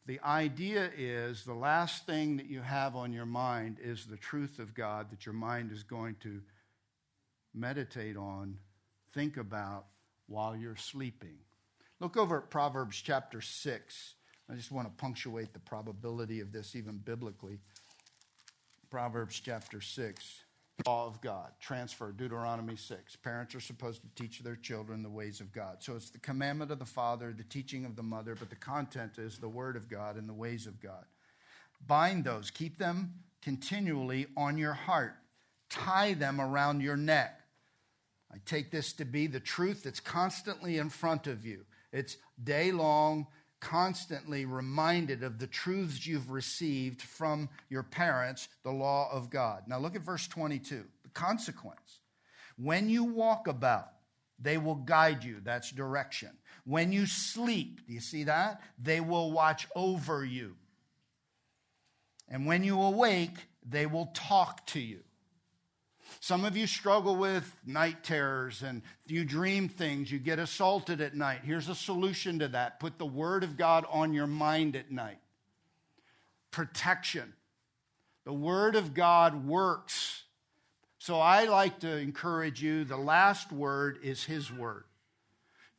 The 0.08 0.20
idea 0.22 0.90
is 0.98 1.44
the 1.44 1.54
last 1.54 2.06
thing 2.06 2.38
that 2.38 2.48
you 2.48 2.62
have 2.62 2.96
on 2.96 3.14
your 3.14 3.26
mind 3.26 3.78
is 3.82 4.06
the 4.06 4.18
truth 4.18 4.58
of 4.60 4.74
God 4.74 5.12
that 5.12 5.26
your 5.26 5.34
mind 5.34 5.72
is 5.72 5.84
going 5.84 6.16
to 6.24 6.42
meditate 7.54 8.18
on, 8.18 8.58
think 9.14 9.38
about 9.38 9.86
while 10.28 10.56
you're 10.56 10.76
sleeping. 10.76 11.38
Look 12.00 12.18
over 12.18 12.40
at 12.40 12.50
Proverbs 12.50 13.00
chapter 13.00 13.42
6. 13.42 14.16
I 14.50 14.56
just 14.56 14.72
want 14.72 14.88
to 14.88 14.94
punctuate 15.02 15.54
the 15.54 15.60
probability 15.60 16.40
of 16.40 16.52
this 16.52 16.76
even 16.76 16.98
biblically. 16.98 17.60
Proverbs 18.90 19.40
chapter 19.40 19.82
6 19.82 20.44
law 20.86 21.08
of 21.08 21.22
God. 21.22 21.52
Transfer, 21.60 22.12
Deuteronomy 22.12 22.76
6. 22.76 23.16
Parents 23.18 23.54
are 23.56 23.60
supposed 23.60 24.02
to 24.02 24.08
teach 24.22 24.40
their 24.40 24.56
children 24.56 25.04
the 25.04 25.10
ways 25.10 25.40
of 25.40 25.52
God. 25.52 25.78
So 25.80 25.96
it's 25.96 26.10
the 26.10 26.20
commandment 26.20 26.72
of 26.72 26.80
the 26.80 26.86
father, 26.86 27.34
the 27.34 27.44
teaching 27.44 27.86
of 27.86 27.96
the 27.96 28.04
mother, 28.04 28.36
but 28.36 28.50
the 28.50 28.56
content 28.56 29.18
is 29.18 29.38
the 29.38 29.50
word 29.50 29.76
of 29.76 29.90
God 29.90 30.16
and 30.16 30.28
the 30.28 30.34
ways 30.34 30.68
of 30.68 30.82
God. 30.82 31.06
Bind 31.86 32.24
those, 32.24 32.52
keep 32.52 32.78
them 32.78 33.14
continually 33.42 34.28
on 34.38 34.58
your 34.58 34.74
heart, 34.74 35.16
tie 35.70 36.14
them 36.14 36.40
around 36.40 36.82
your 36.82 36.98
neck. 36.98 37.40
I 38.32 38.38
take 38.46 38.72
this 38.72 38.94
to 38.94 39.06
be 39.06 39.28
the 39.28 39.40
truth 39.40 39.84
that's 39.84 40.00
constantly 40.00 40.78
in 40.78 40.90
front 40.90 41.28
of 41.28 41.46
you. 41.46 41.66
It's 41.92 42.18
day 42.42 42.72
long, 42.72 43.28
constantly 43.62 44.44
reminded 44.44 45.24
of 45.24 45.40
the 45.40 45.48
truths 45.48 46.06
you've 46.06 46.32
received 46.32 47.02
from 47.02 47.48
your 47.70 47.84
parents, 47.84 48.50
the 48.64 48.72
law 48.72 49.10
of 49.12 49.30
God. 49.30 49.64
Now 49.68 49.80
look 49.80 49.96
at 49.96 50.02
verse 50.02 50.28
22. 50.28 50.84
The 51.04 51.10
consequence. 51.10 52.00
When 52.58 52.90
you 52.90 53.06
walk 53.06 53.48
about, 53.48 53.90
they 54.40 54.58
will 54.58 54.76
guide 54.76 55.24
you. 55.24 55.38
That's 55.44 55.72
direction. 55.72 56.32
When 56.66 56.92
you 56.92 57.06
sleep, 57.06 57.86
do 57.88 57.94
you 57.94 58.00
see 58.00 58.24
that? 58.26 58.62
They 58.82 59.00
will 59.00 59.32
watch 59.32 59.68
over 59.76 60.26
you. 60.26 60.56
And 62.28 62.46
when 62.46 62.64
you 62.64 62.82
awake, 62.82 63.36
they 63.68 63.86
will 63.86 64.10
talk 64.14 64.66
to 64.68 64.80
you. 64.80 65.02
Some 66.22 66.46
of 66.46 66.56
you 66.56 66.68
struggle 66.68 67.16
with 67.16 67.52
night 67.66 68.04
terrors 68.04 68.62
and 68.62 68.84
you 69.08 69.26
dream 69.26 69.68
things, 69.68 70.12
you 70.12 70.20
get 70.20 70.38
assaulted 70.38 71.02
at 71.02 71.16
night. 71.16 71.40
Here's 71.44 71.68
a 71.68 71.74
solution 71.74 72.38
to 72.40 72.48
that 72.50 72.80
put 72.80 73.00
the 73.00 73.08
Word 73.08 73.44
of 73.44 73.58
God 73.58 73.86
on 73.90 74.14
your 74.14 74.28
mind 74.28 74.76
at 74.76 74.92
night. 74.92 75.18
Protection. 76.52 77.34
The 78.24 78.34
Word 78.34 78.76
of 78.76 78.94
God 78.94 79.48
works. 79.48 80.22
So 81.00 81.20
I 81.20 81.46
like 81.46 81.80
to 81.80 81.98
encourage 81.98 82.62
you 82.62 82.84
the 82.84 82.98
last 82.98 83.52
word 83.52 83.98
is 84.04 84.24
His 84.24 84.54
Word. 84.54 84.84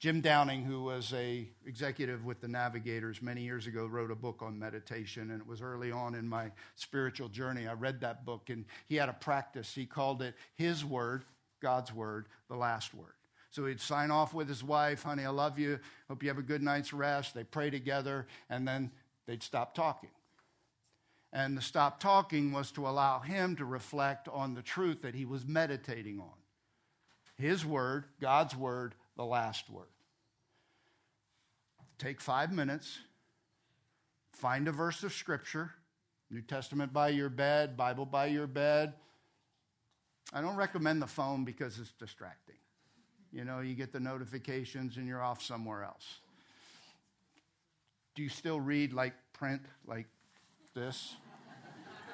Jim 0.02 0.20
Downing, 0.20 0.64
who 0.64 0.82
was 0.82 1.12
a 1.12 1.46
executive 1.64 2.24
with 2.24 2.40
the 2.40 2.48
Navigators 2.48 3.22
many 3.22 3.42
years 3.42 3.68
ago, 3.68 3.86
wrote 3.86 4.10
a 4.10 4.16
book 4.16 4.42
on 4.42 4.58
meditation, 4.58 5.30
and 5.30 5.40
it 5.40 5.46
was 5.46 5.62
early 5.62 5.92
on 5.92 6.16
in 6.16 6.28
my 6.28 6.50
spiritual 6.74 7.28
journey. 7.28 7.68
I 7.68 7.74
read 7.74 8.00
that 8.00 8.24
book, 8.24 8.50
and 8.50 8.64
he 8.88 8.96
had 8.96 9.08
a 9.08 9.12
practice. 9.12 9.72
He 9.72 9.86
called 9.86 10.20
it 10.20 10.34
his 10.56 10.84
word, 10.84 11.24
God's 11.60 11.94
word, 11.94 12.26
the 12.48 12.56
last 12.56 12.92
word. 12.94 13.12
So 13.52 13.64
he'd 13.66 13.80
sign 13.80 14.10
off 14.10 14.34
with 14.34 14.48
his 14.48 14.64
wife, 14.64 15.04
honey, 15.04 15.24
I 15.24 15.28
love 15.28 15.56
you. 15.56 15.78
Hope 16.08 16.24
you 16.24 16.30
have 16.30 16.38
a 16.38 16.42
good 16.42 16.64
night's 16.64 16.92
rest. 16.92 17.32
They 17.32 17.44
pray 17.44 17.70
together, 17.70 18.26
and 18.50 18.66
then 18.66 18.90
they'd 19.28 19.44
stop 19.44 19.72
talking. 19.72 20.10
And 21.32 21.56
the 21.56 21.62
stop 21.62 22.00
talking 22.00 22.50
was 22.50 22.72
to 22.72 22.88
allow 22.88 23.20
him 23.20 23.54
to 23.54 23.64
reflect 23.64 24.26
on 24.26 24.54
the 24.54 24.62
truth 24.62 25.02
that 25.02 25.14
he 25.14 25.24
was 25.24 25.46
meditating 25.46 26.18
on. 26.18 26.34
His 27.36 27.64
word, 27.64 28.06
God's 28.20 28.56
word, 28.56 28.96
the 29.16 29.24
last 29.24 29.70
word. 29.70 29.86
Take 32.02 32.20
five 32.20 32.50
minutes, 32.52 32.98
find 34.32 34.66
a 34.66 34.72
verse 34.72 35.04
of 35.04 35.12
Scripture, 35.12 35.70
New 36.32 36.40
Testament 36.40 36.92
by 36.92 37.10
your 37.10 37.28
bed, 37.28 37.76
Bible 37.76 38.06
by 38.06 38.26
your 38.26 38.48
bed. 38.48 38.94
I 40.32 40.40
don't 40.40 40.56
recommend 40.56 41.00
the 41.00 41.06
phone 41.06 41.44
because 41.44 41.78
it's 41.78 41.92
distracting. 41.92 42.56
You 43.30 43.44
know, 43.44 43.60
you 43.60 43.76
get 43.76 43.92
the 43.92 44.00
notifications 44.00 44.96
and 44.96 45.06
you're 45.06 45.22
off 45.22 45.44
somewhere 45.44 45.84
else. 45.84 46.18
Do 48.16 48.24
you 48.24 48.28
still 48.28 48.60
read 48.60 48.92
like 48.92 49.14
print, 49.32 49.62
like 49.86 50.08
this? 50.74 51.14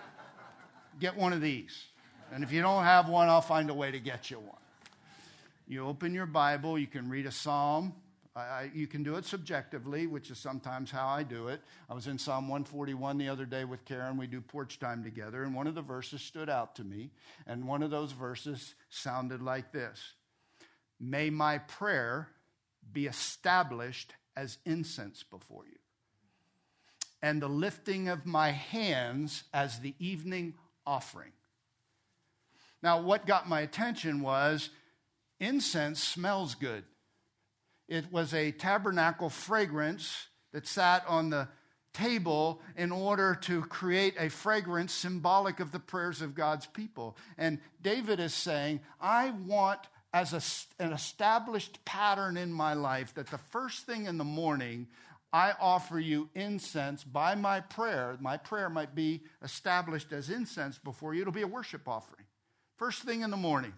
get 1.01 1.17
one 1.17 1.33
of 1.33 1.41
these. 1.41 1.83
And 2.31 2.45
if 2.45 2.53
you 2.53 2.61
don't 2.61 2.85
have 2.85 3.09
one, 3.09 3.31
I'll 3.31 3.41
find 3.41 3.71
a 3.71 3.75
way 3.75 3.91
to 3.91 4.01
get 4.01 4.31
you 4.31 4.39
one. 4.39 4.61
You 5.67 5.87
open 5.87 6.13
your 6.13 6.27
Bible, 6.27 6.79
you 6.79 6.87
can 6.87 7.09
read 7.09 7.25
a 7.25 7.33
psalm. 7.33 7.95
I, 8.37 8.71
you 8.75 8.87
can 8.87 9.03
do 9.03 9.17
it 9.17 9.25
subjectively, 9.25 10.07
which 10.07 10.31
is 10.31 10.39
sometimes 10.39 10.91
how 10.91 11.07
I 11.09 11.23
do 11.23 11.49
it. 11.49 11.61
I 11.89 11.95
was 11.95 12.07
in 12.07 12.19
Psalm 12.19 12.49
141 12.49 13.19
the 13.19 13.29
other 13.29 13.47
day 13.47 13.65
with 13.65 13.85
Karen. 13.85 14.17
We 14.17 14.27
do 14.27 14.41
porch 14.41 14.79
time 14.79 15.03
together, 15.03 15.43
and 15.43 15.55
one 15.55 15.67
of 15.67 15.75
the 15.75 15.83
verses 15.83 16.23
stood 16.23 16.49
out 16.49 16.77
to 16.77 16.85
me. 16.85 17.11
And 17.47 17.67
one 17.67 17.83
of 17.83 17.91
those 17.91 18.13
verses 18.13 18.75
sounded 18.91 19.43
like 19.43 19.73
this 19.73 20.15
May 21.01 21.31
my 21.31 21.59
prayer 21.59 22.29
be 22.93 23.07
established 23.07 24.15
as 24.37 24.59
incense 24.65 25.23
before 25.23 25.65
you, 25.67 25.79
and 27.23 27.43
the 27.43 27.49
lifting 27.49 28.09
of 28.09 28.27
my 28.27 28.51
hands 28.51 29.45
as 29.53 29.81
the 29.81 29.95
evening 29.99 30.55
offering. 30.87 31.33
Now, 32.83 33.03
what 33.03 33.27
got 33.27 33.49
my 33.49 33.63
attention 33.63 34.21
was 34.21 34.71
Incense 35.41 36.03
smells 36.03 36.55
good. 36.55 36.85
It 37.89 38.13
was 38.13 38.35
a 38.35 38.53
tabernacle 38.53 39.31
fragrance 39.31 40.29
that 40.53 40.67
sat 40.67 41.05
on 41.07 41.31
the 41.31 41.49
table 41.93 42.61
in 42.77 42.93
order 42.93 43.35
to 43.35 43.63
create 43.63 44.15
a 44.19 44.29
fragrance 44.29 44.93
symbolic 44.93 45.59
of 45.59 45.73
the 45.73 45.81
prayers 45.81 46.23
of 46.23 46.35
God's 46.35 46.67
people. 46.67 47.17
And 47.37 47.59
David 47.83 48.21
is 48.21 48.35
saying, 48.35 48.81
I 49.01 49.31
want 49.31 49.81
as 50.13 50.33
a, 50.33 50.83
an 50.83 50.93
established 50.93 51.85
pattern 51.85 52.37
in 52.37 52.53
my 52.53 52.75
life 52.75 53.15
that 53.15 53.29
the 53.29 53.39
first 53.39 53.87
thing 53.87 54.07
in 54.07 54.19
the 54.19 54.25
morning 54.25 54.87
I 55.33 55.53
offer 55.61 55.99
you 55.99 56.31
incense 56.35 57.05
by 57.05 57.35
my 57.35 57.61
prayer. 57.61 58.17
My 58.21 58.39
prayer 58.39 58.71
might 58.71 58.95
be 58.95 59.23
established 59.43 60.13
as 60.13 60.31
incense 60.31 60.79
before 60.79 61.15
you. 61.15 61.21
It'll 61.21 61.33
be 61.33 61.43
a 61.43 61.47
worship 61.47 61.87
offering. 61.87 62.25
First 62.77 63.03
thing 63.03 63.21
in 63.21 63.31
the 63.31 63.37
morning. 63.37 63.75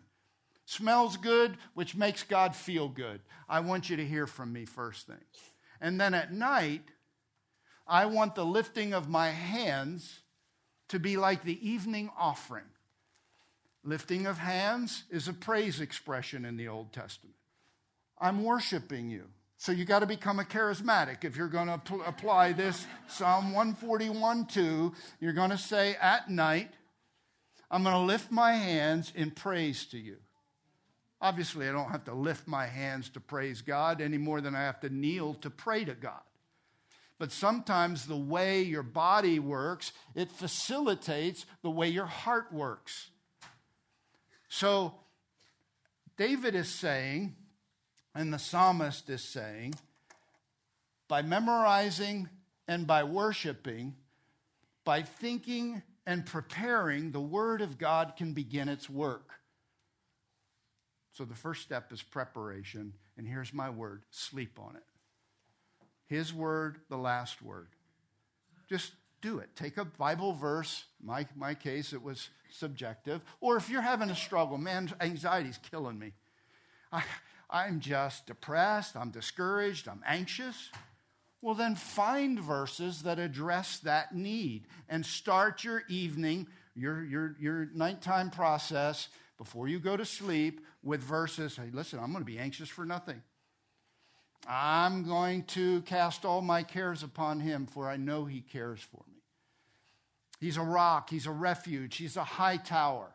Smells 0.70 1.16
good, 1.16 1.56
which 1.74 1.96
makes 1.96 2.22
God 2.22 2.54
feel 2.54 2.86
good. 2.86 3.20
I 3.48 3.58
want 3.58 3.90
you 3.90 3.96
to 3.96 4.06
hear 4.06 4.28
from 4.28 4.52
me 4.52 4.66
first 4.66 5.08
thing. 5.08 5.16
And 5.80 6.00
then 6.00 6.14
at 6.14 6.32
night, 6.32 6.84
I 7.88 8.06
want 8.06 8.36
the 8.36 8.44
lifting 8.44 8.94
of 8.94 9.08
my 9.08 9.30
hands 9.30 10.20
to 10.90 11.00
be 11.00 11.16
like 11.16 11.42
the 11.42 11.58
evening 11.68 12.08
offering. 12.16 12.70
Lifting 13.82 14.26
of 14.26 14.38
hands 14.38 15.02
is 15.10 15.26
a 15.26 15.32
praise 15.32 15.80
expression 15.80 16.44
in 16.44 16.56
the 16.56 16.68
Old 16.68 16.92
Testament. 16.92 17.34
I'm 18.20 18.44
worshiping 18.44 19.10
you. 19.10 19.24
So 19.56 19.72
you 19.72 19.84
got 19.84 19.98
to 19.98 20.06
become 20.06 20.38
a 20.38 20.44
charismatic. 20.44 21.24
If 21.24 21.34
you're 21.34 21.48
going 21.48 21.66
to 21.66 21.78
pl- 21.78 22.04
apply 22.06 22.52
this 22.52 22.86
Psalm 23.08 23.52
141 23.54 24.46
2, 24.46 24.92
you're 25.18 25.32
going 25.32 25.50
to 25.50 25.58
say 25.58 25.96
at 26.00 26.30
night, 26.30 26.70
I'm 27.72 27.82
going 27.82 27.96
to 27.96 28.02
lift 28.02 28.30
my 28.30 28.52
hands 28.52 29.12
in 29.16 29.32
praise 29.32 29.84
to 29.86 29.98
you. 29.98 30.18
Obviously, 31.20 31.68
I 31.68 31.72
don't 31.72 31.90
have 31.90 32.04
to 32.04 32.14
lift 32.14 32.48
my 32.48 32.66
hands 32.66 33.10
to 33.10 33.20
praise 33.20 33.60
God 33.60 34.00
any 34.00 34.16
more 34.16 34.40
than 34.40 34.54
I 34.54 34.62
have 34.62 34.80
to 34.80 34.88
kneel 34.88 35.34
to 35.34 35.50
pray 35.50 35.84
to 35.84 35.94
God. 35.94 36.22
But 37.18 37.32
sometimes 37.32 38.06
the 38.06 38.16
way 38.16 38.62
your 38.62 38.82
body 38.82 39.38
works, 39.38 39.92
it 40.14 40.30
facilitates 40.30 41.44
the 41.62 41.70
way 41.70 41.88
your 41.88 42.06
heart 42.06 42.50
works. 42.50 43.10
So 44.48 44.94
David 46.16 46.54
is 46.54 46.70
saying, 46.70 47.36
and 48.14 48.32
the 48.32 48.38
psalmist 48.38 49.10
is 49.10 49.22
saying, 49.22 49.74
by 51.08 51.20
memorizing 51.20 52.30
and 52.66 52.86
by 52.86 53.04
worshiping, 53.04 53.96
by 54.84 55.02
thinking 55.02 55.82
and 56.06 56.24
preparing, 56.24 57.12
the 57.12 57.20
Word 57.20 57.60
of 57.60 57.76
God 57.76 58.14
can 58.16 58.32
begin 58.32 58.70
its 58.70 58.88
work. 58.88 59.39
So 61.20 61.26
the 61.26 61.34
first 61.34 61.60
step 61.60 61.92
is 61.92 62.00
preparation. 62.00 62.94
And 63.18 63.28
here's 63.28 63.52
my 63.52 63.68
word 63.68 64.04
sleep 64.10 64.58
on 64.58 64.74
it. 64.74 64.82
His 66.06 66.32
word, 66.32 66.78
the 66.88 66.96
last 66.96 67.42
word. 67.42 67.68
Just 68.70 68.92
do 69.20 69.38
it. 69.38 69.50
Take 69.54 69.76
a 69.76 69.84
Bible 69.84 70.32
verse. 70.32 70.86
My, 70.98 71.26
my 71.36 71.52
case, 71.52 71.92
it 71.92 72.02
was 72.02 72.30
subjective. 72.50 73.20
Or 73.42 73.58
if 73.58 73.68
you're 73.68 73.82
having 73.82 74.08
a 74.08 74.16
struggle, 74.16 74.56
man, 74.56 74.90
anxiety's 74.98 75.58
killing 75.70 75.98
me. 75.98 76.14
I, 76.90 77.02
I'm 77.50 77.80
just 77.80 78.26
depressed. 78.26 78.96
I'm 78.96 79.10
discouraged. 79.10 79.88
I'm 79.88 80.02
anxious. 80.06 80.70
Well, 81.42 81.54
then 81.54 81.74
find 81.74 82.40
verses 82.40 83.02
that 83.02 83.18
address 83.18 83.78
that 83.80 84.14
need 84.14 84.68
and 84.88 85.04
start 85.04 85.64
your 85.64 85.82
evening, 85.90 86.46
your, 86.74 87.04
your, 87.04 87.36
your 87.38 87.68
nighttime 87.74 88.30
process 88.30 89.08
before 89.40 89.68
you 89.68 89.78
go 89.78 89.96
to 89.96 90.04
sleep 90.04 90.60
with 90.82 91.00
verses. 91.00 91.56
Hey, 91.56 91.70
listen, 91.72 91.98
I'm 91.98 92.12
going 92.12 92.22
to 92.22 92.30
be 92.30 92.38
anxious 92.38 92.68
for 92.68 92.84
nothing. 92.84 93.22
I'm 94.46 95.02
going 95.02 95.44
to 95.44 95.80
cast 95.82 96.26
all 96.26 96.42
my 96.42 96.62
cares 96.62 97.02
upon 97.02 97.40
him, 97.40 97.64
for 97.64 97.88
I 97.88 97.96
know 97.96 98.26
he 98.26 98.42
cares 98.42 98.80
for 98.80 99.02
me. 99.10 99.22
He's 100.40 100.58
a 100.58 100.62
rock, 100.62 101.08
he's 101.08 101.26
a 101.26 101.30
refuge, 101.30 101.96
he's 101.96 102.18
a 102.18 102.24
high 102.24 102.58
tower. 102.58 103.14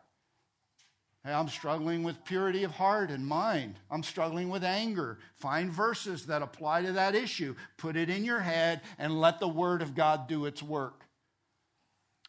Hey, 1.24 1.32
I'm 1.32 1.46
struggling 1.46 2.02
with 2.02 2.24
purity 2.24 2.64
of 2.64 2.72
heart 2.72 3.10
and 3.10 3.24
mind. 3.24 3.76
I'm 3.88 4.02
struggling 4.02 4.48
with 4.48 4.64
anger. 4.64 5.20
Find 5.36 5.72
verses 5.72 6.26
that 6.26 6.42
apply 6.42 6.82
to 6.82 6.92
that 6.92 7.14
issue. 7.14 7.54
Put 7.76 7.96
it 7.96 8.10
in 8.10 8.24
your 8.24 8.40
head 8.40 8.80
and 8.98 9.20
let 9.20 9.38
the 9.38 9.46
Word 9.46 9.80
of 9.80 9.94
God 9.94 10.26
do 10.26 10.46
its 10.46 10.60
work. 10.60 11.04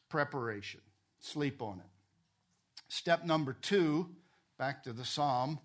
Preparation. 0.07 0.81
Sleep 1.19 1.63
on 1.63 1.79
it. 1.79 1.96
Step 2.87 3.25
number 3.25 3.53
two, 3.53 4.09
back 4.57 4.83
to 4.83 4.93
the 4.93 5.05
psalm. 5.05 5.59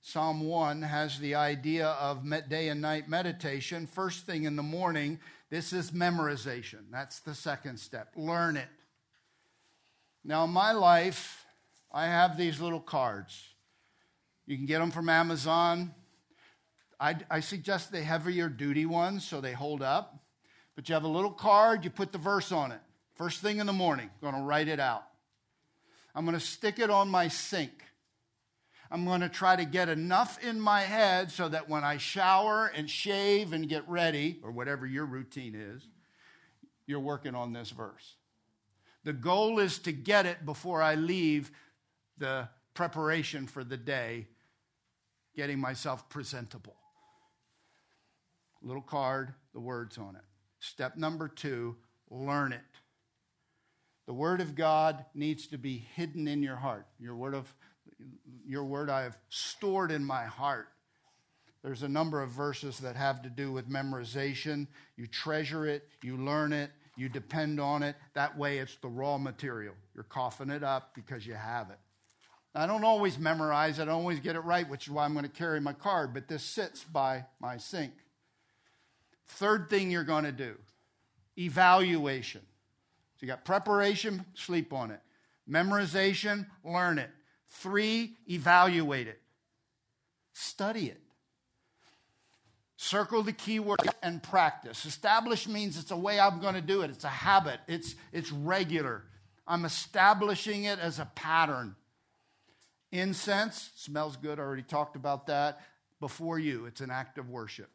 Psalm 0.00 0.40
1 0.40 0.82
has 0.82 1.18
the 1.18 1.36
idea 1.36 1.86
of 1.86 2.24
day 2.48 2.68
and 2.68 2.80
night 2.80 3.08
meditation. 3.08 3.86
First 3.86 4.26
thing 4.26 4.44
in 4.44 4.56
the 4.56 4.62
morning, 4.62 5.20
this 5.48 5.72
is 5.72 5.92
memorization. 5.92 6.90
That's 6.90 7.20
the 7.20 7.34
second 7.34 7.78
step. 7.78 8.12
Learn 8.16 8.56
it. 8.56 8.68
Now, 10.24 10.44
in 10.44 10.50
my 10.50 10.72
life, 10.72 11.44
I 11.92 12.06
have 12.06 12.36
these 12.36 12.60
little 12.60 12.80
cards. 12.80 13.48
You 14.46 14.56
can 14.56 14.66
get 14.66 14.80
them 14.80 14.90
from 14.90 15.08
Amazon. 15.08 15.94
I, 16.98 17.16
I 17.30 17.40
suggest 17.40 17.92
the 17.92 18.02
heavier 18.02 18.48
duty 18.48 18.86
ones 18.86 19.26
so 19.26 19.40
they 19.40 19.52
hold 19.52 19.82
up. 19.82 20.24
But 20.74 20.88
you 20.88 20.94
have 20.94 21.04
a 21.04 21.08
little 21.08 21.30
card, 21.30 21.84
you 21.84 21.90
put 21.90 22.12
the 22.12 22.18
verse 22.18 22.50
on 22.50 22.72
it. 22.72 22.80
First 23.14 23.40
thing 23.40 23.58
in 23.58 23.66
the 23.66 23.72
morning, 23.72 24.10
going 24.20 24.34
to 24.34 24.40
write 24.40 24.68
it 24.68 24.80
out. 24.80 25.04
I'm 26.14 26.24
going 26.24 26.38
to 26.38 26.44
stick 26.44 26.78
it 26.78 26.90
on 26.90 27.08
my 27.08 27.28
sink. 27.28 27.72
I'm 28.90 29.06
going 29.06 29.22
to 29.22 29.28
try 29.30 29.56
to 29.56 29.64
get 29.64 29.88
enough 29.88 30.42
in 30.44 30.60
my 30.60 30.82
head 30.82 31.30
so 31.30 31.48
that 31.48 31.68
when 31.68 31.82
I 31.82 31.96
shower 31.96 32.70
and 32.74 32.90
shave 32.90 33.54
and 33.54 33.66
get 33.66 33.88
ready, 33.88 34.38
or 34.42 34.50
whatever 34.50 34.86
your 34.86 35.06
routine 35.06 35.54
is, 35.54 35.82
you're 36.86 37.00
working 37.00 37.34
on 37.34 37.54
this 37.54 37.70
verse. 37.70 38.16
The 39.04 39.14
goal 39.14 39.58
is 39.58 39.78
to 39.80 39.92
get 39.92 40.26
it 40.26 40.44
before 40.44 40.82
I 40.82 40.96
leave 40.96 41.50
the 42.18 42.48
preparation 42.74 43.46
for 43.46 43.64
the 43.64 43.78
day, 43.78 44.26
getting 45.34 45.58
myself 45.58 46.08
presentable. 46.10 46.76
Little 48.60 48.82
card, 48.82 49.32
the 49.54 49.60
words 49.60 49.96
on 49.96 50.16
it. 50.16 50.22
Step 50.60 50.96
number 50.96 51.28
two 51.28 51.76
learn 52.12 52.52
it. 52.52 52.60
The 54.06 54.12
word 54.12 54.40
of 54.40 54.54
God 54.54 55.04
needs 55.14 55.46
to 55.48 55.58
be 55.58 55.84
hidden 55.94 56.26
in 56.26 56.42
your 56.42 56.56
heart. 56.56 56.86
Your 56.98 57.14
word 57.14 57.34
of 57.34 57.54
your 58.44 58.64
word 58.64 58.90
I 58.90 59.02
have 59.02 59.16
stored 59.28 59.92
in 59.92 60.04
my 60.04 60.24
heart. 60.24 60.68
There's 61.62 61.84
a 61.84 61.88
number 61.88 62.20
of 62.20 62.30
verses 62.30 62.80
that 62.80 62.96
have 62.96 63.22
to 63.22 63.30
do 63.30 63.52
with 63.52 63.70
memorization. 63.70 64.66
You 64.96 65.06
treasure 65.06 65.66
it, 65.66 65.88
you 66.02 66.16
learn 66.16 66.52
it, 66.52 66.70
you 66.96 67.08
depend 67.08 67.60
on 67.60 67.84
it. 67.84 67.94
That 68.14 68.36
way 68.36 68.58
it's 68.58 68.76
the 68.76 68.88
raw 68.88 69.18
material. 69.18 69.74
You're 69.94 70.04
coughing 70.04 70.50
it 70.50 70.64
up 70.64 70.94
because 70.94 71.24
you 71.24 71.34
have 71.34 71.70
it. 71.70 71.78
I 72.54 72.66
don't 72.66 72.84
always 72.84 73.18
memorize, 73.18 73.80
I 73.80 73.86
don't 73.86 73.94
always 73.94 74.20
get 74.20 74.36
it 74.36 74.40
right, 74.40 74.68
which 74.68 74.86
is 74.86 74.92
why 74.92 75.04
I'm 75.04 75.14
going 75.14 75.24
to 75.24 75.30
carry 75.30 75.60
my 75.60 75.72
card, 75.72 76.12
but 76.12 76.28
this 76.28 76.42
sits 76.42 76.84
by 76.84 77.24
my 77.40 77.56
sink. 77.56 77.92
Third 79.26 79.70
thing 79.70 79.90
you're 79.90 80.04
going 80.04 80.24
to 80.24 80.32
do 80.32 80.56
evaluation. 81.38 82.42
So 83.22 83.26
you 83.26 83.32
got 83.32 83.44
preparation, 83.44 84.24
sleep 84.34 84.72
on 84.72 84.90
it. 84.90 84.98
Memorization, 85.48 86.44
learn 86.64 86.98
it. 86.98 87.10
Three, 87.46 88.16
evaluate 88.28 89.06
it. 89.06 89.20
Study 90.32 90.86
it. 90.86 91.00
Circle 92.76 93.22
the 93.22 93.32
keyword 93.32 93.78
and 94.02 94.20
practice. 94.20 94.84
Establish 94.84 95.46
means 95.46 95.78
it's 95.78 95.92
a 95.92 95.96
way 95.96 96.18
I'm 96.18 96.40
going 96.40 96.54
to 96.54 96.60
do 96.60 96.82
it. 96.82 96.90
It's 96.90 97.04
a 97.04 97.08
habit. 97.08 97.60
It's, 97.68 97.94
it's 98.12 98.32
regular. 98.32 99.04
I'm 99.46 99.64
establishing 99.64 100.64
it 100.64 100.80
as 100.80 100.98
a 100.98 101.08
pattern. 101.14 101.76
Incense 102.90 103.70
smells 103.76 104.16
good. 104.16 104.40
I 104.40 104.42
already 104.42 104.62
talked 104.62 104.96
about 104.96 105.28
that. 105.28 105.60
Before 106.00 106.40
you, 106.40 106.66
it's 106.66 106.80
an 106.80 106.90
act 106.90 107.18
of 107.18 107.30
worship. 107.30 107.70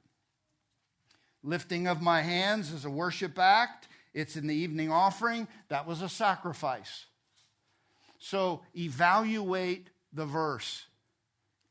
Lifting 1.41 1.87
of 1.87 2.01
my 2.01 2.21
hands 2.21 2.73
is 2.73 2.83
a 2.83 2.89
worship 2.89 3.39
act. 3.39 3.87
It's 4.17 4.35
in 4.35 4.47
the 4.47 4.55
evening 4.55 4.91
offering. 4.91 5.47
That 5.69 5.85
was 5.85 6.01
a 6.01 6.09
sacrifice. 6.09 7.05
So 8.17 8.61
evaluate 8.75 9.91
the 10.11 10.25
verse, 10.25 10.85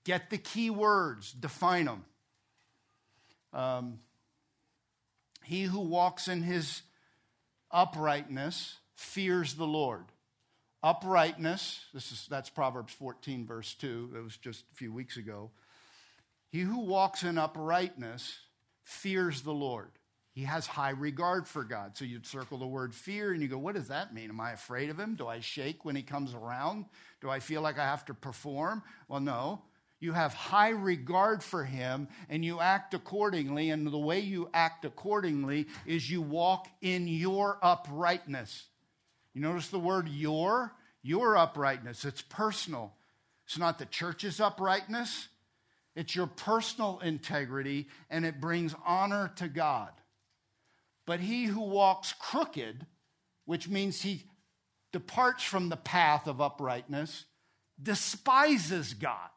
get 0.04 0.30
the 0.30 0.38
key 0.38 0.70
words, 0.70 1.32
define 1.32 1.86
them. 1.86 2.04
Um, 3.52 3.98
he 5.42 5.64
who 5.64 5.80
walks 5.80 6.28
in 6.28 6.42
his 6.42 6.82
uprightness 7.72 8.76
fears 8.94 9.54
the 9.54 9.66
Lord. 9.66 10.04
Uprightness, 10.84 11.80
this 11.92 12.12
is 12.12 12.28
that's 12.30 12.48
Proverbs 12.48 12.92
14, 12.92 13.44
verse 13.44 13.74
2. 13.74 14.10
That 14.12 14.22
was 14.22 14.36
just 14.36 14.62
a 14.72 14.76
few 14.76 14.92
weeks 14.92 15.16
ago. 15.16 15.50
He 16.52 16.60
who 16.60 16.78
walks 16.78 17.24
in 17.24 17.38
uprightness 17.38 18.38
fears 18.84 19.42
the 19.42 19.52
Lord. 19.52 19.90
He 20.36 20.42
has 20.42 20.66
high 20.66 20.90
regard 20.90 21.48
for 21.48 21.64
God. 21.64 21.96
So 21.96 22.04
you'd 22.04 22.26
circle 22.26 22.58
the 22.58 22.66
word 22.66 22.94
fear 22.94 23.32
and 23.32 23.40
you 23.40 23.48
go, 23.48 23.56
what 23.56 23.74
does 23.74 23.88
that 23.88 24.12
mean? 24.12 24.28
Am 24.28 24.38
I 24.38 24.52
afraid 24.52 24.90
of 24.90 25.00
him? 25.00 25.14
Do 25.14 25.26
I 25.26 25.40
shake 25.40 25.86
when 25.86 25.96
he 25.96 26.02
comes 26.02 26.34
around? 26.34 26.84
Do 27.22 27.30
I 27.30 27.40
feel 27.40 27.62
like 27.62 27.78
I 27.78 27.84
have 27.84 28.04
to 28.04 28.14
perform? 28.14 28.82
Well, 29.08 29.20
no. 29.20 29.62
You 29.98 30.12
have 30.12 30.34
high 30.34 30.68
regard 30.68 31.42
for 31.42 31.64
him 31.64 32.08
and 32.28 32.44
you 32.44 32.60
act 32.60 32.92
accordingly. 32.92 33.70
And 33.70 33.86
the 33.86 33.96
way 33.96 34.20
you 34.20 34.50
act 34.52 34.84
accordingly 34.84 35.68
is 35.86 36.10
you 36.10 36.20
walk 36.20 36.68
in 36.82 37.08
your 37.08 37.58
uprightness. 37.62 38.66
You 39.32 39.40
notice 39.40 39.68
the 39.68 39.78
word 39.78 40.06
your? 40.06 40.70
Your 41.00 41.34
uprightness. 41.38 42.04
It's 42.04 42.20
personal. 42.20 42.92
It's 43.46 43.56
not 43.56 43.78
the 43.78 43.86
church's 43.86 44.40
uprightness, 44.40 45.28
it's 45.94 46.16
your 46.16 46.26
personal 46.26 46.98
integrity, 46.98 47.86
and 48.10 48.26
it 48.26 48.40
brings 48.40 48.74
honor 48.84 49.30
to 49.36 49.48
God. 49.48 49.92
But 51.06 51.20
he 51.20 51.44
who 51.44 51.60
walks 51.60 52.12
crooked, 52.12 52.84
which 53.44 53.68
means 53.68 54.02
he 54.02 54.24
departs 54.92 55.44
from 55.44 55.68
the 55.68 55.76
path 55.76 56.26
of 56.26 56.40
uprightness, 56.40 57.24
despises 57.80 58.94
God. 58.94 59.30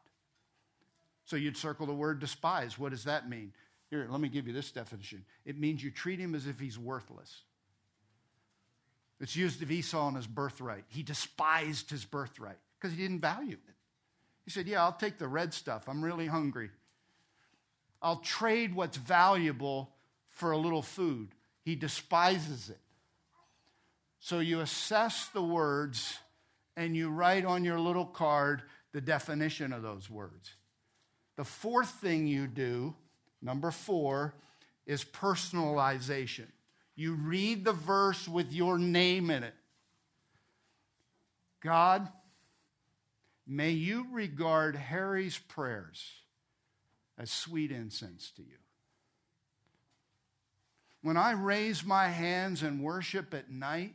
So 1.24 1.36
you'd 1.36 1.56
circle 1.56 1.86
the 1.86 1.92
word 1.92 2.18
despise. 2.18 2.78
What 2.78 2.90
does 2.90 3.04
that 3.04 3.28
mean? 3.28 3.52
Here, 3.88 4.06
let 4.08 4.20
me 4.20 4.28
give 4.28 4.46
you 4.46 4.52
this 4.52 4.70
definition 4.70 5.24
it 5.44 5.58
means 5.58 5.82
you 5.82 5.90
treat 5.90 6.18
him 6.18 6.34
as 6.34 6.46
if 6.46 6.58
he's 6.60 6.78
worthless. 6.78 7.42
It's 9.20 9.36
used 9.36 9.62
of 9.62 9.70
Esau 9.70 10.08
and 10.08 10.16
his 10.16 10.26
birthright. 10.26 10.84
He 10.88 11.02
despised 11.02 11.90
his 11.90 12.04
birthright 12.04 12.56
because 12.78 12.96
he 12.96 13.02
didn't 13.02 13.20
value 13.20 13.58
it. 13.68 13.74
He 14.44 14.50
said, 14.50 14.66
Yeah, 14.66 14.82
I'll 14.82 14.92
take 14.92 15.18
the 15.18 15.28
red 15.28 15.52
stuff. 15.52 15.88
I'm 15.88 16.02
really 16.02 16.26
hungry. 16.26 16.70
I'll 18.00 18.20
trade 18.20 18.74
what's 18.74 18.96
valuable 18.96 19.92
for 20.30 20.52
a 20.52 20.58
little 20.58 20.82
food. 20.82 21.28
He 21.62 21.74
despises 21.74 22.70
it. 22.70 22.78
So 24.18 24.38
you 24.38 24.60
assess 24.60 25.28
the 25.28 25.42
words 25.42 26.18
and 26.76 26.96
you 26.96 27.10
write 27.10 27.44
on 27.44 27.64
your 27.64 27.78
little 27.78 28.06
card 28.06 28.62
the 28.92 29.00
definition 29.00 29.72
of 29.72 29.82
those 29.82 30.10
words. 30.10 30.54
The 31.36 31.44
fourth 31.44 31.90
thing 31.90 32.26
you 32.26 32.46
do, 32.46 32.94
number 33.40 33.70
four, 33.70 34.34
is 34.86 35.04
personalization. 35.04 36.46
You 36.96 37.14
read 37.14 37.64
the 37.64 37.72
verse 37.72 38.28
with 38.28 38.52
your 38.52 38.78
name 38.78 39.30
in 39.30 39.42
it. 39.42 39.54
God, 41.60 42.08
may 43.46 43.70
you 43.70 44.06
regard 44.12 44.76
Harry's 44.76 45.38
prayers 45.38 46.04
as 47.18 47.30
sweet 47.30 47.70
incense 47.70 48.30
to 48.36 48.42
you. 48.42 48.56
When 51.02 51.16
I 51.16 51.32
raise 51.32 51.84
my 51.84 52.08
hands 52.08 52.62
and 52.62 52.82
worship 52.82 53.32
at 53.32 53.50
night, 53.50 53.94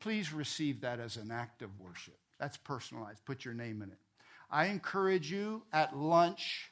please 0.00 0.32
receive 0.32 0.82
that 0.82 1.00
as 1.00 1.16
an 1.16 1.30
act 1.30 1.62
of 1.62 1.80
worship. 1.80 2.18
That's 2.38 2.56
personalized. 2.56 3.24
Put 3.24 3.44
your 3.44 3.54
name 3.54 3.82
in 3.82 3.90
it. 3.90 3.98
I 4.50 4.66
encourage 4.66 5.30
you 5.30 5.62
at 5.72 5.96
lunch 5.96 6.70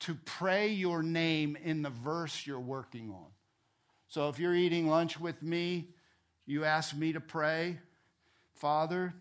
to 0.00 0.14
pray 0.24 0.68
your 0.68 1.02
name 1.02 1.56
in 1.62 1.82
the 1.82 1.90
verse 1.90 2.46
you're 2.46 2.60
working 2.60 3.10
on. 3.10 3.26
So 4.08 4.28
if 4.28 4.38
you're 4.38 4.54
eating 4.54 4.88
lunch 4.88 5.18
with 5.18 5.42
me, 5.42 5.88
you 6.46 6.64
ask 6.64 6.96
me 6.96 7.12
to 7.12 7.20
pray, 7.20 7.78
Father, 8.54 9.14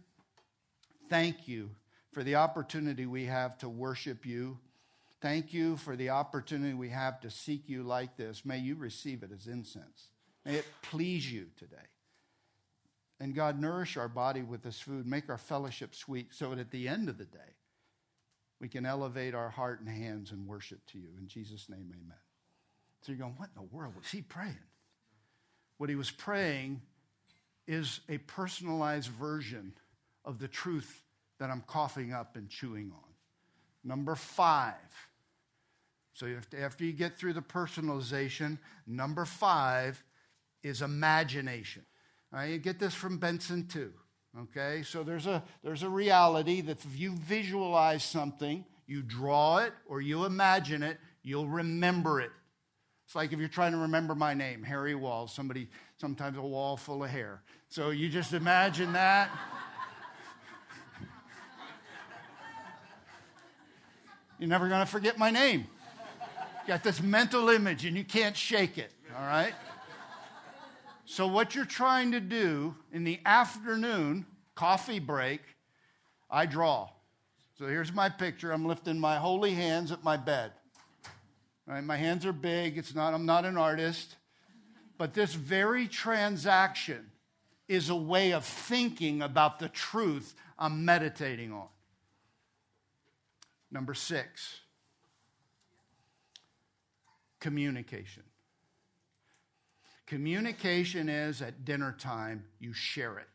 thank 1.10 1.48
you 1.48 1.70
for 2.12 2.24
the 2.24 2.36
opportunity 2.36 3.06
we 3.06 3.26
have 3.26 3.58
to 3.60 3.70
worship 3.70 4.26
you. 4.26 4.58
Thank 5.20 5.54
you 5.54 5.78
for 5.78 5.96
the 5.96 6.12
opportunity 6.12 6.74
we 6.74 6.90
have 6.90 7.20
to 7.22 7.32
seek 7.32 7.68
you 7.68 7.84
like 7.84 8.18
this. 8.18 8.46
May 8.46 8.60
you 8.60 8.76
receive 8.76 9.24
it 9.24 9.32
as 9.32 9.48
incense. 9.48 10.10
May 10.46 10.56
it 10.56 10.66
please 10.84 11.32
you 11.32 11.48
today. 11.58 11.76
And 13.20 13.34
God, 13.34 13.60
nourish 13.60 13.98
our 13.98 14.08
body 14.08 14.44
with 14.44 14.62
this 14.62 14.80
food, 14.80 15.08
make 15.08 15.28
our 15.30 15.40
fellowship 15.40 15.96
sweet, 15.96 16.34
so 16.34 16.52
that 16.52 16.60
at 16.60 16.72
the 16.72 16.88
end 16.88 17.10
of 17.10 17.18
the 17.18 17.26
day, 17.26 17.56
we 18.62 18.68
can 18.68 18.86
elevate 18.86 19.34
our 19.34 19.50
heart 19.50 19.80
and 19.80 19.90
hands 19.90 20.32
and 20.32 20.48
worship 20.48 20.86
to 20.92 21.00
you. 21.00 21.10
In 21.20 21.28
Jesus' 21.28 21.68
name, 21.68 21.92
amen. 21.92 22.18
So 23.02 23.12
you're 23.12 23.20
going, 23.20 23.34
what 23.38 23.50
in 23.56 23.62
the 23.62 23.76
world 23.76 23.96
was 23.96 24.10
he 24.10 24.22
praying? 24.22 24.58
What 25.78 25.90
he 25.90 25.96
was 25.96 26.12
praying 26.12 26.82
is 27.68 28.02
a 28.08 28.20
personalized 28.20 29.10
version 29.10 29.74
of 30.26 30.40
the 30.40 30.48
truth 30.48 31.04
that 31.40 31.50
I'm 31.50 31.62
coughing 31.62 32.14
up 32.14 32.36
and 32.36 32.50
chewing 32.50 32.92
on. 32.92 33.07
Number 33.84 34.16
five. 34.16 34.74
So 36.14 36.28
after 36.60 36.84
you 36.84 36.94
get 36.94 37.18
through 37.18 37.34
the 37.34 37.42
personalization, 37.42 38.58
number 38.88 39.24
five 39.24 40.04
is 40.64 40.82
imagination. 40.82 41.86
Right, 42.32 42.48
you 42.48 42.58
get 42.58 42.80
this 42.80 42.94
from 42.94 43.20
Benson 43.20 43.68
too. 43.68 43.94
Okay, 44.38 44.84
so 44.84 45.04
there's 45.04 45.28
a, 45.28 45.44
there's 45.64 45.84
a 45.84 45.90
reality 45.90 46.62
that 46.62 46.84
if 46.84 47.00
you 47.00 47.12
visualize 47.14 48.04
something, 48.04 48.66
you 48.86 49.02
draw 49.02 49.60
it 49.60 49.74
or 49.88 50.02
you 50.02 50.26
imagine 50.26 50.84
it, 50.84 50.98
you'll 51.24 51.48
remember 51.48 52.20
it. 52.22 52.32
It's 53.06 53.16
like 53.16 53.32
if 53.32 53.40
you're 53.40 53.48
trying 53.48 53.72
to 53.72 53.78
remember 53.78 54.16
my 54.16 54.34
name, 54.34 54.64
Harry 54.64 54.94
Walls, 54.94 55.34
somebody, 55.34 55.70
sometimes 55.96 56.38
a 56.38 56.42
wall 56.42 56.76
full 56.76 57.04
of 57.04 57.10
hair. 57.10 57.42
So 57.70 57.92
you 57.92 58.10
just 58.10 58.34
imagine 58.34 58.94
that. 58.94 59.32
You're 64.40 64.50
never 64.50 64.68
going 64.70 64.82
to 64.82 64.86
forget 64.86 65.18
my 65.18 65.32
name. 65.32 65.68
You 66.64 66.68
got 66.68 66.84
this 66.84 67.02
mental 67.02 67.50
image 67.50 67.86
and 67.86 67.96
you 67.98 68.04
can't 68.04 68.36
shake 68.36 68.78
it, 68.78 68.92
all 69.18 69.26
right? 69.26 69.54
So, 71.06 71.26
what 71.26 71.56
you're 71.56 71.66
trying 71.66 72.12
to 72.12 72.20
do 72.20 72.76
in 72.92 73.06
the 73.06 73.20
afternoon 73.26 74.26
coffee 74.56 75.00
break, 75.00 75.42
I 76.30 76.46
draw. 76.46 76.90
So, 77.58 77.66
here's 77.66 77.94
my 77.94 78.10
picture. 78.10 78.52
I'm 78.52 78.66
lifting 78.66 79.00
my 79.00 79.16
holy 79.16 79.54
hands 79.54 79.92
at 79.94 80.04
my 80.04 80.18
bed. 80.18 80.52
Right? 81.66 81.84
My 81.84 81.96
hands 81.96 82.26
are 82.26 82.34
big. 82.34 82.78
It's 82.78 82.94
not, 82.94 83.14
I'm 83.14 83.26
not 83.26 83.46
an 83.46 83.58
artist. 83.58 84.18
But 84.98 85.14
this 85.14 85.34
very 85.34 85.88
transaction 85.88 87.12
is 87.68 87.90
a 87.90 87.96
way 87.96 88.34
of 88.34 88.44
thinking 88.44 89.22
about 89.22 89.60
the 89.60 89.70
truth 89.70 90.36
I'm 90.60 90.86
meditating 90.86 91.54
on. 91.54 91.68
Number 93.72 93.94
six, 93.94 94.62
communication. 97.40 98.24
Communication 100.06 101.10
is 101.10 101.42
at 101.42 101.66
dinner 101.66 101.94
time, 102.00 102.46
you 102.60 102.72
share 102.72 103.20
it. 103.20 103.28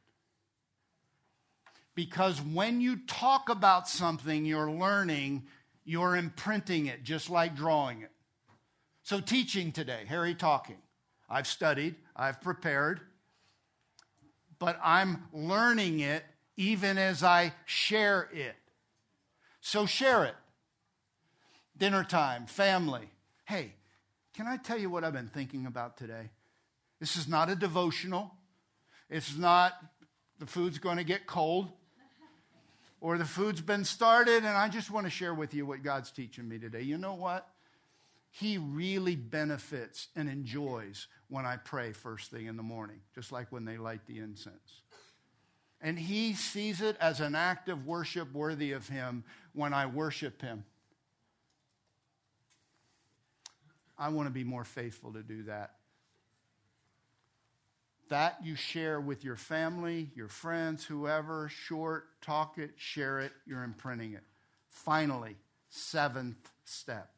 Because 1.94 2.40
when 2.40 2.80
you 2.80 2.96
talk 3.06 3.50
about 3.50 3.88
something 3.88 4.46
you're 4.46 4.70
learning, 4.70 5.44
you're 5.84 6.16
imprinting 6.16 6.86
it 6.86 7.04
just 7.04 7.28
like 7.28 7.54
drawing 7.54 8.00
it. 8.00 8.10
So, 9.02 9.20
teaching 9.20 9.72
today, 9.72 10.04
Harry 10.08 10.34
talking. 10.34 10.78
I've 11.28 11.46
studied, 11.46 11.96
I've 12.14 12.40
prepared, 12.40 13.00
but 14.58 14.78
I'm 14.82 15.24
learning 15.32 16.00
it 16.00 16.24
even 16.56 16.98
as 16.98 17.22
I 17.24 17.52
share 17.64 18.28
it. 18.32 18.54
So, 19.62 19.86
share 19.86 20.24
it. 20.24 20.34
Dinner 21.78 22.04
time, 22.04 22.46
family. 22.46 23.08
Hey, 23.44 23.72
can 24.34 24.46
I 24.46 24.56
tell 24.56 24.76
you 24.76 24.90
what 24.90 25.04
I've 25.04 25.12
been 25.12 25.30
thinking 25.32 25.66
about 25.66 25.96
today? 25.96 26.30
This 26.98 27.16
is 27.16 27.28
not 27.28 27.48
a 27.48 27.54
devotional. 27.54 28.34
It's 29.08 29.36
not 29.36 29.72
the 30.40 30.46
food's 30.46 30.78
going 30.78 30.96
to 30.96 31.04
get 31.04 31.26
cold 31.26 31.70
or 33.00 33.18
the 33.18 33.24
food's 33.24 33.60
been 33.60 33.84
started 33.84 34.38
and 34.38 34.48
I 34.48 34.68
just 34.68 34.90
want 34.90 35.06
to 35.06 35.10
share 35.10 35.32
with 35.32 35.54
you 35.54 35.64
what 35.64 35.82
God's 35.82 36.10
teaching 36.10 36.48
me 36.48 36.58
today. 36.58 36.82
You 36.82 36.98
know 36.98 37.14
what? 37.14 37.48
He 38.30 38.58
really 38.58 39.14
benefits 39.14 40.08
and 40.16 40.28
enjoys 40.28 41.06
when 41.28 41.46
I 41.46 41.56
pray 41.56 41.92
first 41.92 42.30
thing 42.30 42.46
in 42.46 42.56
the 42.56 42.62
morning, 42.62 43.00
just 43.14 43.30
like 43.30 43.52
when 43.52 43.64
they 43.64 43.76
light 43.76 44.06
the 44.06 44.18
incense. 44.18 44.82
And 45.82 45.98
he 45.98 46.34
sees 46.34 46.80
it 46.80 46.96
as 47.00 47.20
an 47.20 47.34
act 47.34 47.68
of 47.68 47.86
worship 47.86 48.32
worthy 48.32 48.72
of 48.72 48.88
him 48.88 49.24
when 49.52 49.74
I 49.74 49.86
worship 49.86 50.40
him. 50.40 50.64
I 53.98 54.08
want 54.08 54.28
to 54.28 54.32
be 54.32 54.44
more 54.44 54.64
faithful 54.64 55.12
to 55.12 55.22
do 55.22 55.42
that. 55.44 55.74
That 58.08 58.38
you 58.44 58.54
share 58.54 59.00
with 59.00 59.24
your 59.24 59.36
family, 59.36 60.10
your 60.14 60.28
friends, 60.28 60.84
whoever, 60.84 61.48
short, 61.48 62.06
talk 62.20 62.58
it, 62.58 62.70
share 62.76 63.20
it, 63.20 63.32
you're 63.46 63.64
imprinting 63.64 64.12
it. 64.12 64.22
Finally, 64.68 65.36
seventh 65.68 66.50
step 66.64 67.10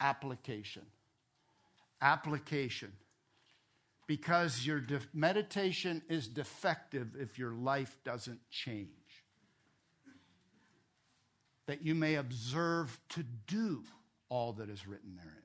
application. 0.00 0.82
Application. 2.00 2.92
Because 4.08 4.66
your 4.66 4.80
de- 4.80 5.00
meditation 5.14 6.02
is 6.08 6.26
defective 6.26 7.14
if 7.20 7.38
your 7.38 7.52
life 7.52 7.96
doesn't 8.04 8.40
change. 8.50 8.88
That 11.66 11.84
you 11.84 11.94
may 11.94 12.16
observe 12.16 12.98
to 13.10 13.22
do 13.46 13.84
all 14.28 14.54
that 14.54 14.68
is 14.68 14.88
written 14.88 15.14
therein. 15.14 15.36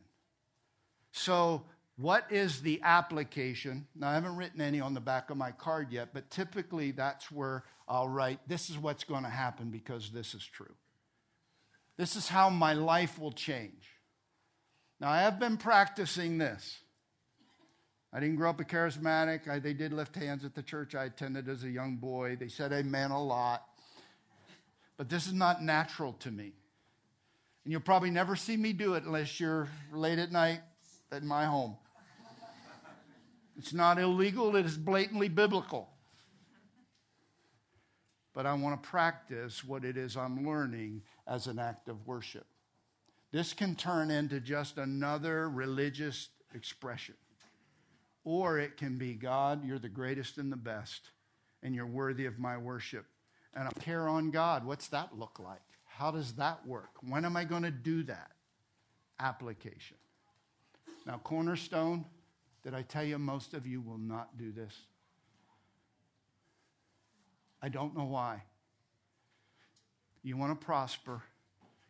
So, 1.11 1.64
what 1.97 2.32
is 2.32 2.61
the 2.61 2.82
application? 2.84 3.86
Now, 3.95 4.09
I 4.09 4.14
haven't 4.16 4.36
written 4.36 4.61
any 4.61 4.80
on 4.80 4.95
the 4.95 4.99
back 4.99 5.30
of 5.30 5.38
my 5.38 5.51
card 5.51 5.91
yet, 5.91 6.09
but 6.14 6.32
typically 6.32 6.91
that's 6.91 7.32
where 7.32 7.64
I'll 7.88 8.09
write, 8.09 8.39
this 8.47 8.70
is 8.70 8.78
what's 8.80 9.03
going 9.03 9.24
to 9.24 9.30
happen 9.30 9.70
because 9.70 10.09
this 10.09 10.34
is 10.34 10.43
true. 10.43 10.74
This 11.97 12.16
is 12.16 12.28
how 12.28 12.49
my 12.49 12.74
life 12.74 13.20
will 13.20 13.32
change. 13.32 13.88
Now, 14.99 15.09
I 15.09 15.22
have 15.22 15.39
been 15.39 15.57
practicing 15.57 16.38
this. 16.38 16.80
I 18.16 18.20
didn't 18.20 18.36
grow 18.36 18.51
up 18.51 18.59
a 18.59 18.64
charismatic. 18.64 19.47
I, 19.47 19.57
they 19.57 19.74
did 19.74 19.91
lift 19.91 20.16
hands 20.16 20.45
at 20.45 20.53
the 20.53 20.61
church 20.61 20.93
I 20.93 21.05
attended 21.05 21.49
as 21.49 21.64
a 21.64 21.70
young 21.70 21.95
boy. 21.95 22.36
They 22.36 22.47
said 22.47 22.72
amen 22.72 23.09
a 23.09 23.22
lot. 23.22 23.66
But 24.97 25.09
this 25.09 25.26
is 25.26 25.34
not 25.34 25.64
natural 25.64 26.14
to 26.20 26.30
me. 26.30 26.53
And 27.64 27.72
you'll 27.72 27.82
probably 27.82 28.11
never 28.11 28.36
see 28.36 28.55
me 28.55 28.72
do 28.72 28.93
it 28.93 29.03
unless 29.03 29.39
you're 29.39 29.68
late 29.91 30.20
at 30.20 30.32
night 30.32 30.59
at 31.11 31.24
my 31.24 31.45
home. 31.45 31.76
It's 33.57 33.74
not 33.74 33.97
illegal, 33.97 34.55
it 34.55 34.66
is 34.66 34.78
blatantly 34.78 35.30
biblical. 35.30 35.89
But 38.34 38.45
I 38.45 38.53
want 38.53 38.82
to 38.82 38.89
practice 38.89 39.64
what 39.64 39.86
it 39.86 39.95
is 39.95 40.18
I'm 40.18 40.45
learning 40.45 41.03
as 41.28 41.47
an 41.47 41.59
act 41.59 41.88
of 41.88 42.05
worship. 42.07 42.45
This 43.32 43.53
can 43.53 43.76
turn 43.76 44.11
into 44.11 44.39
just 44.39 44.78
another 44.78 45.49
religious 45.49 46.30
expression. 46.53 47.16
Or 48.24 48.57
it 48.59 48.78
can 48.78 48.97
be 48.97 49.13
God, 49.13 49.65
you're 49.65 49.80
the 49.80 49.89
greatest 49.89 50.38
and 50.38 50.51
the 50.51 50.57
best, 50.57 51.09
and 51.61 51.76
you're 51.76 51.86
worthy 51.86 52.26
of 52.26 52.39
my 52.39 52.57
worship. 52.57 53.05
And 53.53 53.67
I 53.67 53.71
care 53.82 54.07
on 54.07 54.32
God. 54.32 54.65
What's 54.65 54.88
that 54.89 55.17
look 55.17 55.39
like? 55.39 55.61
How 55.86 56.09
does 56.11 56.34
that 56.34 56.65
work? 56.65 56.89
When 57.01 57.26
am 57.26 57.38
I 57.38 57.43
going 57.43 57.63
to 57.63 57.71
do 57.71 58.03
that? 58.03 58.32
Application. 59.19 59.97
Now, 61.05 61.19
Cornerstone, 61.24 62.05
did 62.63 62.74
I 62.74 62.82
tell 62.82 63.03
you 63.03 63.19
most 63.19 63.53
of 63.53 63.67
you 63.67 63.82
will 63.82 63.97
not 63.97 64.38
do 64.38 64.51
this? 64.51 64.74
I 67.61 67.69
don't 67.69 67.95
know 67.95 68.05
why. 68.05 68.43
You 70.24 70.38
want 70.38 70.59
to 70.59 70.65
prosper, 70.65 71.21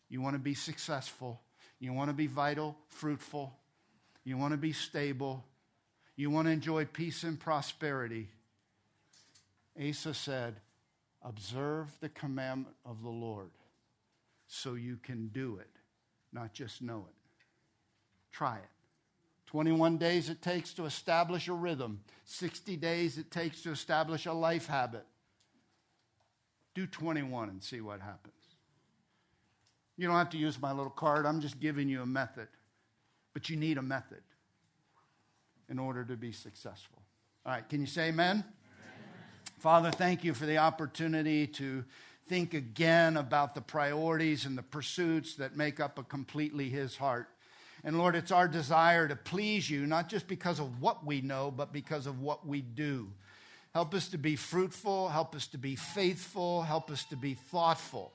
you 0.10 0.22
want 0.22 0.36
to 0.36 0.40
be 0.40 0.56
successful, 0.56 1.40
you 1.80 1.94
want 1.94 2.10
to 2.10 2.14
be 2.14 2.28
vital, 2.28 2.76
fruitful, 2.90 3.56
you 4.24 4.38
want 4.38 4.52
to 4.52 4.58
be 4.58 4.74
stable, 4.74 5.46
you 6.16 6.30
want 6.30 6.48
to 6.48 6.52
enjoy 6.52 6.86
peace 6.86 7.24
and 7.24 7.40
prosperity. 7.40 8.30
Asa 9.80 10.14
said, 10.14 10.56
Observe 11.24 11.88
the 12.02 12.10
commandment 12.10 12.76
of 12.86 13.02
the 13.02 13.10
Lord 13.10 13.50
so 14.48 14.74
you 14.74 14.98
can 15.02 15.30
do 15.30 15.58
it, 15.58 15.70
not 16.34 16.54
just 16.54 16.82
know 16.82 17.06
it. 17.08 17.16
Try 18.32 18.58
it. 18.58 18.70
21 19.48 19.98
days 19.98 20.30
it 20.30 20.42
takes 20.42 20.74
to 20.74 20.86
establish 20.86 21.48
a 21.48 21.54
rhythm, 21.54 22.02
60 22.26 22.76
days 22.76 23.18
it 23.18 23.32
takes 23.32 23.62
to 23.62 23.72
establish 23.72 24.26
a 24.26 24.34
life 24.34 24.68
habit. 24.68 25.06
Do 26.76 26.88
21 26.88 27.50
and 27.50 27.64
see 27.64 27.80
what 27.80 28.02
happens. 28.02 28.34
You 29.96 30.08
don't 30.08 30.18
have 30.18 30.32
to 30.32 30.38
use 30.38 30.60
my 30.60 30.72
little 30.72 30.92
card, 30.92 31.26
I'm 31.26 31.40
just 31.40 31.60
giving 31.60 31.88
you 31.88 32.02
a 32.02 32.06
method. 32.06 32.48
But 33.34 33.50
you 33.50 33.56
need 33.56 33.78
a 33.78 33.82
method 33.82 34.22
in 35.70 35.80
order 35.80 36.04
to 36.04 36.16
be 36.16 36.32
successful. 36.32 37.02
All 37.46 37.54
right, 37.54 37.68
can 37.68 37.82
you 37.82 37.88
say 37.88 38.10
amen? 38.10 38.38
amen? 38.38 38.46
Father, 39.60 39.92
thank 39.92 40.24
you 40.24 40.34
for 40.34 40.46
the 40.46 40.60
opportunity 40.60 41.48
to 41.48 41.84
think 42.28 42.54
again 42.54 43.18
about 43.18 43.54
the 43.54 43.62
priorities 43.62 44.46
and 44.46 44.58
the 44.58 44.64
pursuits 44.64 45.36
that 45.36 45.58
make 45.58 45.80
up 45.80 46.00
a 46.00 46.04
completely 46.04 46.70
His 46.70 46.96
heart. 46.96 47.28
And 47.84 47.98
Lord, 47.98 48.16
it's 48.16 48.32
our 48.32 48.48
desire 48.48 49.08
to 49.08 49.16
please 49.16 49.70
you, 49.70 49.86
not 49.86 50.08
just 50.08 50.28
because 50.28 50.60
of 50.60 50.82
what 50.82 51.06
we 51.06 51.20
know, 51.20 51.52
but 51.52 51.74
because 51.74 52.08
of 52.08 52.22
what 52.22 52.48
we 52.48 52.62
do. 52.62 53.10
Help 53.74 53.94
us 53.94 54.08
to 54.10 54.18
be 54.18 54.36
fruitful, 54.36 55.10
help 55.10 55.36
us 55.36 55.48
to 55.48 55.58
be 55.58 55.76
faithful, 55.76 56.62
help 56.62 56.90
us 56.90 57.04
to 57.06 57.18
be 57.18 57.34
thoughtful, 57.34 58.14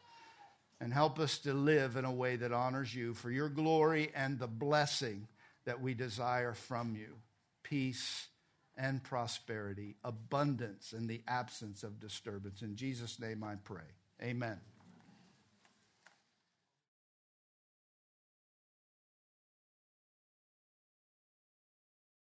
and 0.80 0.92
help 0.92 1.18
us 1.18 1.38
to 1.38 1.52
live 1.52 1.96
in 1.96 2.04
a 2.04 2.12
way 2.12 2.36
that 2.36 2.52
honors 2.52 2.94
you 2.94 3.12
for 3.12 3.30
your 3.30 3.48
glory 3.48 4.10
and 4.14 4.38
the 4.38 4.46
blessing 4.46 5.26
that 5.66 5.82
we 5.82 5.92
desire 5.92 6.54
from 6.54 6.94
you 6.94 7.08
peace 7.62 8.28
and 8.76 9.02
prosperity, 9.02 9.96
abundance 10.04 10.92
in 10.92 11.06
the 11.06 11.22
absence 11.26 11.82
of 11.82 12.00
disturbance. 12.00 12.62
In 12.62 12.76
Jesus' 12.76 13.18
name 13.18 13.42
I 13.42 13.56
pray. 13.56 13.82
Amen. 14.22 14.58